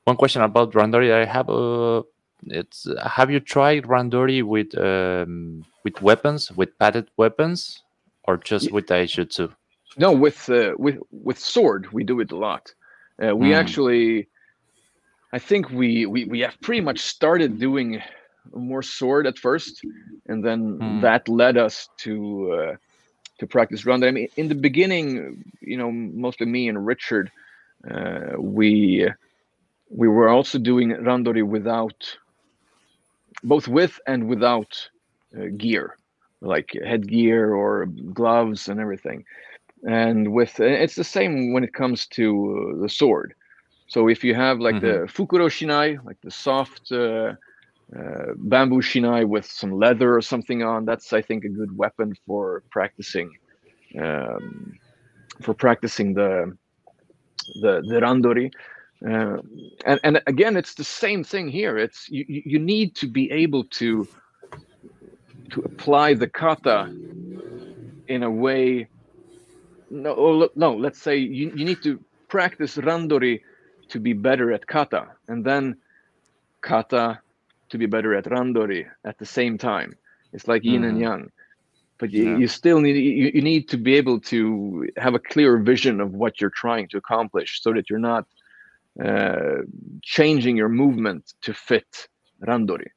[0.04, 2.02] one question about randori i have uh,
[2.46, 2.86] it's
[3.18, 7.82] have you tried randori with um, with weapons with padded weapons
[8.24, 9.50] or just Ye- with taijutsu
[9.98, 12.64] No, with uh, with with sword we do it a lot.
[13.22, 13.60] Uh, we Mm.
[13.62, 14.28] actually,
[15.32, 18.00] I think we, we we have pretty much started doing
[18.52, 19.84] more sword at first,
[20.26, 21.00] and then Mm.
[21.00, 22.76] that led us to uh,
[23.38, 24.08] to practice randori.
[24.08, 27.30] I mean, in the beginning, you know, mostly me and Richard,
[27.90, 29.08] uh, we
[29.90, 32.18] we were also doing randori without,
[33.44, 34.88] both with and without
[35.36, 35.96] uh, gear,
[36.40, 39.24] like headgear or gloves and everything
[39.86, 43.34] and with it's the same when it comes to uh, the sword
[43.92, 47.32] so if you have like the fukuro shinai like the soft uh,
[47.98, 52.08] uh, bamboo shinai with some leather or something on that's i think a good weapon
[52.26, 53.28] for practicing
[54.04, 54.72] um,
[55.44, 56.56] for practicing the
[57.60, 58.50] the, the randori.
[59.04, 59.38] Uh,
[59.84, 61.76] and and again it's the same thing here.
[61.76, 64.06] It's you, you need to be able to
[65.50, 66.94] to apply the kata
[68.08, 68.88] in a way
[69.90, 73.40] no no let's say you, you need to practice randori
[73.92, 75.76] to be better at kata and then
[76.62, 77.20] kata
[77.70, 79.92] to be better at randori at the same time
[80.32, 81.00] it's like yin and Mhm.
[81.00, 81.28] yang
[82.00, 82.40] but you, Yeah.
[82.40, 86.12] you still need you, you need to be able to have a clear vision of
[86.12, 88.24] what you're trying to accomplish so that you're not
[89.04, 89.58] uh,
[90.02, 92.08] changing your movement to fit
[92.46, 92.88] randori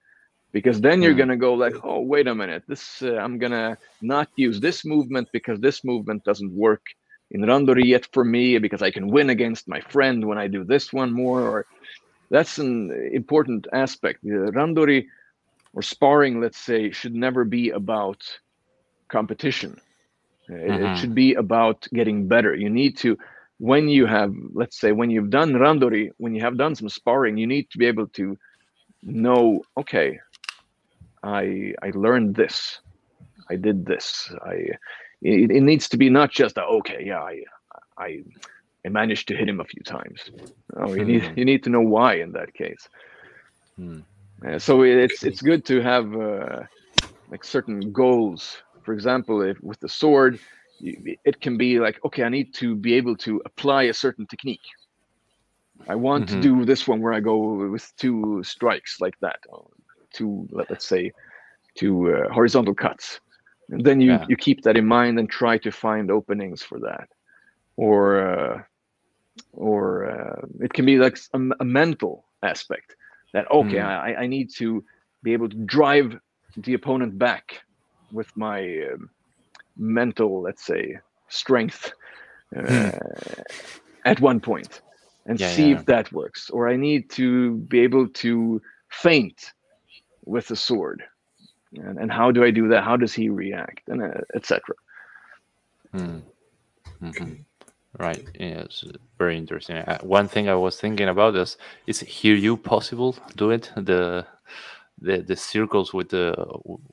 [0.54, 1.22] because then you're Mm.
[1.22, 5.28] gonna go like oh wait a minute this uh, i'm gonna not use this movement
[5.34, 6.84] because this movement doesn't work
[7.32, 10.64] in randori yet for me because i can win against my friend when i do
[10.64, 11.66] this one more or
[12.30, 14.24] that's an important aspect.
[14.24, 15.06] The randori
[15.74, 18.24] or sparring let's say should never be about
[19.10, 19.80] competition.
[20.50, 22.54] Uh, it, should be about getting better.
[22.56, 23.18] You need to
[23.58, 27.38] when you have let's say when you've done randori when you have done some sparring
[27.38, 28.38] you need to be able to
[29.02, 30.20] know okay
[31.24, 32.82] i i learned this.
[33.50, 34.34] I did this.
[34.44, 34.56] I
[35.26, 37.42] it, it needs to be not just a, okay yeah i
[37.98, 38.24] i
[38.86, 40.22] i managed to hit him a few times
[40.80, 41.36] oh you need Mhm.
[41.36, 42.90] you need to know why in that case
[43.78, 44.02] Hmm.
[44.48, 46.62] uh, so it's it's good to have uh,
[47.30, 48.58] like certain goals.
[48.84, 50.40] For example, if with the sword,
[50.80, 54.28] you, it can be like, okay, I need to be able to apply a certain
[54.28, 54.68] technique.
[55.90, 56.30] I want Mhm.
[56.30, 59.40] to do this one where I go with two strikes like that,
[60.14, 61.12] two let, us say
[61.78, 63.20] two uh, horizontal cuts.
[63.70, 64.28] Then you Yeah.
[64.28, 67.08] you keep that in mind and try to find openings for that,
[67.78, 68.62] or uh,
[69.54, 72.96] or uh, it can be like a mental aspect
[73.34, 73.80] that okay Hmm.
[73.80, 74.84] I, I need to
[75.24, 76.18] be able to drive
[76.58, 77.60] the opponent back
[78.12, 78.62] with my
[78.94, 79.10] um,
[79.78, 80.96] mental let's say
[81.30, 81.92] strength
[82.58, 82.90] uh,
[84.06, 84.82] at one point
[85.26, 85.72] and Yeah, see yeah.
[85.72, 88.62] if that works or i need to be able to
[88.92, 89.54] feint
[90.26, 91.04] with the sword
[91.84, 94.62] and, and how do i do that how does he react and uh, etc
[95.92, 96.20] Hmm.
[97.02, 97.46] Mhm.
[97.98, 98.28] Right.
[98.38, 98.84] Yes.
[99.18, 99.78] Very interesting.
[99.78, 101.58] Uh, one thing I was thinking about is
[101.88, 104.26] is here you possible do it the
[105.02, 106.36] the the circles with the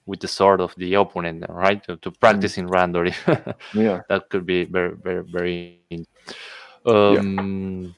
[0.07, 1.83] with the sword of the opponent, right?
[1.85, 3.13] To, to practice in randori.
[3.75, 5.81] yeah that could be very very very.
[5.91, 6.07] in-
[6.85, 7.95] Um,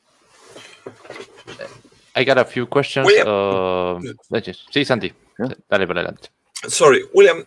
[2.16, 3.06] I got a few questions.
[3.06, 4.00] William- Uh,
[4.30, 5.12] let's just sí, Santi.
[5.38, 5.48] Yeah.
[5.70, 6.28] Dale para adelante.
[6.68, 7.46] Sorry, William.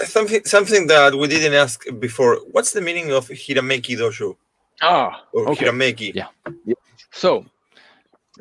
[0.00, 2.38] Something something that we didn't ask before.
[2.50, 4.36] What's the meaning of Hirameki Dojo
[4.82, 6.14] ah or okay Hirameki?
[6.14, 6.28] Yeah.
[6.64, 6.74] yeah.
[7.12, 7.46] So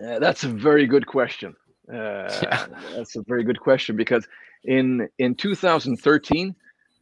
[0.03, 1.55] uh, that's a very good question.
[1.87, 2.65] Uh, Yeah.
[2.95, 4.27] That's a very good question because
[4.63, 6.55] in in 2013,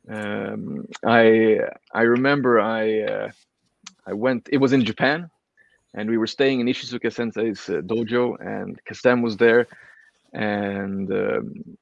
[0.10, 1.60] um, I
[1.94, 3.32] I remember I uh,
[4.06, 4.50] I went.
[4.52, 5.30] It was in Japan,
[5.94, 9.68] and we were staying in Ishizuka Sensei's uh, dojo, and Kacem was there,
[10.34, 11.78] and um,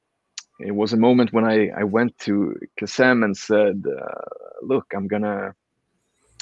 [0.64, 4.24] it was a moment when I I went to Kacem and said, uh,
[4.62, 5.54] "Look, I'm gonna."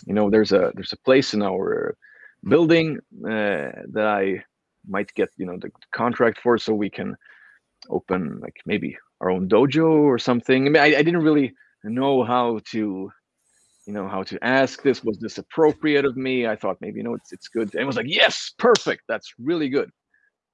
[0.06, 1.96] You know, there's a there's a place in our
[2.44, 4.44] building uh, that I
[4.88, 7.16] might get you know the contract for so we can
[7.90, 10.66] open like maybe our own dojo or something.
[10.66, 11.54] I mean i, I didn't really
[11.84, 13.10] know how to
[13.86, 15.02] you know how to ask this.
[15.02, 16.46] Was this appropriate of me?
[16.46, 17.74] I thought maybe you know it's, it's good.
[17.74, 19.02] And it was like yes perfect.
[19.08, 19.90] That's really good.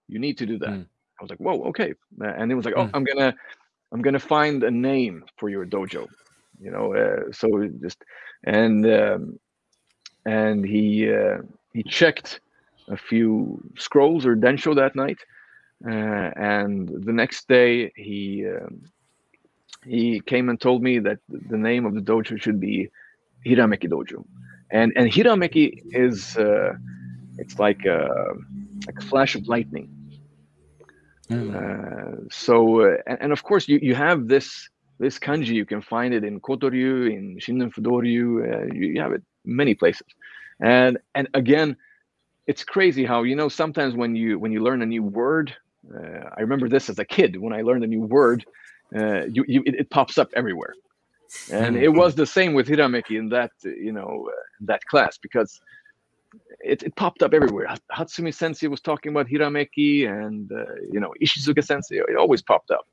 [0.08, 0.70] You need to do that.
[0.70, 0.86] Mm.
[1.18, 2.94] I was like whoa okay and it was like oh Mm.
[2.94, 3.34] i'm gonna
[3.92, 6.06] i'm gonna find a name for your dojo
[6.60, 7.48] you know uh, so
[7.82, 8.02] just
[8.44, 9.38] and um,
[10.26, 11.38] and he uh,
[11.72, 12.40] he checked
[12.88, 15.18] a few scrolls or densho that night
[15.88, 18.80] uh, and the next day he um,
[19.84, 22.88] he came and told me that the name of the dojo should be
[23.46, 24.24] Hirameki Dojo,
[24.70, 26.72] and and Hirameki is uh,
[27.38, 28.08] it's like a
[28.86, 29.88] like a flash of lightning.
[31.30, 34.68] Uh, so uh, and, and, of course you, you have this
[34.98, 35.48] this kanji.
[35.48, 39.74] You can find it in Kotoryu, in Shinden Fudoryu, uh, you, you have it many
[39.74, 40.06] places,
[40.60, 41.76] and and again,
[42.46, 45.54] it's crazy how you know sometimes when you when you learn a new word,
[45.94, 47.40] uh, I remember this as a kid.
[47.40, 48.44] When I learned a new word,
[48.94, 50.74] uh, you, you it, it, pops up everywhere,
[51.50, 55.58] and it was the same with Hirameki in that you know uh, that class because
[56.60, 57.74] it, it popped up everywhere.
[57.92, 61.96] Hatsumi Sensei was talking about Hirameki, and uh, you know Ishizuka Sensei.
[61.96, 62.86] It always popped up.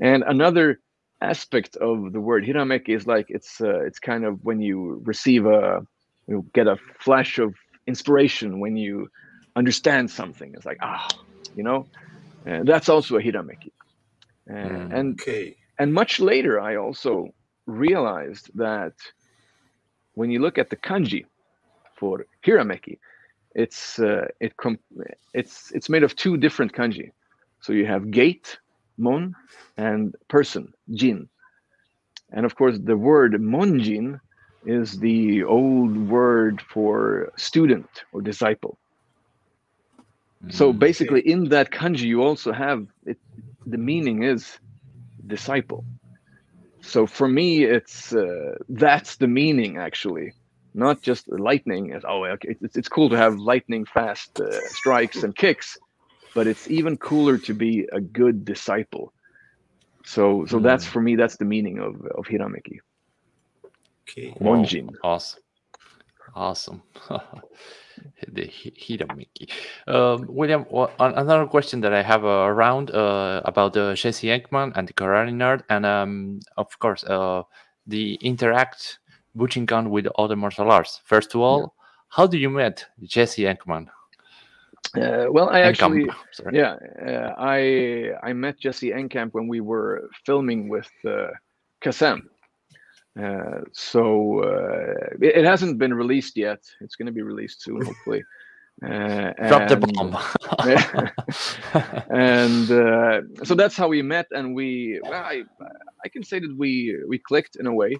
[0.00, 0.80] And another
[1.20, 5.46] aspect of the word Hirameki is like it's uh, it's kind of when you receive
[5.46, 5.86] a
[6.26, 7.54] you get a flash of
[7.86, 9.08] inspiration when you
[9.56, 10.52] understand something.
[10.54, 11.08] It's like ah,
[11.56, 11.86] you know,
[12.44, 13.72] and that's also a Hirameki.
[14.50, 15.56] Uh, and okay.
[15.78, 17.34] and much later, I also
[17.66, 18.92] realized that
[20.12, 21.24] when you look at the kanji
[21.96, 22.98] for Hirameki,
[23.54, 24.52] it's uh, it
[25.32, 27.10] it's it's made of two different kanji.
[27.60, 28.58] So you have gate,
[28.98, 29.34] mon,
[29.76, 31.28] and person, jin.
[32.32, 34.20] And of course, the word monjin
[34.64, 38.78] is the old word for student or disciple.
[40.50, 43.18] So mm, basically, in that kanji, you also have it.
[43.66, 44.58] The meaning is
[45.26, 45.86] disciple.
[46.82, 50.34] So for me, it's uh, that's the meaning actually
[50.74, 55.22] not just lightning as oh okay, it's, it's cool to have lightning fast uh, strikes
[55.22, 55.78] and kicks
[56.34, 59.12] but it's even cooler to be a good disciple.
[60.04, 60.62] So so mm.
[60.62, 62.80] that's for me that's the meaning of of hirameki
[64.02, 64.34] okay.
[64.40, 64.90] Monjin.
[65.02, 65.40] Awesome.
[66.34, 66.82] Awesome.
[68.26, 69.48] The hirameki
[69.86, 74.72] um, william well, another question that i have uh, around uh, about uh, jesse Enkamp
[74.74, 77.44] and the karate nerd and um, of course uh,
[77.86, 78.98] the interact
[79.36, 81.00] Bujinkan with other martial arts.
[81.04, 81.66] First of all, yeah.
[82.08, 83.88] how do you met Jesse Enkamp?
[84.96, 86.06] Uh, well, I actually,
[86.52, 91.28] yeah, uh, I I met Jesse Enkamp when we were filming with uh,
[91.82, 92.22] Kacem.
[93.20, 96.60] Uh, so uh, it, it, hasn't been released yet.
[96.80, 98.24] It's going to be released soon, hopefully.
[98.84, 100.16] Uh, Drop the bomb.
[102.10, 105.42] and uh, so that's how we met, and we well, I
[106.04, 107.94] I can say that we we clicked in a way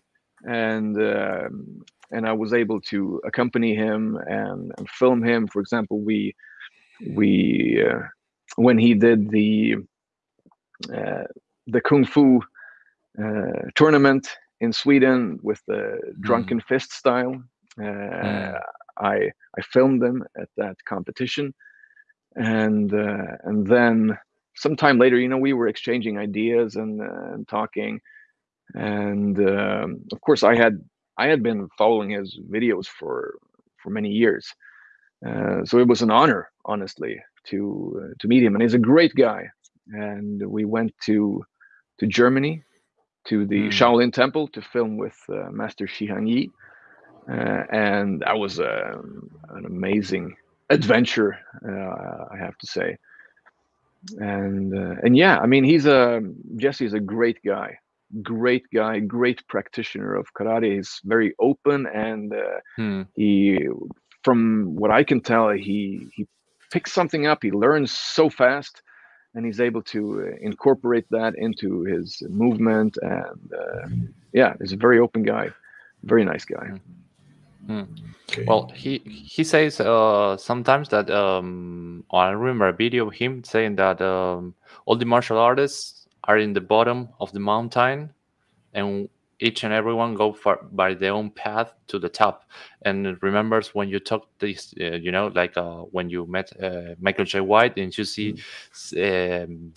[0.47, 5.49] and um, and I was able to accompany him and, and film him.
[5.49, 6.35] For example, we
[7.11, 8.01] we uh,
[8.57, 9.77] when he did the
[10.95, 11.25] uh,
[11.67, 12.43] the kung fu
[13.23, 14.29] uh, tournament
[14.61, 16.65] in Sweden with the drunken mm.
[16.65, 17.43] fist style.
[17.79, 18.61] Mm.
[18.99, 21.53] I I filmed them at that competition,
[22.37, 24.17] and uh, and then
[24.57, 28.01] sometime later, you know, we were exchanging ideas and, uh, and talking,
[28.75, 30.83] and um, of course i had
[31.19, 33.35] i had been following his videos for
[33.85, 34.53] for many years.
[35.25, 38.55] Uh, so it was an honor honestly to uh, to meet him.
[38.55, 39.49] And he's a great guy.
[39.93, 41.45] And we went to
[41.99, 42.63] to germany
[43.29, 43.69] to the mm.
[43.69, 46.51] shaolin temple to film with uh, master Shi Heng Yi.
[47.31, 48.97] Uh, and that was uh,
[49.51, 50.35] an amazing
[50.71, 51.39] adventure
[51.69, 52.97] uh, i have to say.
[54.19, 54.73] And
[55.05, 56.21] and yeah i mean he's a
[56.57, 57.79] jesse is a great guy
[58.23, 60.77] great guy, great practitioner of karate.
[60.77, 63.03] He's very open, and uh, hmm.
[63.15, 63.59] he,
[64.23, 66.27] from what I can tell, he he
[66.73, 67.43] picks something up.
[67.43, 68.83] He learns so fast,
[69.35, 72.97] and he's able to uh, incorporate that into his movement.
[73.03, 73.89] And uh,
[74.33, 75.51] yeah, he's a very open guy,
[76.03, 76.67] very nice guy.
[76.67, 76.77] Hmm.
[77.67, 77.85] Hmm.
[78.31, 78.45] Okay.
[78.47, 83.77] Well, he he says uh, sometimes that um, I remember a video of him saying
[83.77, 84.55] that um,
[84.87, 88.11] all the martial artists are in the bottom of the mountain
[88.73, 89.09] and
[89.41, 92.45] each and everyone go for, by their own path to the top.
[92.83, 96.95] And remembers when you talk this uh, you know like uh, when you met uh,
[97.01, 98.35] Michael Jai White and you see
[98.97, 99.73] um,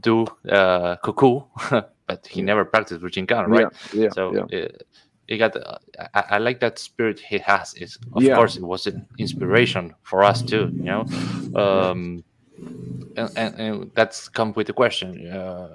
[0.00, 1.44] do uh, kuku
[2.06, 3.68] but he never practiced Bujinkan, right?
[3.92, 4.64] Yeah, yeah so yeah.
[4.64, 4.68] Uh,
[5.28, 5.78] he got uh,
[6.14, 7.74] I, I, like that spirit he has.
[7.74, 8.34] Is of yeah.
[8.34, 11.04] course it was an inspiration for us too you know?
[11.54, 12.24] Um,
[13.16, 15.68] and, and, and that's come with the question uh,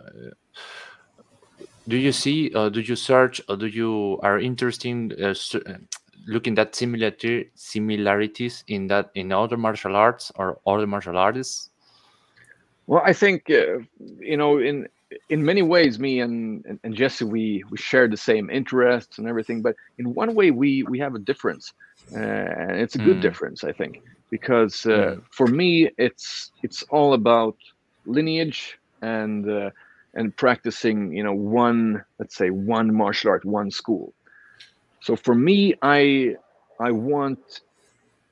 [1.87, 5.77] do you see uh, do you search or do you are interested uh, uh
[6.27, 11.69] looking at similarity similarities in that in other martial arts or other martial artists
[12.87, 13.79] well i think uh,
[14.19, 14.87] you know in
[15.29, 19.61] in many ways me and and jesse we we share the same interests and everything
[19.61, 21.73] but in one way we we have a difference
[22.13, 23.21] uh, and it's a good mm.
[23.21, 25.23] difference i think because uh, mm.
[25.31, 27.55] for me it's it's all about
[28.05, 29.69] lineage and uh,
[30.13, 34.13] and practicing you know one let's say one martial art one school
[35.01, 36.35] so for me i
[36.79, 37.61] i want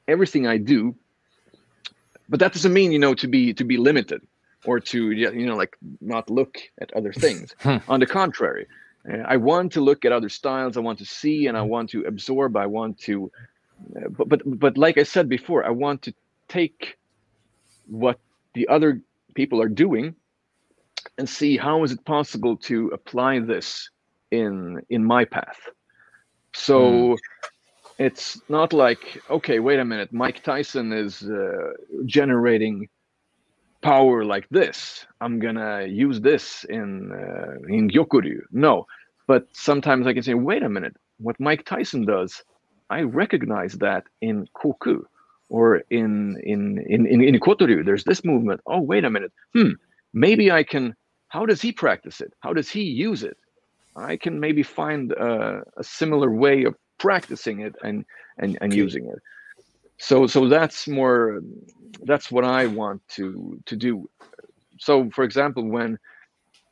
[0.07, 0.95] everything i do
[2.29, 4.21] but that doesn't mean you know to be to be limited
[4.65, 7.55] or to you know like not look at other things.
[7.59, 7.77] Hmm.
[7.87, 8.67] On the contrary,
[9.25, 10.77] I want to look at other styles.
[10.77, 12.57] I want to see and I want to absorb.
[12.57, 13.31] I want to,
[14.09, 16.13] but but but like I said before, I want to
[16.47, 16.97] take
[17.87, 18.19] what
[18.53, 19.01] the other
[19.33, 20.15] people are doing
[21.17, 23.89] and see how is it possible to apply this
[24.31, 25.59] in in my path.
[26.53, 27.17] So
[27.97, 31.73] it's not like okay, wait a minute, Mike Tyson is uh,
[32.05, 32.87] generating
[33.81, 35.05] power like this.
[35.21, 38.41] I'm gonna use this in uh, in Gyokko-ryu.
[38.51, 38.87] No,
[39.27, 42.43] but sometimes I can say, wait a minute, what Mike Tyson does,
[42.89, 45.03] I recognize that in Koku
[45.49, 47.85] or in in in in, in Ikotoryu.
[47.85, 48.61] There's this movement.
[48.65, 49.31] Oh, wait a minute.
[49.53, 49.71] Hmm,
[50.13, 50.95] maybe I can.
[51.29, 52.33] How does he practice it?
[52.39, 53.37] How does he use it?
[53.95, 58.05] I can maybe find a, a similar way of practicing it and
[58.37, 59.19] and and using it.
[59.97, 61.41] So so that's more
[62.03, 64.09] that's what I want to to do.
[64.79, 65.97] So for example, when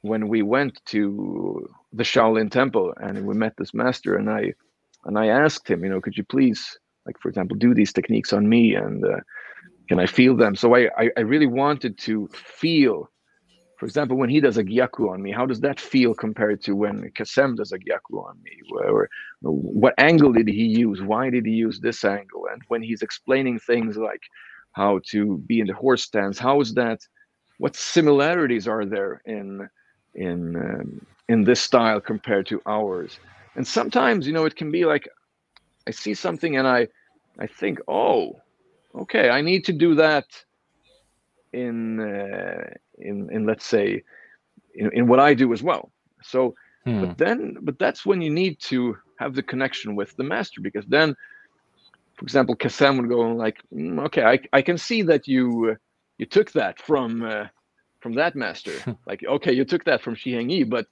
[0.02, 4.53] when we went to the Shaolin Temple and we met this master, and I
[5.05, 8.34] and I asked him, you know, could you please, like for example, do these techniques
[8.34, 9.19] on me, and uh,
[9.89, 10.55] can I feel them?
[10.55, 13.09] So I, I I really wanted to feel,
[13.77, 16.75] for example, when he does a gyaku on me, how does that feel compared to
[16.75, 18.51] when Kacem does a gyaku on me?
[18.71, 19.09] Or,
[19.41, 21.01] what angle did he use?
[21.01, 22.47] Why did he use this angle?
[22.51, 24.21] And when he's explaining things like
[24.73, 26.99] how to be in the horse stance, how is that?
[27.57, 29.67] What similarities are there in
[30.15, 33.19] in um, in this style compared to ours?
[33.55, 35.07] And sometimes, you know, it can be like
[35.88, 36.88] I see something and I
[37.39, 38.34] I think, oh,
[38.95, 40.25] okay, I need to do that
[41.53, 42.69] in uh,
[42.99, 44.03] in in let's say
[44.75, 45.91] in, in what I do as well.
[46.23, 46.55] So
[46.85, 47.11] Hmm.
[47.11, 50.85] but then but that's when you need to have the connection with the master because
[50.88, 51.15] then
[52.17, 55.75] for example Kacem would go like "Mm, okay I, I can see that you uh,
[56.17, 57.45] you took that from uh,
[58.01, 60.88] from that master like okay you took that from Shi Heng Yi but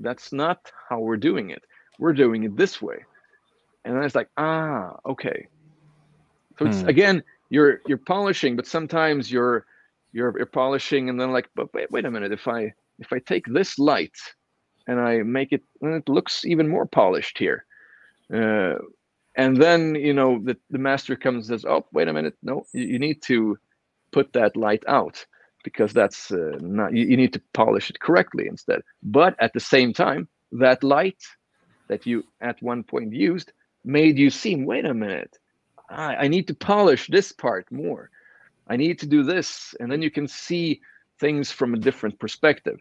[0.00, 0.58] that's not
[0.88, 1.62] how we're doing it
[1.98, 3.06] we're doing it this way.
[3.84, 5.48] And then it's like ah okay.
[6.58, 6.86] So it's Hmm.
[6.86, 9.66] again you're you're polishing but sometimes you're
[10.12, 12.32] you're you're polishing and then like but wait, wait a minute.
[12.32, 14.16] If i if i take this light
[14.86, 17.64] and i make it and it looks even more polished here.
[18.32, 18.74] Uh,
[19.36, 22.34] and then you know the, the master comes and says oh wait a minute.
[22.42, 23.58] No you, you need to
[24.12, 25.24] put that light out
[25.64, 28.80] because that's uh, not you, you need to polish it correctly instead.
[29.02, 31.22] But at the same time that light
[31.88, 33.52] that you at one point used
[33.84, 35.38] made you seem wait a minute.
[35.88, 38.10] I, I need to polish this part more.
[38.68, 39.74] I need to do this.
[39.78, 40.80] And then you can see
[41.20, 42.80] things from a different perspective.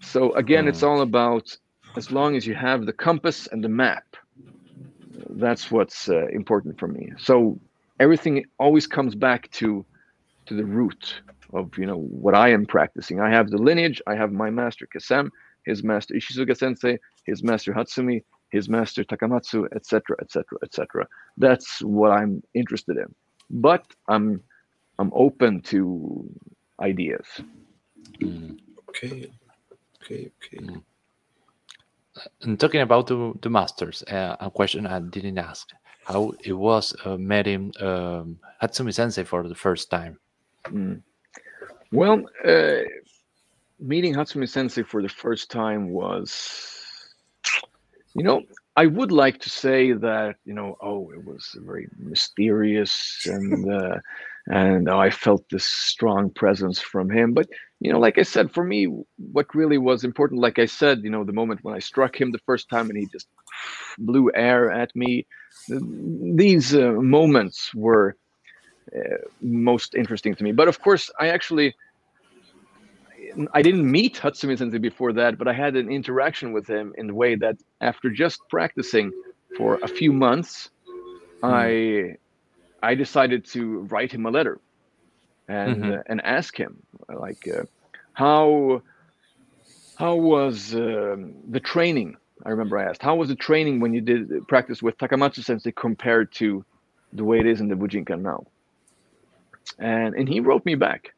[0.00, 1.56] So again it's all about
[1.96, 4.04] as long as you have the compass and the map
[5.30, 7.12] that's what's uh, important for me.
[7.18, 7.58] So
[8.00, 9.84] everything always comes back to
[10.46, 11.22] to the root
[11.52, 13.20] of you know what i am practicing.
[13.20, 15.30] I have the lineage i have my master kacem
[15.64, 22.10] his master ishizuka sensei his master hatsumi his master takamatsu etc etc etc that's what
[22.10, 23.14] i'm interested in
[23.50, 24.40] but i'm
[24.98, 26.28] i'm open to
[26.80, 27.26] ideas
[28.20, 28.52] Hmm.
[28.88, 29.30] Okay.
[30.02, 30.30] Okay.
[30.44, 30.66] Okay.
[32.42, 35.70] And talking about the, the masters, uh, a question I didn't ask:
[36.04, 40.18] How it was uh, meeting um, Hatsumi Sensei for the first time?
[40.66, 41.02] Mm.
[41.90, 42.82] Well, uh,
[43.80, 46.81] meeting Hatsumi Sensei for the first time was,
[48.14, 48.42] you know,
[48.76, 53.98] I would like to say that you know, oh, it was very mysterious and uh,
[54.46, 57.32] and oh, I felt this strong presence from him.
[57.32, 57.48] But
[57.80, 58.86] you know, like I said, for me,
[59.32, 62.32] what really was important, like I said, you know, the moment when I struck him
[62.32, 63.28] the first time and he just
[63.98, 65.26] blew air at me,
[65.66, 65.82] th-
[66.34, 68.16] these uh, moments were
[68.96, 70.52] uh, most interesting to me.
[70.52, 71.74] But of course, I actually
[73.54, 77.06] I didn't meet Hatsumi Sensei before that, but I had an interaction with him in
[77.06, 79.12] the way that after just practicing
[79.56, 80.70] for a few months,
[81.42, 82.16] I
[82.82, 84.60] I decided to write him a letter
[85.48, 85.98] and Mhm.
[85.98, 87.64] uh, and ask him like uh,
[88.14, 88.82] how
[89.96, 92.16] how was um, the training?
[92.44, 95.72] I remember I asked how was the training when you did practice with Takamatsu Sensei
[95.72, 96.64] compared to
[97.12, 98.44] the way it is in the Bujinkan now?
[99.78, 101.10] And and he wrote me back.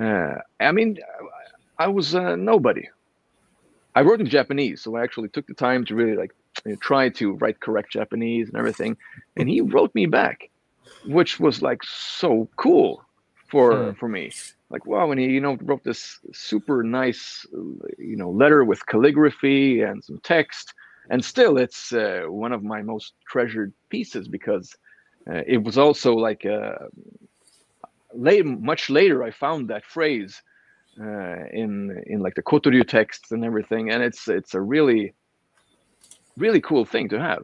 [0.00, 0.96] Uh, I mean,
[1.78, 2.88] I was uh, nobody.
[3.94, 6.30] I wrote in Japanese, so I actually took the time to really like
[6.64, 8.96] you know, try to write correct Japanese and everything.
[9.36, 10.50] And he wrote me back,
[11.02, 13.02] which was like so cool
[13.50, 13.96] for Hmm.
[13.98, 14.34] for me.
[14.70, 17.44] Like wow, and he you know wrote this super nice
[17.98, 20.72] you know letter with calligraphy and some text,
[21.10, 24.74] and still it's uh, one of my most treasured pieces because
[25.30, 26.74] uh, it was also like uh,
[28.14, 30.40] late much later I found that phrase
[30.98, 35.12] in in like the Kotoryu texts and everything, and it's it's a really
[36.36, 37.42] really cool thing to have.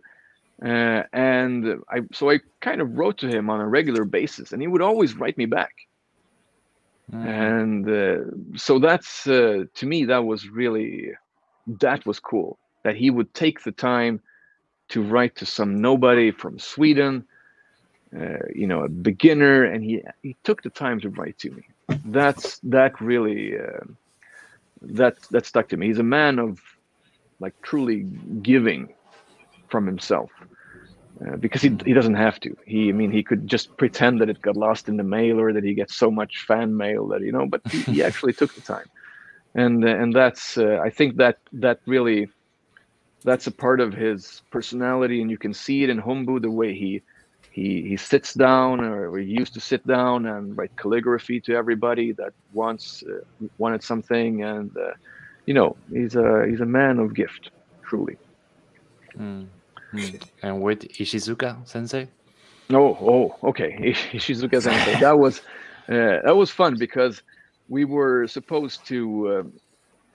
[0.64, 4.62] Uh, and I so I kind of wrote to him on a regular basis, and
[4.62, 5.74] he would always write me back.
[7.12, 7.26] Mm.
[7.26, 11.12] And uh, so that's uh, to me that was really
[11.80, 14.20] that was cool that he would take the time
[14.88, 17.24] to write to some nobody from Sweden,
[18.14, 21.64] uh, you know, a beginner, and he he took the time to write to me.
[22.04, 23.84] That's that really uh,
[24.82, 25.86] that that stuck to me.
[25.88, 26.58] He's a man of
[27.40, 28.06] like truly
[28.42, 28.94] giving
[29.68, 30.30] from himself
[31.26, 34.28] uh, because he, he doesn't have to he i mean he could just pretend that
[34.28, 37.20] it got lost in the mail or that he gets so much fan mail that
[37.20, 38.88] you know but he, he actually took the time
[39.54, 42.28] and uh, and that's uh, i think that that really
[43.24, 46.74] that's a part of his personality and you can see it in hombu the way
[46.74, 47.02] he
[47.50, 52.12] he he sits down or he used to sit down and write calligraphy to everybody
[52.12, 54.42] that wants uh, wanted something.
[54.42, 54.92] And uh,
[55.46, 57.50] you know he's a he's a man of gift
[57.84, 58.16] truly.
[59.18, 59.46] Mm.
[59.92, 60.22] Mm.
[60.42, 62.08] and with ishizuka sensei?
[62.70, 63.76] Oh oh okay.
[64.12, 65.00] Ishizuka sensei.
[65.00, 65.40] That was
[65.88, 67.22] uh, that was fun because
[67.68, 69.42] we were supposed to uh,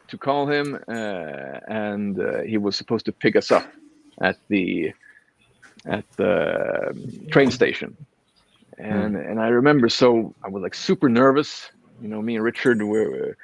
[0.07, 3.67] to call him uh, and uh, he was supposed to pick us up
[4.21, 4.91] at the
[5.85, 7.95] at the um, train station
[8.77, 9.29] and mm.
[9.29, 11.71] and i remember so i was like super nervous
[12.01, 13.35] you know me and richard were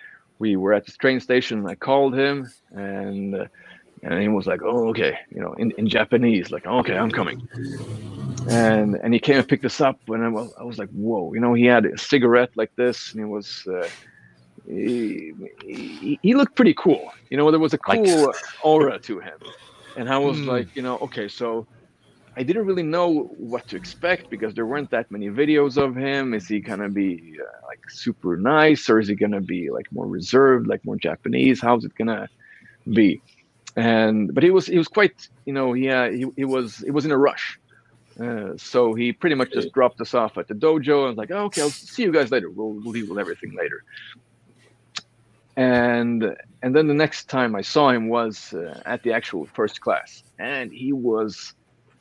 [0.44, 1.66] we were at the train station.
[1.66, 3.46] I called him, and uh,
[4.04, 7.48] and he was like, "Oh, okay," you know, in, in Japanese, like, "Okay, I'm coming."
[8.50, 11.34] And and he came and picked us up, and I was, I was like, "Whoa!"
[11.34, 13.66] You know, he had a cigarette like this, and he was.
[13.68, 13.88] Uh,
[14.66, 15.34] he,
[15.66, 17.12] he, he, looked pretty cool.
[17.30, 18.36] You know, there was a cool like...
[18.64, 19.38] aura to him.
[19.98, 20.46] And I was mm.
[20.46, 21.68] like, you know, okay, so
[22.36, 26.34] I didn't really know what to expect because there weren't that many videos of him.
[26.34, 30.08] Is he gonna be uh, like super nice, or is he gonna be like more
[30.08, 31.62] reserved, like more Japanese?
[31.62, 32.28] How's it gonna
[32.92, 33.22] be?
[33.76, 37.06] And but he was he was quite you know yeah he, he was he was
[37.06, 37.60] in a rush,
[38.20, 41.32] uh, so he pretty much just dropped us off at the dojo and was like
[41.32, 42.50] oh, okay I'll see you guys later.
[42.50, 43.84] We'll we'll deal with everything later.
[45.56, 49.82] And and then the next time I saw him was uh, at the actual first
[49.82, 51.54] class, and he was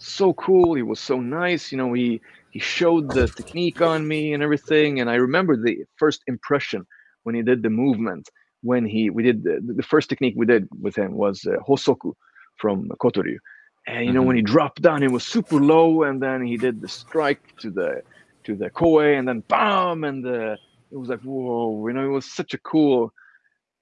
[0.06, 0.74] so cool.
[0.74, 1.72] He was so nice.
[1.72, 2.20] You know, he
[2.50, 5.00] he showed the technique on me and everything.
[5.00, 6.86] And I remember the first impression
[7.22, 8.28] when he did the movement.
[8.62, 12.12] When he we did the, the first technique we did with him was uh, hosoku
[12.56, 13.38] from Kotoryu.
[13.86, 14.26] And you know, mm-hmm.
[14.28, 17.70] when he dropped down, it was super low, and then he did the strike to
[17.70, 18.02] the
[18.44, 20.52] to the koe, and then bam, and the,
[20.92, 23.12] it was like whoa, you know, it was such a cool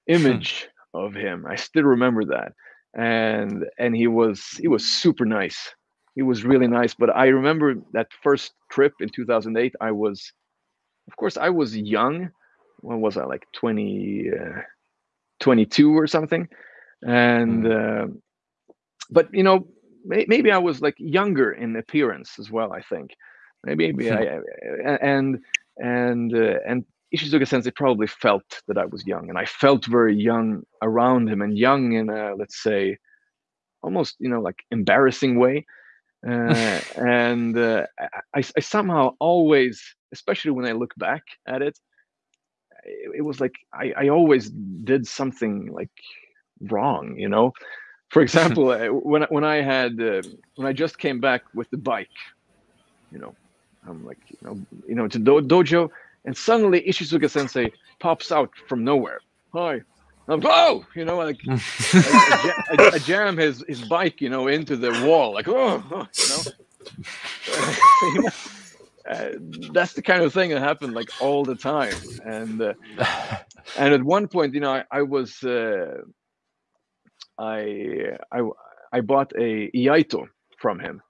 [0.06, 1.44] image of him.
[1.46, 2.54] I still remember that,
[2.94, 5.74] and and he was he was super nice
[6.14, 6.94] he was really nice.
[6.94, 9.74] But I remember that first trip in 2008.
[9.80, 10.32] I was,
[11.08, 12.30] of course, I was young.
[12.80, 13.24] When was I?
[13.24, 14.60] Like 20, uh,
[15.40, 16.48] 22 or something.
[17.02, 18.04] And mm.
[18.04, 18.12] uh,
[19.10, 19.66] but you know,
[20.04, 22.72] may, maybe I was like younger in appearance as well.
[22.72, 23.14] I think
[23.64, 24.40] maybe, maybe I
[25.02, 25.40] and
[25.78, 26.84] and uh, and
[27.14, 31.42] Ishizuka Sensei probably felt that I was young, and I felt very young around him,
[31.42, 32.98] and young in a let's say
[33.82, 35.64] almost you know like embarrassing way
[36.26, 37.86] uh, and uh,
[38.34, 39.82] I, I, somehow always,
[40.12, 41.78] especially when I look back at it,
[42.84, 45.90] it, it was like I, I, always did something like
[46.60, 47.52] wrong, you know.
[48.10, 48.66] For example,
[49.02, 50.22] when when I had uh,
[50.56, 52.08] when I just came back with the bike,
[53.10, 53.34] you know,
[53.88, 55.88] I'm like you know you know to do dojo,
[56.26, 59.20] and suddenly Ishizuka Sensei pops out from nowhere.
[59.54, 59.80] Hi,
[60.30, 61.60] I'm oh, you know, like I,
[62.78, 66.06] I, I, jam his his bike, you know, into the wall, like oh, oh
[68.02, 68.28] you know.
[69.10, 69.30] uh,
[69.72, 71.94] that's the kind of thing that happened like all the time,
[72.24, 72.74] and uh,
[73.78, 76.02] and at one point, you know, I, I was uh,
[77.36, 78.48] I I
[78.92, 80.28] I bought a Iaito
[80.58, 81.02] from him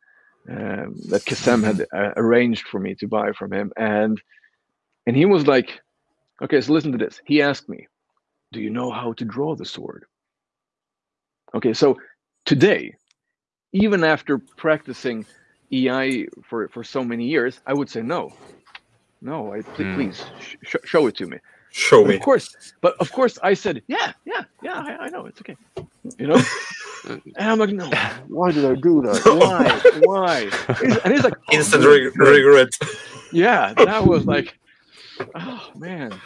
[0.49, 4.19] um, that Kacem had uh, arranged for me to buy from him, and
[5.07, 5.81] and he was like,
[6.43, 7.21] okay, so listen to this.
[7.27, 7.87] He asked me,
[8.53, 10.05] do you know how to draw the sword?
[11.55, 11.99] Okay, so
[12.45, 12.95] today,
[13.73, 15.25] even after practicing
[15.73, 18.33] iai for, for so many years, I would say no.
[19.23, 19.95] No, I please, mm.
[19.95, 20.25] please
[20.63, 21.39] sh show it to me.
[21.71, 22.15] Show but me.
[22.17, 25.57] Of course, but of course I said, yeah, yeah, yeah, I, I know, it's okay.
[26.19, 26.43] You know?
[27.09, 27.89] and I'm like, no,
[28.29, 29.21] why did I do that?
[29.25, 30.01] Why?
[30.05, 30.99] Why?
[31.05, 32.71] And he's like, oh, instant re regret.
[33.33, 34.59] Yeah, that was like,
[35.35, 36.19] oh man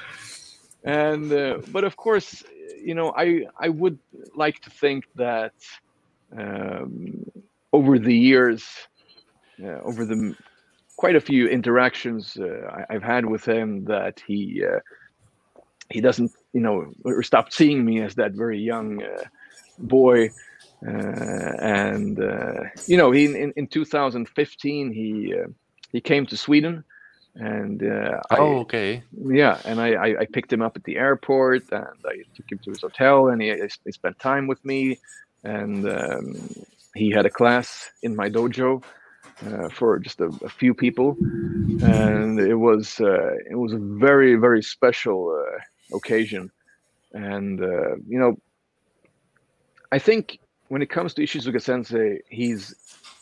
[0.85, 2.45] and uh, but of course
[2.83, 3.99] you know i i would
[4.35, 5.55] like to think that
[6.37, 7.25] um,
[7.73, 8.65] over the years
[9.63, 10.35] uh, over the
[10.97, 14.81] quite a few interactions uh, I, have had with him that he uh,
[15.91, 19.25] he doesn't you know, or stopped seeing me as that very young uh,
[19.79, 20.31] boy.
[20.87, 20.91] Uh,
[21.61, 22.19] and
[22.87, 25.35] you know, he in, in 2015 he
[25.93, 26.85] he came to Sweden,
[27.37, 29.03] and oh, I, okay.
[29.13, 32.59] yeah, and I, I, I picked him up at the airport, and I took him
[32.59, 33.55] to his hotel, and he,
[33.85, 34.99] he spent time with me,
[35.43, 36.37] and um,
[36.95, 38.83] he had a class in my dojo
[39.47, 41.17] uh, for just a, a, few people,
[41.83, 46.51] and it was uh, it was a very very special uh, occasion,
[47.13, 48.39] and uh, you know,
[49.91, 50.39] I think
[50.69, 52.75] when it comes to Ishizuka Sensei, he's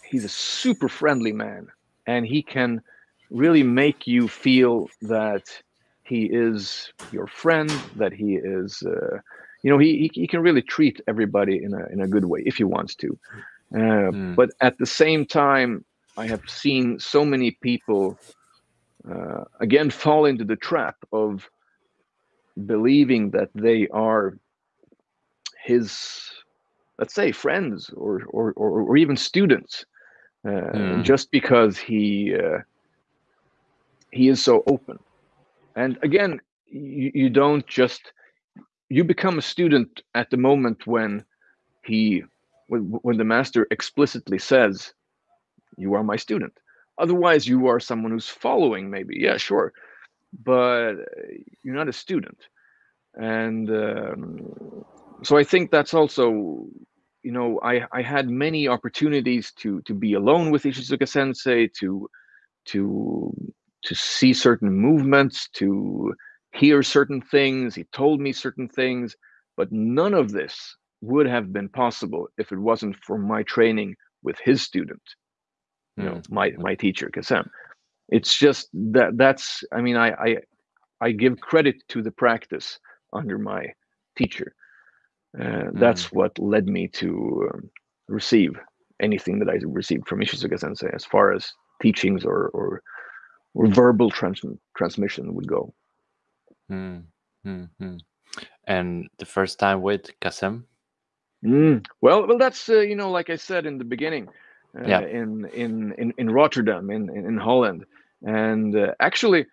[0.04, 1.68] he's a super friendly man,
[2.06, 2.82] and he can
[3.32, 5.44] really make you feel that
[6.04, 9.18] he is your friend, that he is, uh,
[9.62, 12.56] you know, he, he can really treat everybody in a in a good way if
[12.56, 13.18] he wants to.
[13.74, 14.36] Uh, mm.
[14.36, 15.84] But at the same time,
[16.16, 18.18] I have seen so many people
[19.10, 21.48] uh, again fall into the trap of
[22.66, 24.36] believing that they are
[25.64, 26.30] his,
[26.98, 29.86] let's say, friends or or or, or even students,
[30.44, 31.02] mm.
[31.02, 32.58] just because he uh,
[34.12, 34.98] he is so open.
[35.76, 38.12] And again, you, you don't just
[38.88, 41.24] you become a student at the moment when
[41.84, 42.22] he
[42.68, 44.92] when, when the master explicitly says
[45.76, 46.52] you are my student.
[46.98, 49.16] Otherwise you are someone who's following maybe.
[49.18, 49.72] Yeah sure.
[50.44, 50.94] But
[51.62, 52.38] you're not a student.
[53.14, 54.84] And um,
[55.22, 56.66] so i think that's also
[57.22, 62.08] you know i i had many opportunities to to be alone with ishizuka sensei to
[62.64, 63.32] to
[63.82, 66.14] to see certain movements to
[66.52, 69.16] hear certain things he told me certain things
[69.56, 74.38] but none of this would have been possible if it wasn't for my training with
[74.44, 75.02] his student
[75.96, 76.58] you know my mm.
[76.58, 77.48] my teacher Kacem.
[78.08, 80.36] It's just that that's I mean I I
[81.00, 82.78] I give credit to the practice
[83.12, 83.66] under my
[84.16, 84.54] teacher.
[85.40, 86.12] Uh, that's mm.
[86.12, 87.70] what led me to um,
[88.08, 88.52] receive
[89.00, 92.82] anything that I received from Ishizuka Sensei as far as teachings or or,
[93.54, 94.40] or verbal trans
[94.76, 95.74] transmission would go.
[96.70, 97.06] Mm.
[97.44, 97.98] -hmm.
[98.66, 100.64] And the first time with Kacem?
[101.44, 101.84] Mm.
[102.00, 104.28] Well, well, that's uh, you know, like I said in the beginning,
[104.78, 105.00] uh, yeah.
[105.00, 107.84] in, in in in Rotterdam in in Holland,
[108.22, 109.46] and uh, actually,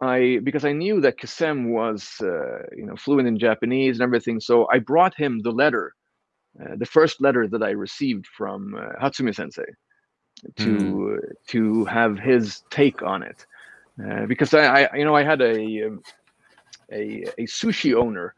[0.00, 4.40] I because I knew that Kacem was uh, you know fluent in Japanese and everything,
[4.40, 5.94] so I brought him the letter,
[6.60, 9.72] uh, the first letter that I received from uh, Hatsumi Sensei,
[10.56, 11.32] to mm.
[11.48, 13.46] to have his take on it,
[14.04, 16.02] uh, because I, I, you know I had a um,
[16.90, 18.34] a, a sushi owner,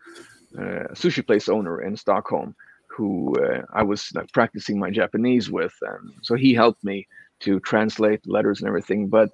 [0.56, 2.54] sushi place owner in Stockholm
[2.96, 7.06] who uh, I was like, practicing my Japanese with, and so he helped me
[7.40, 9.08] to translate letters and everything.
[9.08, 9.30] But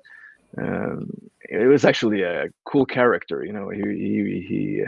[0.56, 1.10] um,
[1.42, 3.68] it was actually a cool character, you know.
[3.68, 4.84] He, he, he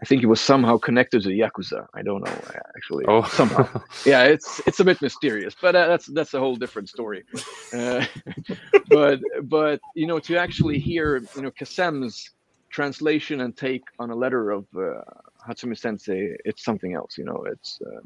[0.00, 1.86] I think he was somehow connected to the Yakuza.
[1.94, 2.40] I don't know
[2.76, 3.04] actually.
[3.08, 3.66] Oh, somehow.
[4.04, 7.24] yeah, it's it's a bit mysterious, but uh, that's that's a whole different story.
[7.72, 8.04] Uh,
[8.90, 12.30] but but you know to actually hear you know Kacem's
[12.68, 15.00] translation and take on a letter of uh,
[15.48, 17.16] Hatsumi Sensei, it's something else.
[17.16, 18.00] You know, it's uh,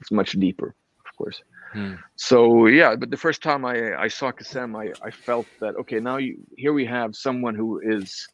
[0.00, 0.74] it's much deeper,
[1.06, 1.40] of course.
[1.72, 1.94] Hmm.
[2.16, 6.00] So yeah, but the first time I I saw Kacem, I I felt that okay,
[6.00, 8.26] now you, here we have someone who is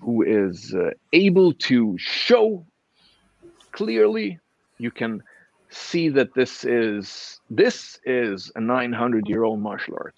[0.00, 2.64] who is uh, able to show
[3.72, 4.38] clearly.
[4.78, 5.22] You can
[5.70, 10.14] see that this is this is a 900 year old martial art.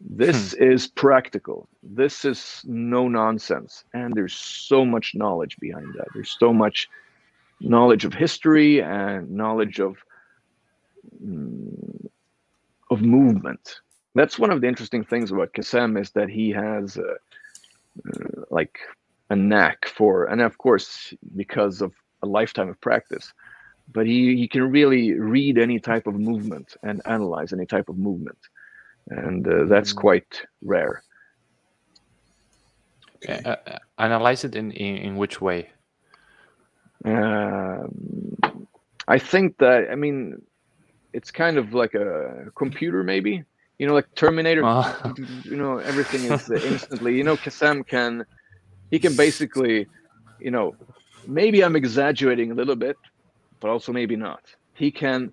[0.00, 0.62] This hmm.
[0.62, 1.68] is practical.
[1.82, 6.08] This is no nonsense, and there's so much knowledge behind that.
[6.14, 6.88] There's so much
[7.60, 9.96] knowledge of history and knowledge of
[11.24, 12.06] mm,
[12.90, 13.80] of movement.
[14.14, 17.14] That's one of the interesting things about Kacem is that he has uh, uh,
[18.50, 18.78] like
[19.30, 21.92] a knack for, and of course because of
[22.22, 23.32] a lifetime of practice,
[23.92, 27.98] but he he can really read any type of movement and analyze any type of
[27.98, 28.38] movement,
[29.08, 29.96] and uh, that's mm.
[29.96, 31.02] quite rare.
[33.16, 33.42] Okay.
[33.44, 35.70] Uh, uh, analyze it in, in in which way?
[37.04, 38.36] Um,
[39.08, 40.42] I think that I mean,
[41.12, 43.44] it's kind of like a computer, maybe.
[43.78, 44.64] You know, like Terminator.
[44.64, 45.14] Uh.
[45.44, 47.16] You know, everything is instantly.
[47.16, 48.24] You know, Kacem can,
[48.90, 49.86] he can basically,
[50.40, 50.74] you know,
[51.26, 52.96] maybe I'm exaggerating a little bit,
[53.60, 54.42] but also maybe not.
[54.74, 55.32] He can,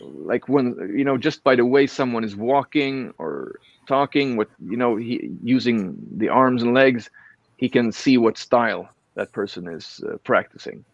[0.00, 4.76] like when you know, just by the way someone is walking or talking, with you
[4.76, 7.10] know, he using the arms and legs,
[7.56, 10.84] he can see what style that person is uh, practicing.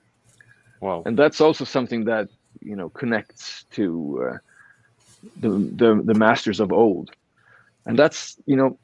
[0.81, 1.03] Wow.
[1.07, 2.29] And that's also something that,
[2.61, 4.39] you know, connects to uh,
[5.41, 7.11] the, the, the masters of old.
[7.87, 8.79] And that's, you know,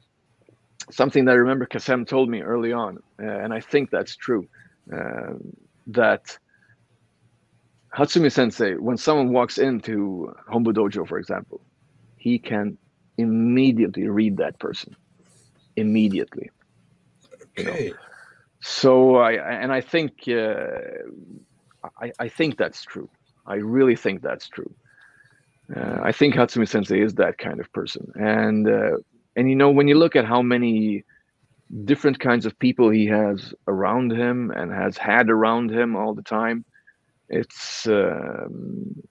[0.91, 4.47] something that I remember Kacem told me early on, uh, and I think that's true.
[4.91, 5.33] uh,
[5.87, 6.37] that
[7.95, 11.61] Hatsumi Sensei, when someone walks into Hombu Dojo, for example,
[12.17, 12.77] he can
[13.17, 14.95] immediately read that person.
[15.75, 16.49] Immediately.
[17.57, 17.85] Okay.
[17.85, 17.97] You know?
[18.61, 20.67] So I and I think uh,
[21.99, 23.09] I, I think that's true.
[23.45, 24.73] I really think that's true.
[25.75, 28.97] Uh, I think Hatsumi Sensei is that kind of person, and uh,
[29.35, 31.03] and you know when you look at how many
[31.85, 36.21] different kinds of people he has around him and has had around him all the
[36.21, 36.63] time,
[37.29, 39.01] it's um,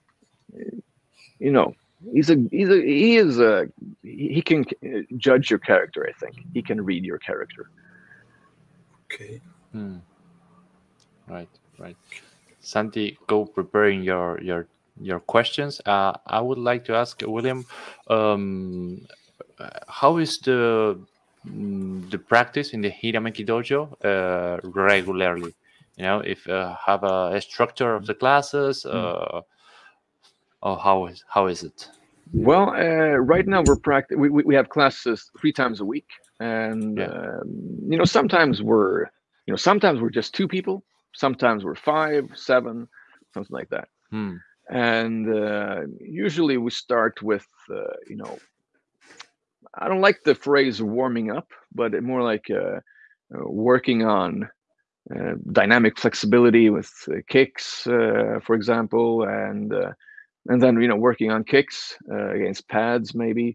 [1.38, 1.74] you know
[2.12, 3.68] he's a he's a he is a
[4.02, 4.64] he can
[5.16, 6.06] judge your character.
[6.08, 7.70] I think he can read your character.
[9.06, 9.40] Okay.
[9.72, 9.96] Hmm.
[11.28, 11.48] Right,
[11.78, 11.96] right.
[12.60, 14.66] Santi, go preparing your your
[15.00, 15.80] your questions.
[15.86, 17.64] Uh, I would like to ask William,
[18.08, 19.06] um,
[19.88, 20.98] how is the
[21.46, 25.54] mm, the practice in the Hirameki Dojo uh, regularly?
[25.96, 29.42] You know, if uh, have a, a, structure of the classes, uh, mm.
[30.62, 31.88] or how is how is it?
[32.32, 34.16] Well, uh, right now we're practice.
[34.16, 36.08] We, we have classes three times a week,
[36.40, 37.06] and yeah.
[37.06, 39.02] um, you know sometimes we're
[39.46, 40.82] you know sometimes we're just two people,
[41.14, 42.88] sometimes we're five, seven,
[43.34, 43.88] something like that.
[44.10, 44.36] Hmm.
[44.72, 48.38] And uh, usually we start with uh, you know
[49.74, 52.80] I don't like the phrase warming up, but more like uh,
[53.34, 54.48] uh working on
[55.14, 59.74] uh, dynamic flexibility with uh, kicks, for example, and
[60.48, 63.54] and then you know working on kicks against pads maybe,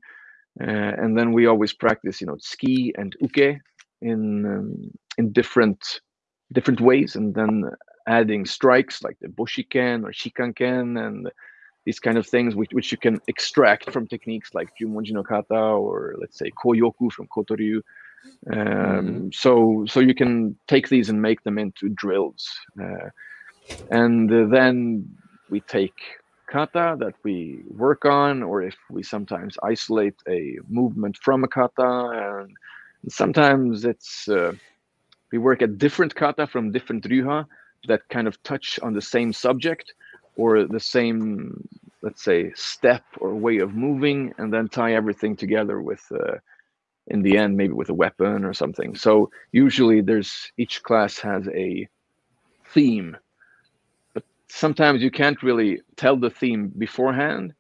[0.60, 3.60] and then we always practice you know tsuki and uke
[4.02, 6.00] in um, in different
[6.54, 7.64] different ways, and then
[8.08, 11.30] adding strikes like the boshiken or shikanken and
[11.86, 15.56] these kind of things which, which you can extract from techniques like Jumonji no Kata
[15.56, 17.82] or let's say Koyoku from Kotoryu.
[18.52, 19.28] Um, mm-hmm.
[19.32, 22.50] So so you can take these and make them into drills,
[22.82, 23.10] uh,
[23.90, 25.08] and uh, then
[25.50, 25.98] we take
[26.52, 32.42] kata that we work on, or if we sometimes isolate a movement from a kata,
[32.42, 32.58] and
[33.10, 34.52] sometimes it's uh,
[35.32, 37.46] we work at different kata from different ryuha
[37.88, 39.94] that kind of touch on the same subject
[40.36, 41.68] or the same,
[42.02, 46.36] let's say, step or way of moving, and then tie everything together with, uh,
[47.08, 48.96] in the end, maybe with a weapon or something.
[48.96, 51.88] So usually there's each class has a
[52.74, 53.18] theme,
[54.14, 57.54] but sometimes you can't really tell the theme beforehand.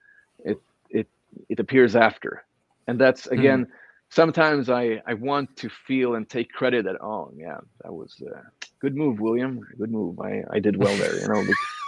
[0.44, 1.08] It it
[1.50, 2.44] it appears after,
[2.88, 3.40] and that's hmm.
[3.40, 3.66] again.
[3.66, 3.70] Mm.
[4.10, 8.42] Sometimes I, I want to feel and take credit that oh yeah that was a
[8.80, 11.44] good move William good move I, I did well there you know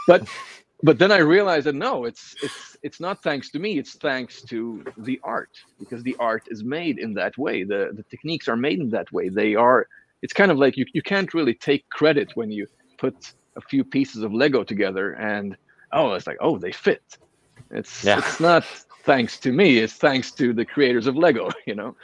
[0.08, 0.28] but
[0.82, 3.78] but then I realized that no, it's it's it's not thanks to me.
[3.78, 7.64] It's thanks to the art because the art is made in that way.
[7.64, 9.30] The the techniques are made in that way.
[9.30, 9.88] They are.
[10.22, 12.68] It's kind of like you you can't really take credit when you
[12.98, 15.58] put a few pieces of Lego together and
[15.92, 17.18] oh, it's like oh they fit.
[17.72, 18.20] It's yeah.
[18.20, 18.64] it's not
[19.10, 19.80] thanks to me.
[19.80, 21.50] It's thanks to the creators of Lego.
[21.70, 21.96] You know.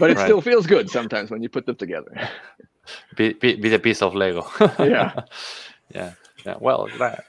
[0.00, 0.26] but it right.
[0.26, 2.12] still feels good sometimes when you put them together.
[3.16, 4.46] Be, be, be the piece of Lego.
[4.78, 5.12] yeah.
[5.94, 6.12] Yeah.
[6.46, 7.24] Yeah, well, that,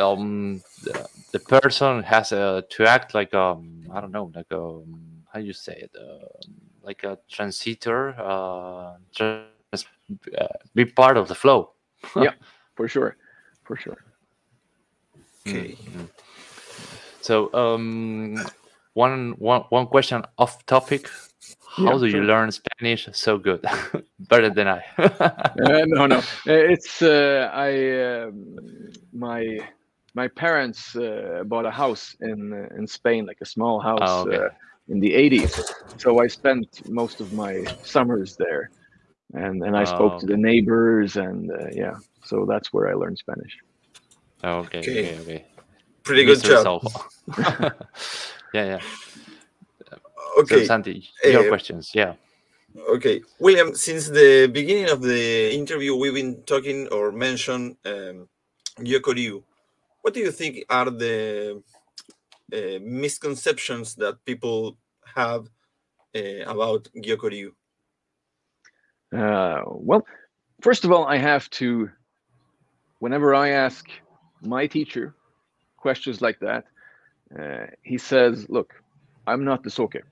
[0.00, 4.62] um, the, the, person has uh, to act like um, I don't know, like a
[4.62, 6.28] um, how you say it, uh,
[6.84, 9.86] like a transitor, uh, just
[10.38, 10.46] uh,
[10.76, 11.72] be part of the flow.
[12.14, 12.34] yeah,
[12.76, 13.16] for sure,
[13.64, 13.98] for sure.
[15.48, 15.74] Okay.
[15.74, 16.19] Mm -hmm.
[17.20, 18.36] So, um,
[18.94, 21.08] one one one question off topic
[21.76, 23.64] how yeah, do you learn Spanish so good?
[24.18, 24.82] Better than I.
[24.98, 26.22] uh, no, no.
[26.44, 28.56] It's uh, I um,
[29.12, 29.60] my
[30.14, 34.26] my parents uh, bought a house in uh, in Spain, like a small house oh,
[34.26, 34.36] okay.
[34.36, 34.48] Uh,
[34.88, 35.72] in the 80s.
[35.98, 38.70] So I spent most of my summers there,
[39.34, 41.94] and and I spoke oh, to the neighbors, and uh, yeah.
[42.24, 43.56] So that's where I learned Spanish.
[44.42, 45.44] okay, okay, okay.
[46.02, 46.82] Pretty good job.
[47.38, 47.72] yeah,
[48.54, 48.80] yeah
[50.38, 50.60] okay.
[50.60, 52.14] So, Santi, your uh, questions, yeah.
[52.88, 53.74] Okay, William.
[53.74, 58.28] Since the beginning of the interview, we've been talking or mentioned um,
[58.78, 59.42] Ryu.
[60.02, 61.62] What do you think are the
[62.52, 64.78] uh, misconceptions that people
[65.14, 65.48] have
[66.14, 67.52] uh, about Ryu?
[69.12, 70.06] Uh, well,
[70.60, 71.90] first of all, I have to,
[73.00, 73.90] whenever I ask
[74.42, 75.14] my teacher
[75.80, 76.64] questions like that,
[77.38, 78.74] uh, he says, look,
[79.26, 80.02] I'm not the soke.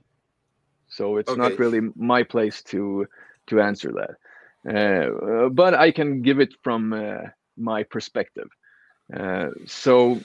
[0.88, 1.40] So it's okay.
[1.40, 3.06] not really my place to
[3.48, 4.14] to answer that.
[4.66, 8.48] Uh, but I can give it from uh, my perspective.
[9.14, 10.20] Uh, so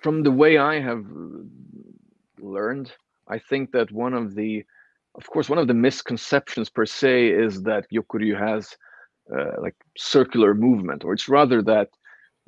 [0.00, 1.04] from the way I have
[2.40, 2.92] learned,
[3.28, 4.64] I think that one of the,
[5.14, 8.76] of course, one of the misconceptions per se is that Gyokko-ryu has
[9.34, 11.88] uh, like circular movement, or it's rather that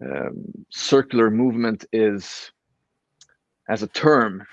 [0.03, 2.51] um, circular movement is,
[3.69, 4.47] as a term,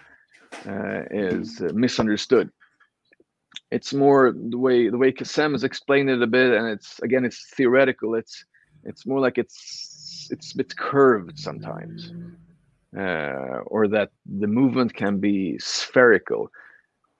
[0.67, 2.49] uh, is misunderstood.
[3.71, 7.25] It's more the way the way Kacem has explained it a bit, and it's again
[7.25, 8.15] it's theoretical.
[8.15, 8.45] It's
[8.83, 12.11] it's more like it's it's a bit curved sometimes,
[12.97, 16.49] uh, or that the movement can be spherical,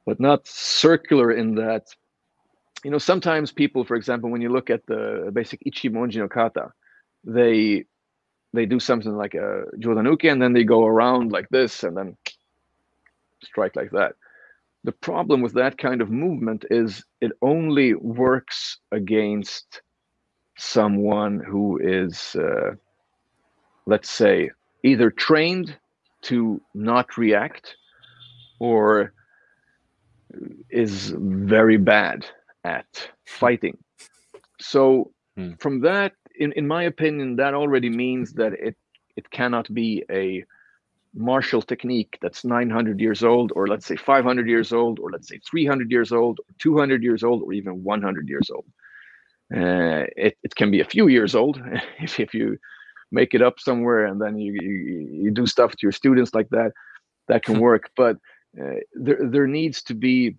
[0.05, 1.87] but not circular in that.
[2.83, 6.71] You know, sometimes people, for example, when you look at the basic Ichimonji no kata,
[7.25, 7.85] they
[8.57, 12.17] they do something like a Jodanuki and then they go around like this and then
[13.43, 14.13] strike like that.
[14.83, 19.81] The problem with that kind of movement is it only works against
[20.57, 22.71] someone who is, uh,
[23.85, 24.49] let's say,
[24.83, 25.77] either trained
[26.23, 27.75] to not react
[28.59, 29.13] or
[30.69, 32.25] is very bad
[32.63, 33.77] at fighting.
[34.59, 35.53] So hmm.
[35.59, 38.75] from that, in, in my opinion, that already means that it
[39.15, 40.43] it cannot be a
[41.13, 45.39] martial technique that's 900 years old, or let's say 500 years old, or let's say
[45.49, 48.65] 300 years old, or 200 years old, or even 100 years old.
[49.53, 51.59] Uh, it, it can be a few years old
[51.99, 52.57] if, if you
[53.11, 56.49] make it up somewhere and then you, you, you do stuff to your students like
[56.49, 56.73] that,
[57.27, 57.89] that can work.
[57.95, 58.17] But
[58.61, 60.35] uh, there, there needs to be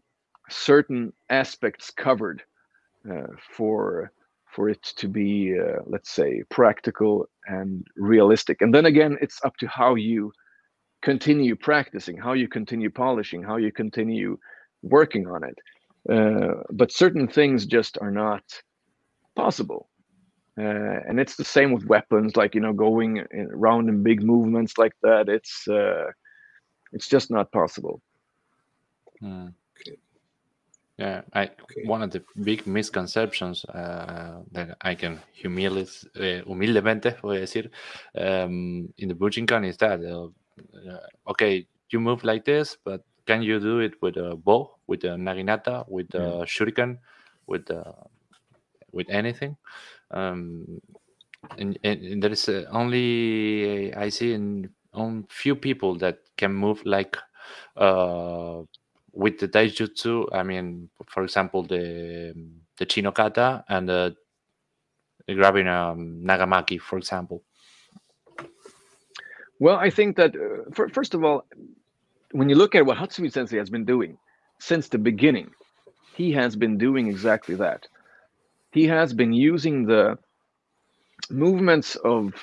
[0.51, 2.43] certain aspects covered
[3.11, 4.13] uh, for
[4.55, 8.61] for it to be, uh, let's say, practical and realistic.
[8.61, 10.33] And then again, it's up to how you
[11.03, 14.39] continue practicing, how you continue polishing, how you continue
[14.83, 15.59] working on it.
[16.11, 18.43] Uh, but certain things just are not
[19.37, 19.89] possible.
[20.59, 24.23] Uh, and it's the same with weapons, like you know, going in, around in big
[24.23, 25.29] movements like that.
[25.29, 26.07] It's uh,
[26.93, 28.01] it's just not possible.
[29.21, 29.49] Hmm.
[30.99, 31.87] Yeah, I okay.
[31.87, 37.71] one of the big misconceptions uh, that I can humiliate, uh, humildemente voy a decir,
[38.17, 43.43] um, in the Bujinkan is that uh, uh, okay, you move like this, but can
[43.43, 46.45] you do it with a bow, with a naginata, with a yeah.
[46.45, 46.99] shuriken,
[47.47, 47.93] with uh,
[48.93, 49.57] with anything?
[50.11, 50.81] Um,
[51.59, 56.85] and, and there is uh, only I see in on few people that can move
[56.85, 57.17] like
[57.77, 58.63] uh
[59.19, 62.33] with the taijutsu, I mean, for example, the
[62.79, 64.15] the chinokata and the,
[65.27, 67.43] the grabbing a um, nagamaki, for example.
[69.59, 71.45] Well, I think that uh, for, first of all,
[72.31, 74.17] when you look at what Hatsumi Sensei has been doing
[74.61, 75.51] since the beginning,
[76.15, 77.89] he has been doing exactly that.
[78.71, 80.17] He has been using the
[81.29, 82.35] movements of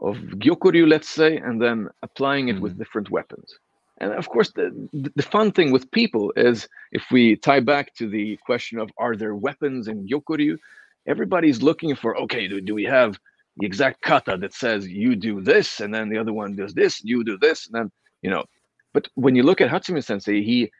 [0.00, 2.62] of Gyokko-ryu, let's say, and then applying it mm -hmm.
[2.62, 2.82] with mm-hmm.
[2.82, 3.58] different weapons.
[3.98, 8.08] And of course, the, the fun thing with people is if we tie back to
[8.08, 10.58] the question of are there weapons in Gyokko-ryu,
[11.06, 13.18] everybody's looking for, okay, do, do we have
[13.56, 17.04] the exact kata that says you do this and then the other one does this,
[17.04, 17.92] you do this, and then,
[18.22, 18.44] you know.
[18.92, 20.70] But when you look at Hatsumi Sensei, he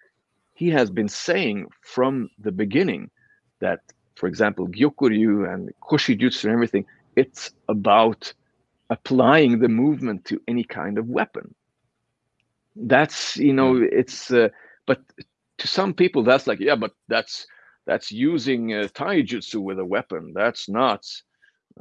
[0.55, 3.11] he has been saying from the beginning
[3.61, 3.81] that,
[4.15, 6.87] for example, Gyokko-ryu and Kosshijutsu and everything,
[7.17, 8.33] it's about
[8.91, 11.55] applying the movement to any kind of weapon
[12.77, 14.49] that's you know it's uh,
[14.87, 15.01] but
[15.59, 17.47] to some people that's like yeah but that's
[17.87, 20.33] that's using uh, taijutsu with a weapon.
[20.35, 21.05] That's not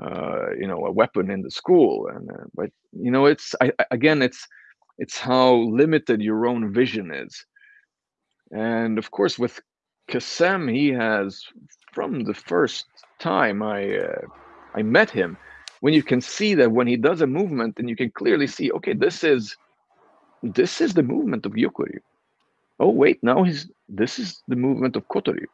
[0.02, 2.08] uh, you know a weapon in the school.
[2.08, 4.48] And uh, but you know it's I, again it's
[4.98, 7.46] it's how limited your own vision is.
[8.52, 9.60] And of course with
[10.10, 11.44] Kacem he has
[11.94, 12.86] from the first
[13.20, 14.22] time I uh,
[14.76, 15.38] I met him
[15.80, 18.72] when you can see that when he does a movement and you can clearly see
[18.72, 19.56] okay this is
[20.44, 22.00] this is the movement of Gyokko-ryu.
[22.80, 25.46] Oh, wait, now he's, this is the movement of Kotoryu.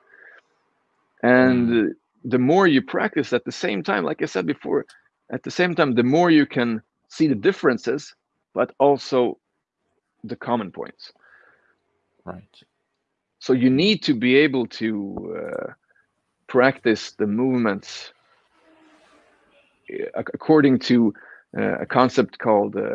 [1.21, 1.89] And mm.
[2.23, 4.85] the more you practice at the same time, like I said before,
[5.31, 8.15] at the same time, the more you can see the differences,
[8.53, 9.37] but also
[10.23, 11.11] the common points.
[12.25, 12.63] Right.
[13.39, 15.73] So you need to be able to uh,
[16.47, 18.11] practice the movements
[19.93, 21.13] uh, according to
[21.57, 22.89] uh, a concept called uh,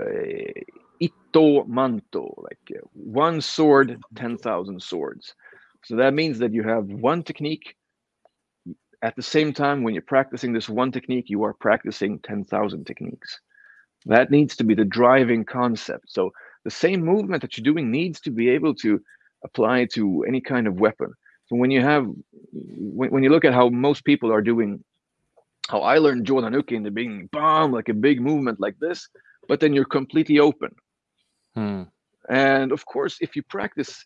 [1.35, 5.35] Itto Manto, like uh, one sword, 10,000 swords.
[5.85, 7.77] So that means that you have one technique.
[9.03, 13.41] At the same time, when you're practicing this one technique, you are practicing 10,000 techniques.
[14.07, 16.11] That needs to be the driving concept.
[16.11, 16.33] So
[16.65, 19.01] the same movement that you're doing needs to be able to
[19.45, 21.13] apply to any kind of weapon.
[21.47, 22.07] So when you have,
[22.53, 24.83] when, when you look at how most people are doing,
[25.69, 29.09] how I learned jodan uke in the beginning, bomb, like a big movement like this,
[29.49, 30.75] but then you're completely open.
[31.55, 31.83] Hmm.
[32.29, 34.05] And of course, if you practice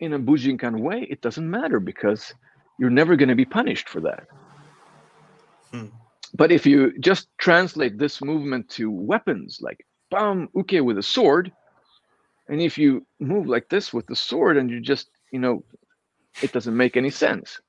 [0.00, 2.34] in a Bujinkan way, it doesn't matter because
[2.78, 4.26] you're never going to be punished for that.
[5.72, 5.86] Hmm.
[6.34, 11.50] But if you just translate this movement to weapons, like bam uke with a sword,
[12.48, 15.64] and if you move like this with the sword, and you just you know,
[16.42, 17.60] it doesn't make any sense.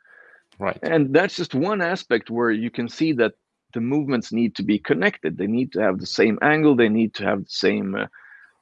[0.60, 0.77] Right.
[0.81, 3.34] And that's just one aspect where you can see that
[3.73, 5.38] the movements need to be connected.
[5.38, 6.76] They need to have the same angle.
[6.76, 8.07] They need to have the same uh,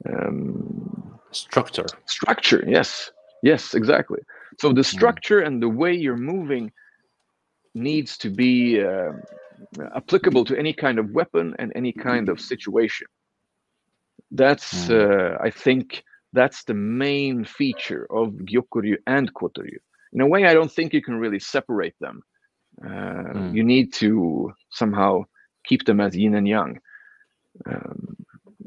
[0.09, 1.85] um, Structure.
[2.05, 2.63] structure.
[2.67, 3.11] Yes,
[3.43, 4.19] yes, exactly.
[4.59, 6.71] So the structure and the way you're moving
[7.73, 9.11] needs to be uh,
[9.95, 13.07] applicable to any kind of weapon and any kind of situation.
[14.31, 16.03] That's, uh, I think,
[16.33, 19.79] that's the main feature of Gyokko-ryu and Kotoryu.
[20.13, 22.21] In a way, I don't think you can really separate them.
[22.83, 23.53] Uh, Mm.
[23.55, 25.25] You need to somehow
[25.65, 26.79] keep them as yin and yang.
[27.65, 28.15] Um,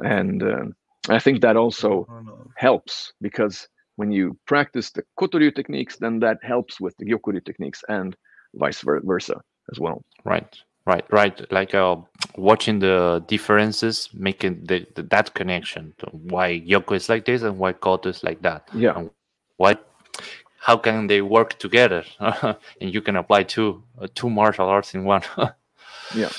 [0.00, 0.74] and um
[1.09, 2.51] I think that also No, no.
[2.56, 7.82] helps because when you practice the Kotoryu techniques, then that helps with the Gyokko-ryu techniques
[7.89, 8.14] and
[8.55, 9.40] vice versa
[9.72, 10.02] as well.
[10.24, 10.56] Right.
[10.86, 11.05] Right.
[11.10, 11.52] Right.
[11.52, 11.97] Like uh,
[12.36, 17.59] watching the differences, making the, the that connection to why Yoko is like this and
[17.59, 18.68] why Koto is like that.
[18.72, 18.97] Yeah.
[18.97, 19.10] And
[19.59, 19.85] what
[20.60, 25.05] how can they work together and you can apply two uh, two martial arts in
[25.05, 25.22] one
[26.14, 26.30] Yeah.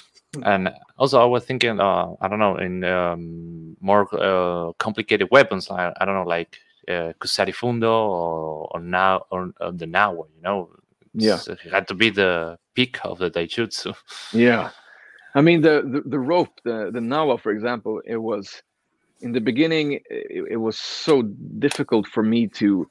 [0.44, 5.70] And also i was thinking uh i don't know in um, more uh, complicated weapons
[5.72, 6.58] I, I don't know like
[6.88, 10.70] uh, kusari fundo or, or now or, or the nawa you know
[11.14, 11.40] Yeah.
[11.48, 13.96] It had to be the peak of the daijutsu
[14.34, 14.72] Yeah,
[15.36, 18.62] I mean the the, the rope, the the nawa, for example, it was
[19.22, 19.94] in the beginning.
[20.10, 21.24] It, it was so
[21.60, 22.90] difficult for me to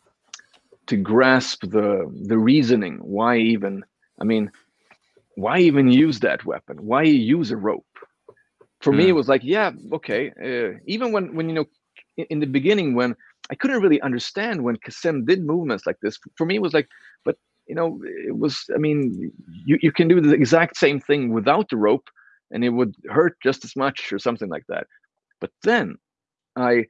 [0.88, 2.98] to grasp the the reasoning.
[2.98, 3.84] Why even?
[4.20, 4.50] I mean,
[5.38, 6.78] why even use that weapon?
[6.84, 7.86] Why use a rope?
[8.80, 9.20] For me, it Mm.
[9.20, 10.30] was like, yeah, okay.
[10.48, 11.66] Uh, even when when you know,
[12.16, 13.14] in, in the beginning, when
[13.50, 16.18] I couldn't really understand when Kasem did movements like this.
[16.36, 16.88] For me, it was like,
[17.24, 17.36] but
[17.68, 18.64] you know, it was.
[18.74, 19.32] I mean,
[19.64, 22.08] you you can do the exact same thing without the rope,
[22.52, 24.86] and it would hurt just as much or something like that.
[25.40, 25.96] But then,
[26.56, 26.86] I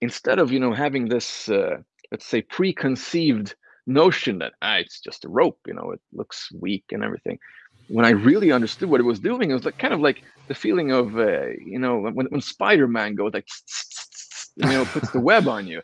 [0.00, 1.76] instead of you know having this uh,
[2.10, 3.54] let's say preconceived
[3.86, 7.38] notion that ah, it's just a rope, you know, it looks weak and everything.
[7.88, 10.54] When I really understood what it was doing, it was like kind of like the
[10.54, 13.46] feeling of uh, you know when when Spider-Man goes like
[14.56, 15.82] you know puts the web on you,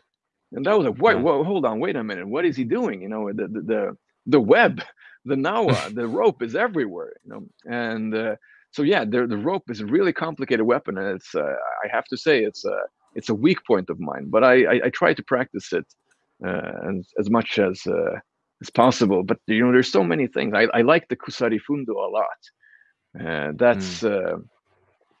[0.53, 1.21] and that was like wait, Yeah.
[1.21, 3.01] whoa, hold on, wait a minute, what is he doing?
[3.01, 3.97] You know, the the the,
[4.27, 4.81] the web,
[5.25, 8.35] the nawa, the rope is everywhere, you know, and uh,
[8.71, 12.05] so yeah, the the rope is a really complicated weapon, and it's uh, I have
[12.05, 12.77] to say it's a
[13.15, 15.85] it's a weak point of mine, but I I, I try to practice it
[16.45, 18.19] uh, as as much as uh,
[18.63, 19.23] as possible.
[19.23, 20.53] But you know, there's so many things.
[20.55, 22.41] I I like the kusari fundo a lot.
[23.25, 24.37] Uh, that's uh,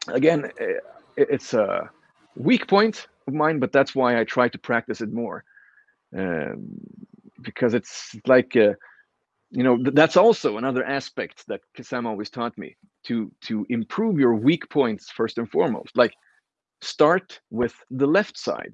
[0.09, 0.79] again, uh,
[1.17, 1.91] it- it's a
[2.35, 5.45] weak point of mine, but that's why I try to practice it more.
[6.17, 6.79] Um,
[7.41, 8.73] because it's like uh,
[9.51, 14.19] you know th- that's also another aspect that Kasem always taught me to to improve
[14.19, 15.97] your weak points first and foremost.
[15.97, 16.13] Like
[16.81, 18.73] start with the left side.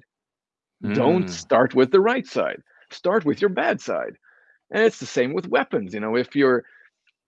[0.92, 1.30] Don't Mm.
[1.30, 2.62] start with the right side.
[2.92, 4.16] Start with your bad side.
[4.70, 5.94] And it's the same with weapons.
[5.94, 6.64] You know, if you're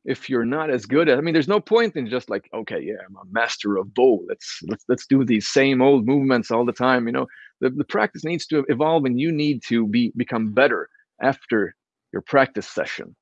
[0.04, 2.80] if you're not as good at, I mean, there's no point in just like, okay,
[2.80, 4.24] yeah, I'm a master of bow.
[4.28, 7.06] Let's let's let's do these same old movements all the time.
[7.06, 7.26] You know,
[7.60, 10.88] the, the practice needs to evolve, and you need to be become better
[11.20, 11.74] after
[12.12, 13.14] your practice session.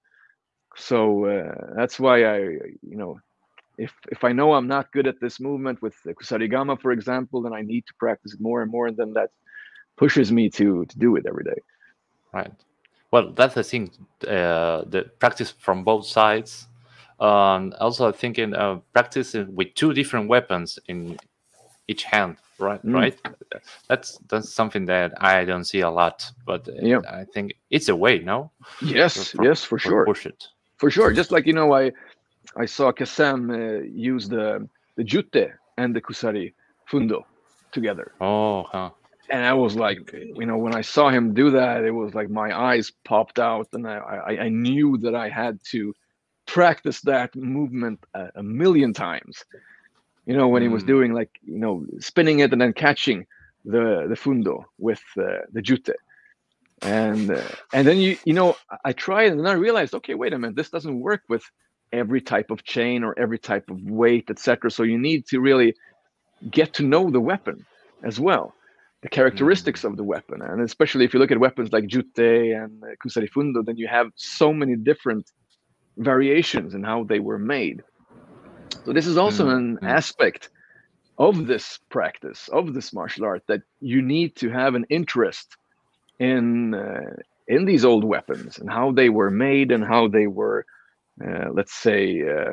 [0.76, 3.20] So uh, that's why I, you know,
[3.76, 7.42] if if I know I'm not good at this movement with the kusarigama, for example,
[7.42, 9.30] then I need to practice more and more, and then that
[9.96, 11.60] pushes me to to do it every day.
[12.32, 12.52] Right.
[13.10, 13.90] Well, that's the thing.
[14.26, 16.68] Uh, the practice from both sides.
[17.18, 21.18] Um, also, thinking uh, practicing with two different weapons in
[21.88, 22.36] each hand.
[22.58, 22.84] Right.
[22.84, 22.94] Mm.
[22.94, 23.18] Right.
[23.88, 27.00] That's that's something that I don't see a lot, but uh, Yeah.
[27.10, 28.18] I think it's a way.
[28.20, 28.50] No.
[28.82, 30.04] Yes, For- yes, for sure.
[30.04, 30.44] Push it.
[30.76, 31.12] for sure.
[31.12, 31.92] Just like you know, I
[32.56, 33.82] I saw Kasem uh,
[34.14, 36.52] use the the jutte and the kusari
[36.86, 37.26] fundo
[37.72, 38.64] together, Oh.
[38.64, 38.90] Huh.
[39.30, 42.30] And I was like, you know, when I saw him do that, it was like
[42.30, 43.96] my eyes popped out, and I
[44.30, 45.94] I, I knew that I had to
[46.46, 49.44] practice that movement a, a million times.
[50.26, 50.88] You know, when he was Mm.
[50.94, 53.26] doing like you know spinning it and then catching
[53.64, 55.90] the the fundo with uh, the jutte
[56.82, 60.14] and uh, and then you you know I- I tried and then I realized okay
[60.14, 61.42] wait a minute this doesn't work with
[61.92, 65.74] every type of chain or every type of weight etc so you need to really
[66.50, 67.66] get to know the weapon
[68.04, 68.56] as well
[69.02, 72.82] the characteristics of the weapon and especially if you look at weapons like jutte and
[72.84, 75.30] uh, kusari fundo then you have so many different
[75.96, 77.82] variations in how they were made
[78.84, 79.88] so this is also Mm, an mm.
[79.88, 80.50] aspect
[81.18, 85.56] of this practice of this martial art that you need to have an interest
[86.18, 87.14] in uh,
[87.48, 90.64] in these old weapons and how they were made and how they were
[91.24, 92.52] uh, let's say uh,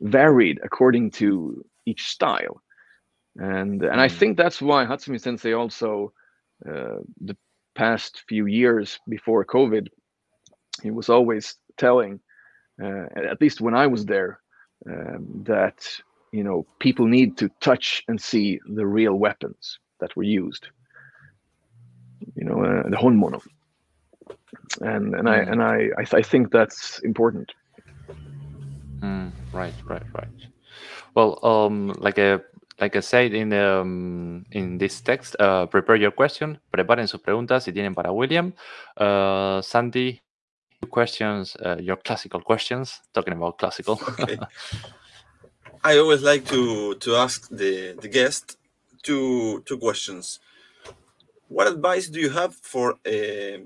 [0.00, 2.60] varied according to each style.
[3.36, 4.08] And and I Mm.
[4.08, 6.12] think that's why Hatsumi Sensei also
[6.68, 7.36] uh, the
[7.74, 9.88] past few years before COVID,
[10.82, 12.20] he was always telling,
[12.82, 14.40] uh, at least when I was there,
[14.88, 15.78] um, that
[16.32, 20.68] you know people need to touch and see the real weapons that were used.
[22.34, 23.40] You know, uh, the honmono.
[24.80, 25.48] And and I Mm.
[25.48, 27.52] and I I, th- I think that's important.
[29.02, 30.28] Mm, right, right, right.
[31.14, 32.38] Well, um, like I
[32.80, 36.58] like I said in um, in this text, uh, prepare your question.
[36.72, 38.52] Preparen sus preguntas si tienen para William.
[38.96, 40.20] Uh, Santi,
[40.90, 43.00] questions, uh, your classical questions.
[43.12, 44.00] Talking about classical.
[44.18, 44.38] Okay.
[45.82, 48.58] I always like to to ask the the guest
[49.02, 50.40] two two questions.
[51.48, 53.64] What advice do you have for a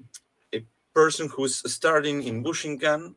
[0.52, 0.62] a
[0.94, 3.14] person who's starting in Bujinkan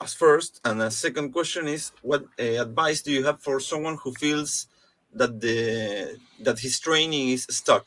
[0.00, 0.60] as first?
[0.64, 4.68] And the second question is, what uh, advice do you have for someone who feels
[5.14, 7.86] that the that his training is stuck?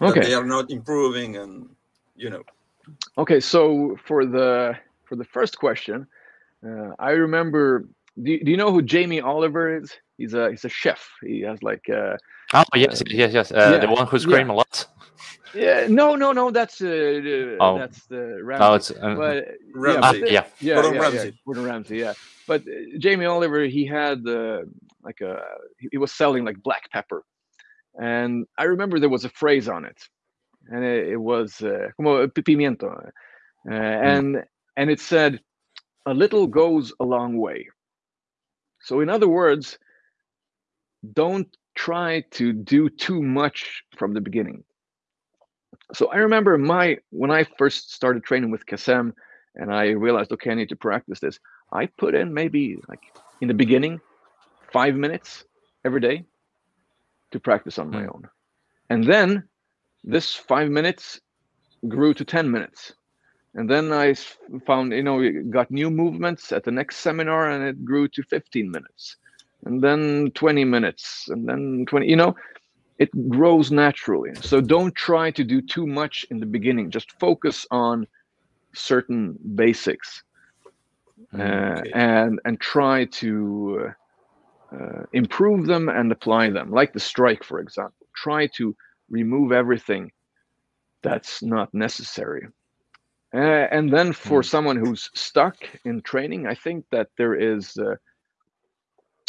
[0.00, 0.20] That Okay.
[0.20, 1.68] they are not improving, and
[2.16, 2.42] you know.
[3.16, 4.74] Okay, so for the
[5.04, 6.06] for the first question,
[6.66, 7.84] uh, I remember.
[8.20, 9.92] Do you, do you know who Jamie Oliver is?
[10.16, 11.08] He's a he's a chef.
[11.22, 12.16] He has like uh,
[12.52, 13.52] oh yes, yes, yes.
[13.52, 14.22] Uh, The one who yeah.
[14.22, 14.86] scream a lot.
[15.54, 17.78] yeah no no no that's uh, uh, Oh.
[17.78, 18.64] that's the Ramsay.
[18.64, 20.02] Oh, it's uh, but Ramsay.
[20.02, 20.44] ah, yeah, but, yeah.
[20.60, 21.28] yeah, Gordon yeah, Ramsay.
[21.28, 22.14] yeah, Gordon Ramsay, yeah.
[22.46, 24.62] But uh, Jamie Oliver, he had uh,
[25.08, 25.34] like a
[25.80, 27.20] he he was selling like black pepper,
[27.94, 30.00] and I remember there was a phrase on it,
[30.72, 32.90] and it, it was uh, como pimiento,
[33.70, 33.72] uh,
[34.12, 34.44] and
[34.76, 35.40] and it said,
[36.06, 37.60] "A little goes a long way."
[38.80, 39.78] So in other words,
[41.20, 44.64] don't try to do too much from the beginning.
[45.94, 49.12] So I remember my when I first started training with Kasem
[49.54, 51.38] and I realized okay I need to practice this.
[51.72, 53.04] I put in maybe like
[53.40, 54.00] in the beginning
[54.72, 55.44] 5 minutes
[55.84, 56.24] every day
[57.32, 58.06] to practice on my Mm.
[58.06, 58.22] own.
[58.90, 59.44] And then
[60.04, 61.20] this 5 minutes
[61.88, 62.92] grew to 10 minutes.
[63.54, 64.14] And then I
[64.66, 65.20] found, you know,
[65.50, 69.16] got new movements at the next seminar and it grew to 15 minutes.
[69.64, 72.34] And then 20 minutes and then 20, you know,
[72.98, 74.30] it grows naturally.
[74.40, 76.90] So don't try to do too much in the beginning.
[76.90, 78.06] Just focus on
[78.74, 80.22] certain basics
[81.32, 81.38] Mm.
[81.38, 81.94] uh, Okay.
[81.94, 83.92] and and try to uh,
[85.12, 86.70] improve them and apply them.
[86.70, 88.06] Like the strike, for example.
[88.16, 88.74] Try to
[89.10, 90.10] remove everything
[91.02, 92.48] that's not necessary.
[93.34, 94.44] Uh, and then for Mm.
[94.44, 97.96] someone who's stuck in training, I think that there is uh,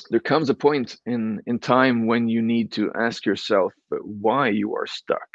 [0.09, 4.49] there comes a point in in time when you need to ask yourself uh, why
[4.49, 5.29] you are stuck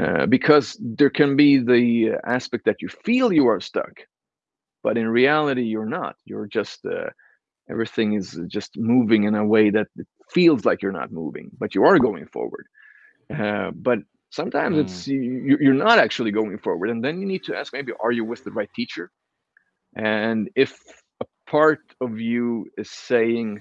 [0.00, 3.94] uh, because there can be the aspect that you feel you are stuck
[4.82, 7.08] but in reality you're not you're just uh,
[7.70, 11.74] everything is just moving in a way that it feels like you're not moving but
[11.74, 12.66] you are going forward
[13.38, 13.98] uh, but
[14.30, 14.78] sometimes Mm.
[14.78, 17.92] it's you, you- you're not actually going forward and then you need to ask maybe
[18.02, 19.10] are you with the right teacher
[19.96, 20.78] and if
[21.20, 23.60] a part of you is saying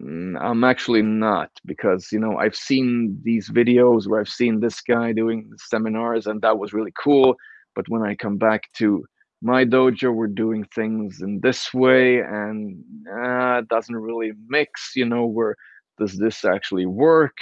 [0.00, 4.80] "Mm, i'm actually not because you know i've seen these videos where i've seen this
[4.80, 7.36] guy doing seminars and that was really cool
[7.74, 9.04] but when i come back to
[9.42, 15.04] my dojo we're doing things in this way and uh, it doesn't really mix you
[15.04, 15.56] know where
[15.98, 17.36] does this actually work?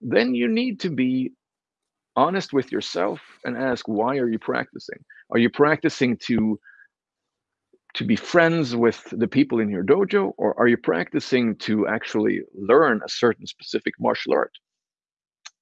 [0.00, 1.32] Then you need to be
[2.16, 4.98] honest with yourself and ask why are you practicing?
[5.32, 6.58] Are you practicing to
[7.94, 12.42] to be friends with the people in your dojo or are you practicing to actually
[12.54, 14.52] learn a certain specific martial art?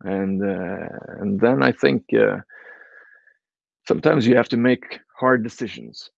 [0.02, 0.88] And uh,
[1.20, 2.38] and then i think uh,
[3.88, 6.10] sometimes you have to make hard decisions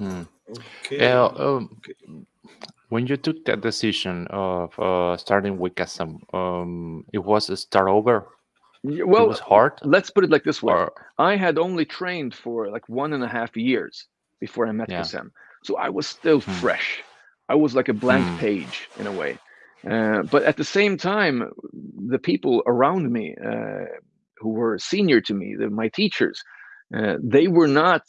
[0.00, 0.26] Mm.
[0.50, 0.98] Okay.
[0.98, 1.94] Yeah, um, Okay.
[2.90, 7.88] when you took that decision of uh, starting with Kasem, um, it was a start
[7.88, 8.28] over.
[8.84, 12.34] Y- it was hard, let's put it like this way or i had only trained
[12.34, 14.08] for like one and a half years
[14.40, 14.94] before i met Yeah.
[14.94, 15.30] Kasem.
[15.64, 16.52] so i was still Hmm.
[16.60, 17.04] fresh
[17.48, 18.36] i was like a blank Hmm.
[18.36, 19.40] page in a way
[19.90, 21.50] uh, but at the same time
[22.08, 23.86] the people around me uh,
[24.38, 26.42] who were senior to me the, my teachers
[26.94, 28.02] uh, they were not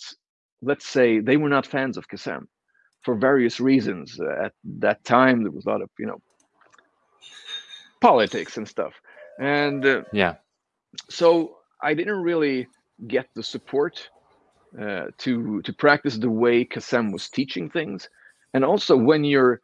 [0.61, 2.47] let's say they were not fans of Kasem
[3.03, 4.19] for various reasons.
[4.19, 6.21] Uh, at that time there was a lot of you know
[8.01, 8.93] politics and stuff.
[9.39, 10.35] And uh, yeah,
[11.09, 12.67] so I didn't really
[13.07, 14.09] get the support
[14.79, 18.09] uh, to to practice the way Kasem was teaching things,
[18.53, 19.61] and also when you're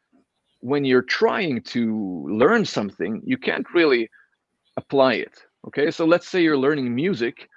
[0.59, 4.09] when you're trying to learn something, you can't really
[4.77, 5.33] apply it.
[5.67, 7.49] Okay, so let's say you're learning music,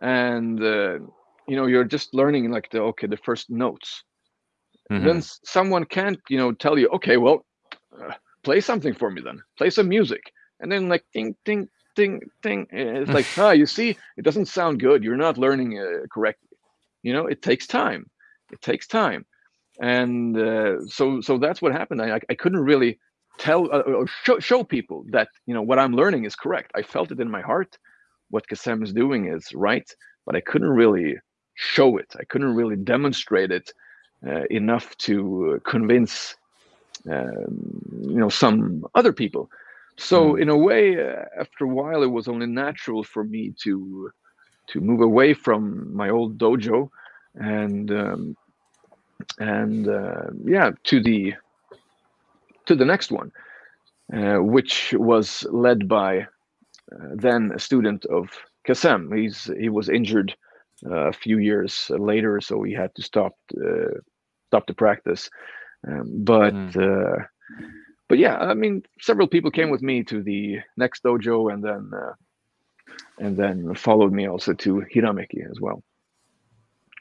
[0.00, 0.98] and uh,
[1.46, 4.04] you know you're just learning like the okay the first notes.
[4.90, 5.04] Mhm.
[5.04, 7.44] then someone can't you know tell you okay well
[8.00, 9.42] uh, play something for me then.
[9.58, 10.22] Play some music.
[10.60, 14.80] And then like ding ding ding ding it's like ah you see it doesn't sound
[14.80, 15.04] good.
[15.04, 16.48] You're not learning uh, correctly.
[17.02, 18.10] You know it takes time.
[18.52, 19.26] It takes time.
[19.80, 22.02] And uh, so so that's what happened.
[22.02, 22.98] I, I couldn't really
[23.38, 26.72] tell uh, or show, show people that you know what i'm learning is correct.
[26.74, 27.78] I felt it in my heart
[28.30, 29.90] what kasem is doing is right
[30.26, 31.16] but i couldn't really
[31.54, 33.72] show it i couldn't really demonstrate it
[34.26, 36.36] uh, enough to convince
[37.10, 39.48] um, you know some other people
[39.98, 40.42] so Mm.
[40.42, 44.10] in a way uh, after a while it was only natural for me to
[44.68, 46.88] to move away from my old dojo
[47.34, 48.36] and um,
[49.38, 51.34] and uh, yeah to the
[52.66, 53.30] to the next one
[54.14, 56.26] uh, which was led by
[56.92, 58.28] uh, then a student of
[58.66, 59.16] Kasem.
[59.16, 60.34] He's he was injured
[60.86, 63.98] uh, a few years later, so he had to stop uh,
[64.46, 65.30] stop the practice.
[65.86, 67.16] Um, but uh,
[68.08, 71.90] but yeah, I mean, several people came with me to the next dojo, and then
[71.94, 72.12] uh,
[73.18, 75.82] and then followed me also to Hirameki as well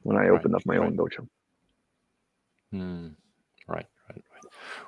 [0.03, 0.85] when I Right, opened up my right.
[0.85, 1.27] own dojo.
[2.71, 3.07] Hmm.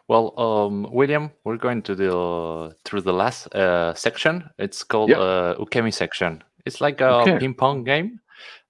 [0.10, 0.36] Right, right, right.
[0.38, 4.50] Well, um, William, we're going to the through the last uh, section.
[4.58, 5.20] It's called Yeah.
[5.20, 6.44] uh, Ukemi section.
[6.66, 7.40] It's like a Okay.
[7.40, 8.20] ping pong game.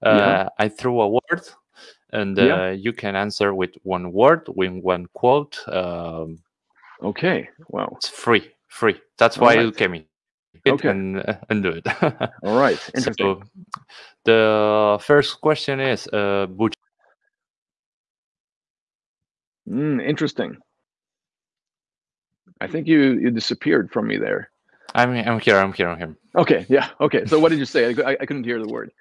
[0.02, 0.48] Uh, Yeah.
[0.58, 1.42] I throw a word,
[2.12, 2.70] and uh, Yeah.
[2.70, 5.58] you can answer with one word, with one quote.
[5.68, 6.38] Um,
[7.02, 7.88] Okay, wow.
[7.96, 9.00] it's free, free.
[9.18, 9.74] That's why Alright.
[9.74, 10.06] Ukemi.
[10.64, 10.88] It Okay.
[10.90, 11.86] and uh, and do it.
[12.42, 13.14] All right, interesting.
[13.16, 13.42] so,
[14.24, 16.74] the first question is uh, Buj-
[19.68, 20.56] Mm, interesting.
[22.60, 24.50] I think you you disappeared from me there.
[24.94, 25.56] I'm I'm here.
[25.56, 25.88] I'm here.
[25.88, 26.16] I'm here.
[26.36, 27.26] Okay, yeah, okay.
[27.26, 27.94] So what did you say?
[27.94, 28.92] I, I, couldn't hear the word.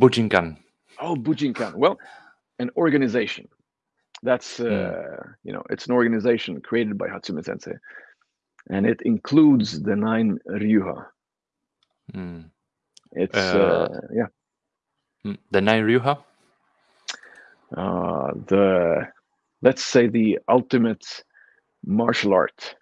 [0.00, 0.56] Bujinkan.
[1.00, 1.74] Oh, Bujinkan.
[1.74, 1.98] Well,
[2.58, 3.48] an organization.
[4.22, 7.72] That's uh, you know, it's an organization created by Hatsumi Sensei,
[8.68, 11.06] and it includes the nine ryuha.
[12.12, 12.40] Hmm.
[13.12, 14.26] It's Uh, uh, yeah,
[15.24, 15.34] Hmm.
[15.50, 16.18] The nine Ryuha.
[17.76, 19.08] uh, the
[19.62, 21.24] let's say the ultimate
[21.84, 22.76] martial art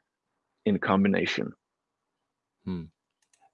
[0.69, 1.53] in combination.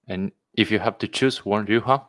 [0.07, 2.03] And if you have to choose one Ryuha,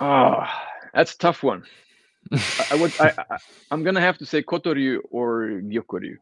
[0.00, 1.64] Ah, that's a tough one.
[2.70, 2.92] I, would.
[2.98, 3.36] I, I,
[3.70, 6.16] I'm gonna have to say Kotoryu or Gyokko-ryu.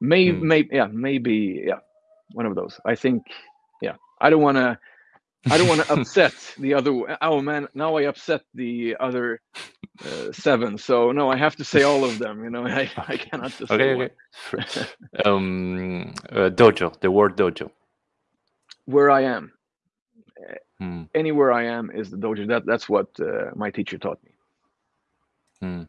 [0.00, 0.48] Maybe, Hmm.
[0.48, 1.80] maybe, yeah, maybe, yeah,
[2.32, 2.80] one of those.
[2.86, 3.26] I think,
[3.82, 3.96] yeah.
[4.20, 4.78] I don't want to.
[5.50, 7.18] I don't want to upset the other.
[7.22, 9.40] Oh man, now I upset the other
[10.04, 10.78] uh, seven.
[10.78, 12.44] So no, I have to say all of them.
[12.44, 14.10] You know, I, I cannot just say okay, okay.
[15.24, 17.70] um, uh, dojo, the word dojo.
[18.86, 19.52] Where I am,
[20.78, 21.04] Hmm.
[21.14, 22.48] anywhere I am is the dojo.
[22.48, 24.32] That that's what uh, my teacher taught me.
[25.60, 25.82] Hmm.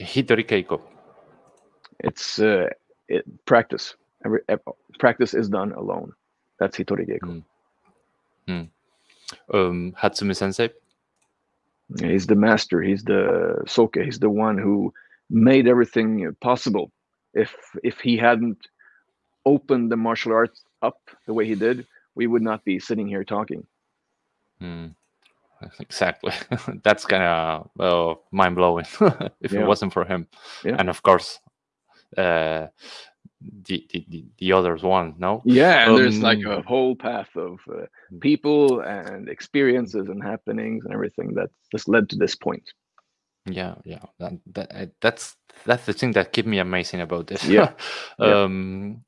[0.00, 0.80] Hitori Keiko.
[2.00, 2.68] It's uh,
[3.08, 3.96] it, practice.
[4.24, 4.60] Every, ev-
[5.00, 6.12] practice is done alone.
[6.60, 7.06] That's Hitori
[8.48, 8.68] Geiko.
[9.52, 10.70] Um, Hatsumi Sensei.
[12.00, 12.80] He's the master.
[12.82, 13.96] He's the soke.
[13.96, 14.92] He's the one who
[15.30, 16.90] made everything possible.
[17.34, 18.58] If if he hadn't
[19.44, 23.24] opened the martial arts up the way he did, we would not be sitting here
[23.24, 23.66] talking.
[24.58, 24.88] Hmm.
[25.80, 26.32] Exactly.
[26.82, 28.84] That's kind of uh, mind blowing
[29.40, 29.60] if Yeah.
[29.60, 30.26] it wasn't for him.
[30.64, 30.76] Yeah.
[30.78, 31.38] And of course,
[32.16, 32.66] uh,
[33.68, 35.14] the, the the the others one.
[35.18, 35.42] No.
[35.44, 37.86] Yeah, and there's like Um, a whole path of uh,
[38.20, 42.64] people and experiences and happenings and everything that just led to this point.
[43.46, 44.04] Yeah, yeah.
[44.20, 45.36] That, that uh, that's
[45.66, 47.44] that's the thing that keep me amazing about this.
[47.48, 47.72] Yeah,
[48.20, 49.02] um,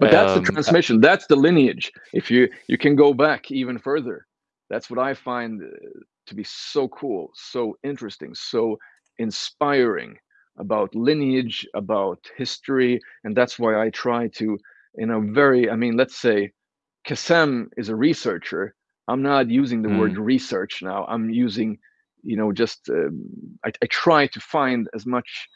[0.00, 1.00] But that's the um, transmission.
[1.00, 1.92] That's the lineage.
[2.12, 4.26] If you you can go back even further,
[4.70, 5.66] that's what I find uh,
[6.28, 8.78] to be so cool, so interesting, so
[9.18, 10.18] inspiring
[10.58, 14.58] about lineage, about history, and that's why I try to,
[14.94, 16.52] in a very, I mean, let's say,
[17.06, 18.74] Kasem is a researcher.
[19.06, 21.06] I'm not using the word research now.
[21.06, 21.78] I'm using,
[22.22, 23.24] you know, just um,
[23.64, 25.48] I, I try to find as much,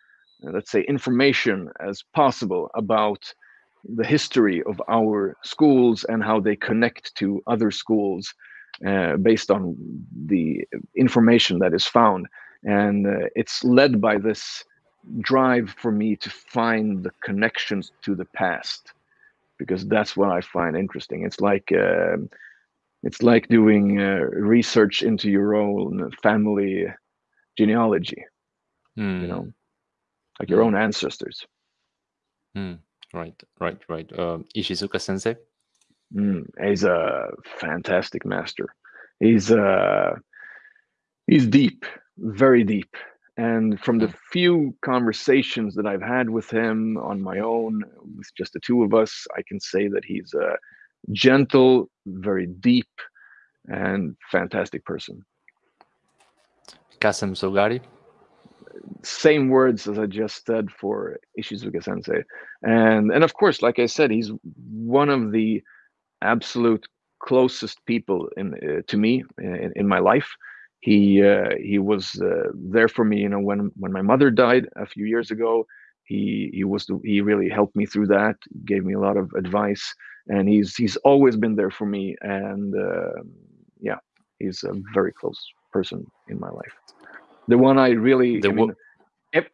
[0.46, 3.34] uh, let's say, information as possible about
[3.84, 8.32] the history of our schools and how they connect to other schools
[8.86, 9.76] uh, based on
[10.26, 10.64] the
[10.96, 12.26] information that is found.
[12.64, 14.64] And uh, it's led by this
[15.20, 18.92] drive for me to find the connections to the past
[19.58, 21.24] because that's what I find interesting.
[21.24, 22.28] It's like um
[23.02, 26.86] it's like doing uh, research into your own family
[27.58, 28.24] genealogy,
[28.96, 29.52] hmm, you know,
[30.38, 31.44] like your own ancestors.
[32.54, 32.74] hmm,
[33.12, 34.18] right, right, right.
[34.18, 35.36] Um, Ishizuka Sensei.
[36.14, 38.74] Mm, he's a fantastic master.
[39.18, 40.14] He's uh
[41.26, 41.84] he's deep,
[42.18, 42.96] very deep,
[43.36, 47.82] And from the few conversations that I've had with him on my own,
[48.16, 50.56] with just the two of us, I can say that he's a
[51.12, 52.90] gentle, very deep,
[53.68, 55.24] and fantastic person.
[57.00, 57.80] Kasem Zoughari.
[59.02, 62.22] Same words as I just said for Ishizuka Sensei,
[62.62, 64.30] and and of course, like I said, he's
[64.70, 65.62] one of the
[66.22, 66.86] absolute
[67.20, 70.28] closest people in uh, to me in, in my life
[70.82, 74.68] he uh, he was uh, there for me you know when when my mother died
[74.76, 75.64] a few years ago
[76.04, 78.36] he he was the, he really helped me through that
[78.66, 79.94] gave me a lot of advice
[80.28, 83.22] and he's he's always been there for me and uh,
[83.80, 83.98] yeah
[84.38, 85.40] he's a very close
[85.72, 86.74] person in my life.
[87.48, 88.74] The one i really the I mean,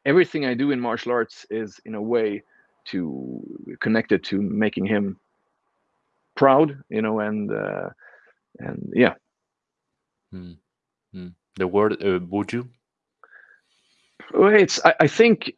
[0.05, 2.43] everything i do in martial arts is in a way
[2.87, 3.43] to
[3.81, 5.21] connected to making him
[6.37, 7.91] proud you know and uh,
[8.61, 9.15] and yeah.
[10.33, 10.53] Hmm.
[11.15, 11.35] Mm.
[11.57, 12.69] The word uh, buyu.
[14.33, 15.53] Well, it's I, I think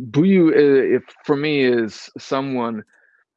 [0.00, 2.84] buyu, uh, if for me, is someone,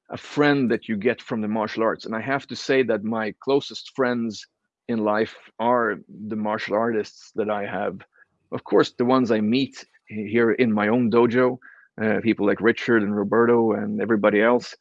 [0.09, 3.03] a friend that you get from the martial arts, and I have to say that
[3.03, 4.45] my closest friends
[4.87, 7.99] in life are the martial artists that I have.
[8.51, 11.59] Of course, the ones I meet here in my own dojo,
[12.01, 14.75] uh, people like Richard and Roberto and everybody else,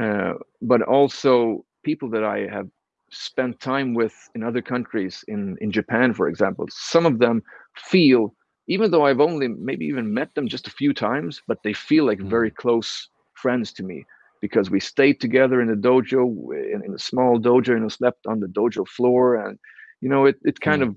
[0.00, 2.68] uh, but also people that I have
[3.12, 7.42] spent time with in other countries, in, in Japan, for example, some of them
[7.76, 8.34] feel,
[8.66, 12.06] even though I've only maybe even met them just a few times, but they feel
[12.06, 12.56] like very mm.
[12.56, 14.04] close friends to me
[14.40, 18.40] because we stayed together in the dojo, in, in a small dojo, and slept on
[18.40, 19.36] the dojo floor.
[19.36, 19.58] And,
[20.00, 20.88] you know, it, it kind mm.
[20.88, 20.96] of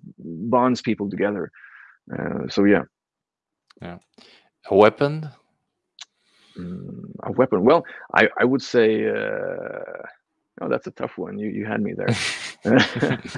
[0.50, 1.52] bonds people together.
[2.18, 2.84] Uh, so, yeah.
[3.82, 3.98] Yeah.
[4.72, 5.30] A weapon?
[6.58, 7.66] Mm, a weapon.
[7.66, 9.08] Well, I, I would say.
[9.08, 10.02] Uh,
[10.62, 11.38] Oh, that's a tough one.
[11.38, 12.16] You you had me there.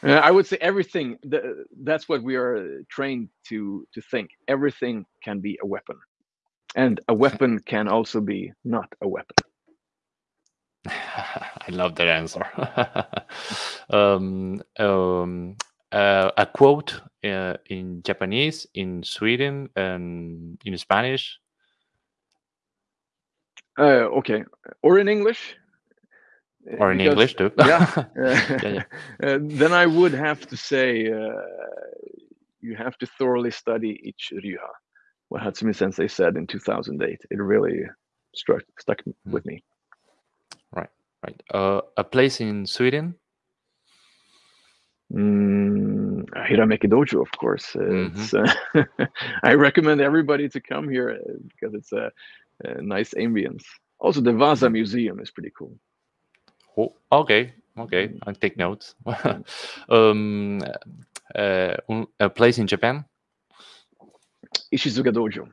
[0.02, 1.18] I would say everything.
[1.82, 4.30] That's what we are trained to to think.
[4.46, 5.96] Everything can be a weapon,
[6.76, 9.36] and a weapon can also be not a weapon.
[10.86, 12.44] I love that answer.
[13.90, 15.56] um, um,
[15.92, 21.38] uh, a quote uh, in Japanese, in Sweden, and in Spanish.
[23.78, 24.44] Uh, okay,
[24.82, 25.56] or in English
[26.78, 27.50] or in because, English too.
[27.58, 28.82] yeah, yeah, yeah.
[29.22, 31.32] Uh, then I would have to say uh,
[32.60, 34.70] you have to thoroughly study each ryuha.
[35.28, 37.20] What Hatsumi Sensei said in 2008.
[37.30, 37.84] It really
[38.34, 39.14] struck stuck mm.
[39.24, 39.62] with me.
[40.72, 40.90] Right,
[41.24, 41.42] right.
[41.52, 43.14] Uh, a place in Sweden.
[45.12, 47.74] Mm, Hirameki Dojo, of course.
[47.74, 49.08] Mm -hmm.
[49.50, 52.10] I recommend everybody to come here uh, because it's a,
[52.64, 53.64] a nice ambience.
[53.98, 54.72] Also, the Vasa mm.
[54.72, 55.78] Museum is pretty cool.
[56.76, 58.18] Oh, okay, okay, mm.
[58.26, 58.94] I take notes.
[59.88, 60.62] um,
[61.34, 61.76] uh,
[62.20, 63.04] a place in Japan?
[64.74, 65.48] Ishizuka Dojo,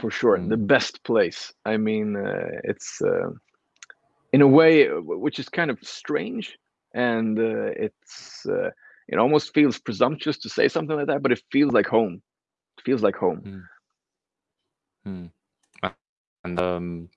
[0.00, 0.38] for sure.
[0.38, 0.48] Mm.
[0.48, 1.52] The best place.
[1.64, 3.30] I mean, uh, it's uh,
[4.32, 6.58] in a way which is kind of strange,
[6.94, 8.70] and uh, it's uh,
[9.08, 12.22] it almost feels presumptuous to say something like that, but it feels like home.
[12.78, 13.68] It feels like home.
[15.06, 15.30] Mm.
[15.82, 15.92] Mm.
[16.44, 17.08] And um,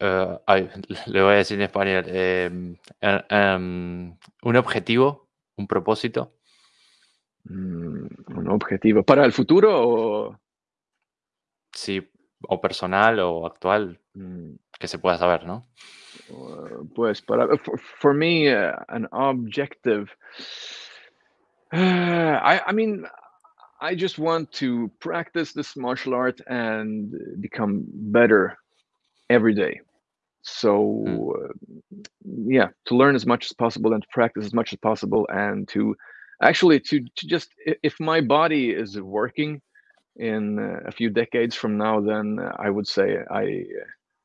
[0.00, 0.68] Uh, ay,
[1.06, 2.04] le voy a decir en español.
[2.06, 6.34] Eh, um, un objetivo, un propósito.
[7.44, 8.06] Mm,
[8.36, 9.02] un objetivo.
[9.02, 10.40] ¿Para el futuro o...?
[11.72, 12.10] Sí,
[12.48, 14.54] o personal o actual, mm.
[14.78, 15.66] que se pueda saber, ¿no?
[16.30, 20.10] Uh, pues para, for, for me, uh, an objective.
[21.72, 21.76] Uh,
[22.42, 23.04] I, I mean,
[23.80, 28.56] I just want to practice this martial art and become better
[29.28, 29.80] every day.
[30.44, 32.06] So, mm.
[32.46, 35.66] yeah, to learn as much as possible and to practice as much as possible, and
[35.68, 35.96] to
[36.42, 37.48] actually to to just
[37.82, 39.62] if my body is working
[40.16, 43.64] in a few decades from now, then I would say I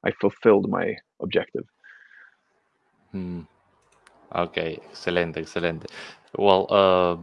[0.04, 1.66] I fulfilled my objective.
[3.12, 3.42] Hmm.
[4.36, 5.86] Okay, excellent, excellent.
[6.38, 7.16] Well, uh,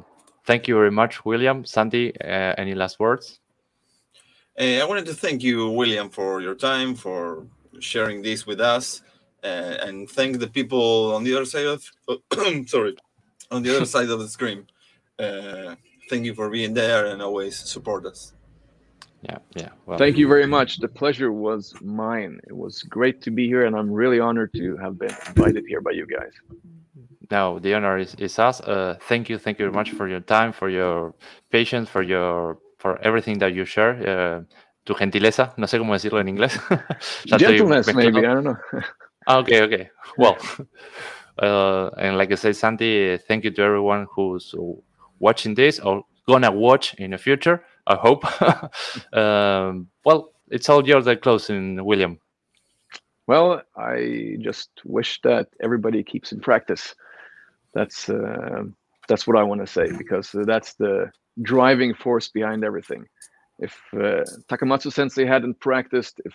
[0.46, 1.64] thank you very much, William.
[1.64, 3.40] Santi uh, any last words?
[4.58, 7.46] Uh, I wanted to thank you, William, for your time, for
[7.80, 9.02] sharing this with us
[9.44, 11.84] uh, and thank the people on the other side of
[12.68, 12.96] sorry
[13.50, 14.66] on the other side of the screen.
[15.18, 15.74] Uh,
[16.10, 18.32] thank you for being there and always support us.
[19.22, 20.78] Yeah yeah well, thank you very much.
[20.78, 22.40] The pleasure was mine.
[22.46, 25.80] It was great to be here and i'm really honored to have been invited here
[25.80, 26.32] by you guys.
[27.30, 28.60] No the honor is, is us.
[28.60, 31.14] Uh, thank you thank you very much for your time for your
[31.50, 33.94] patience for your for everything that you share.
[34.06, 34.40] Uh,
[34.86, 36.58] tu gentileza, no sé cómo decirlo en inglés.
[37.26, 38.56] Gentleness, maybe, I don't know.
[39.26, 39.90] ah, okay, okay.
[40.16, 40.36] Well,
[41.42, 44.54] uh, and like I said, Santi, thank you to everyone who's
[45.18, 47.64] watching this or gonna watch in the future.
[47.88, 48.24] I hope.
[49.12, 52.18] um, well, it's all yours at closing, William.
[53.26, 56.94] Well, I just wish that everybody keeps in practice.
[57.74, 58.62] That's uh,
[59.08, 61.10] that's what I want to say because that's the
[61.42, 63.06] driving force behind everything.
[63.58, 66.34] If uh, Takamatsu Sensei hadn't practiced, if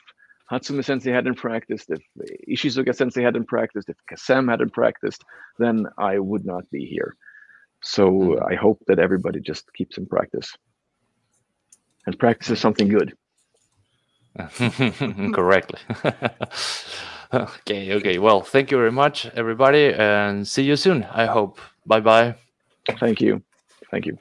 [0.52, 2.02] Hatsumi Sensei hadn't practiced, if
[2.50, 5.24] Ishizuka Sensei hadn't practiced, if Kasem hadn't practiced,
[5.60, 7.16] then I would not be here.
[7.84, 8.52] So mm.
[8.52, 10.54] I hope that everybody just keeps in practice
[12.06, 13.14] and practices something good.
[15.34, 15.80] Correctly.
[17.34, 18.18] okay, okay.
[18.18, 21.60] Well, thank you very much, everybody, and see you soon, I hope.
[21.86, 22.36] Bye bye.
[23.00, 23.42] Thank you.
[23.90, 24.18] Thank you.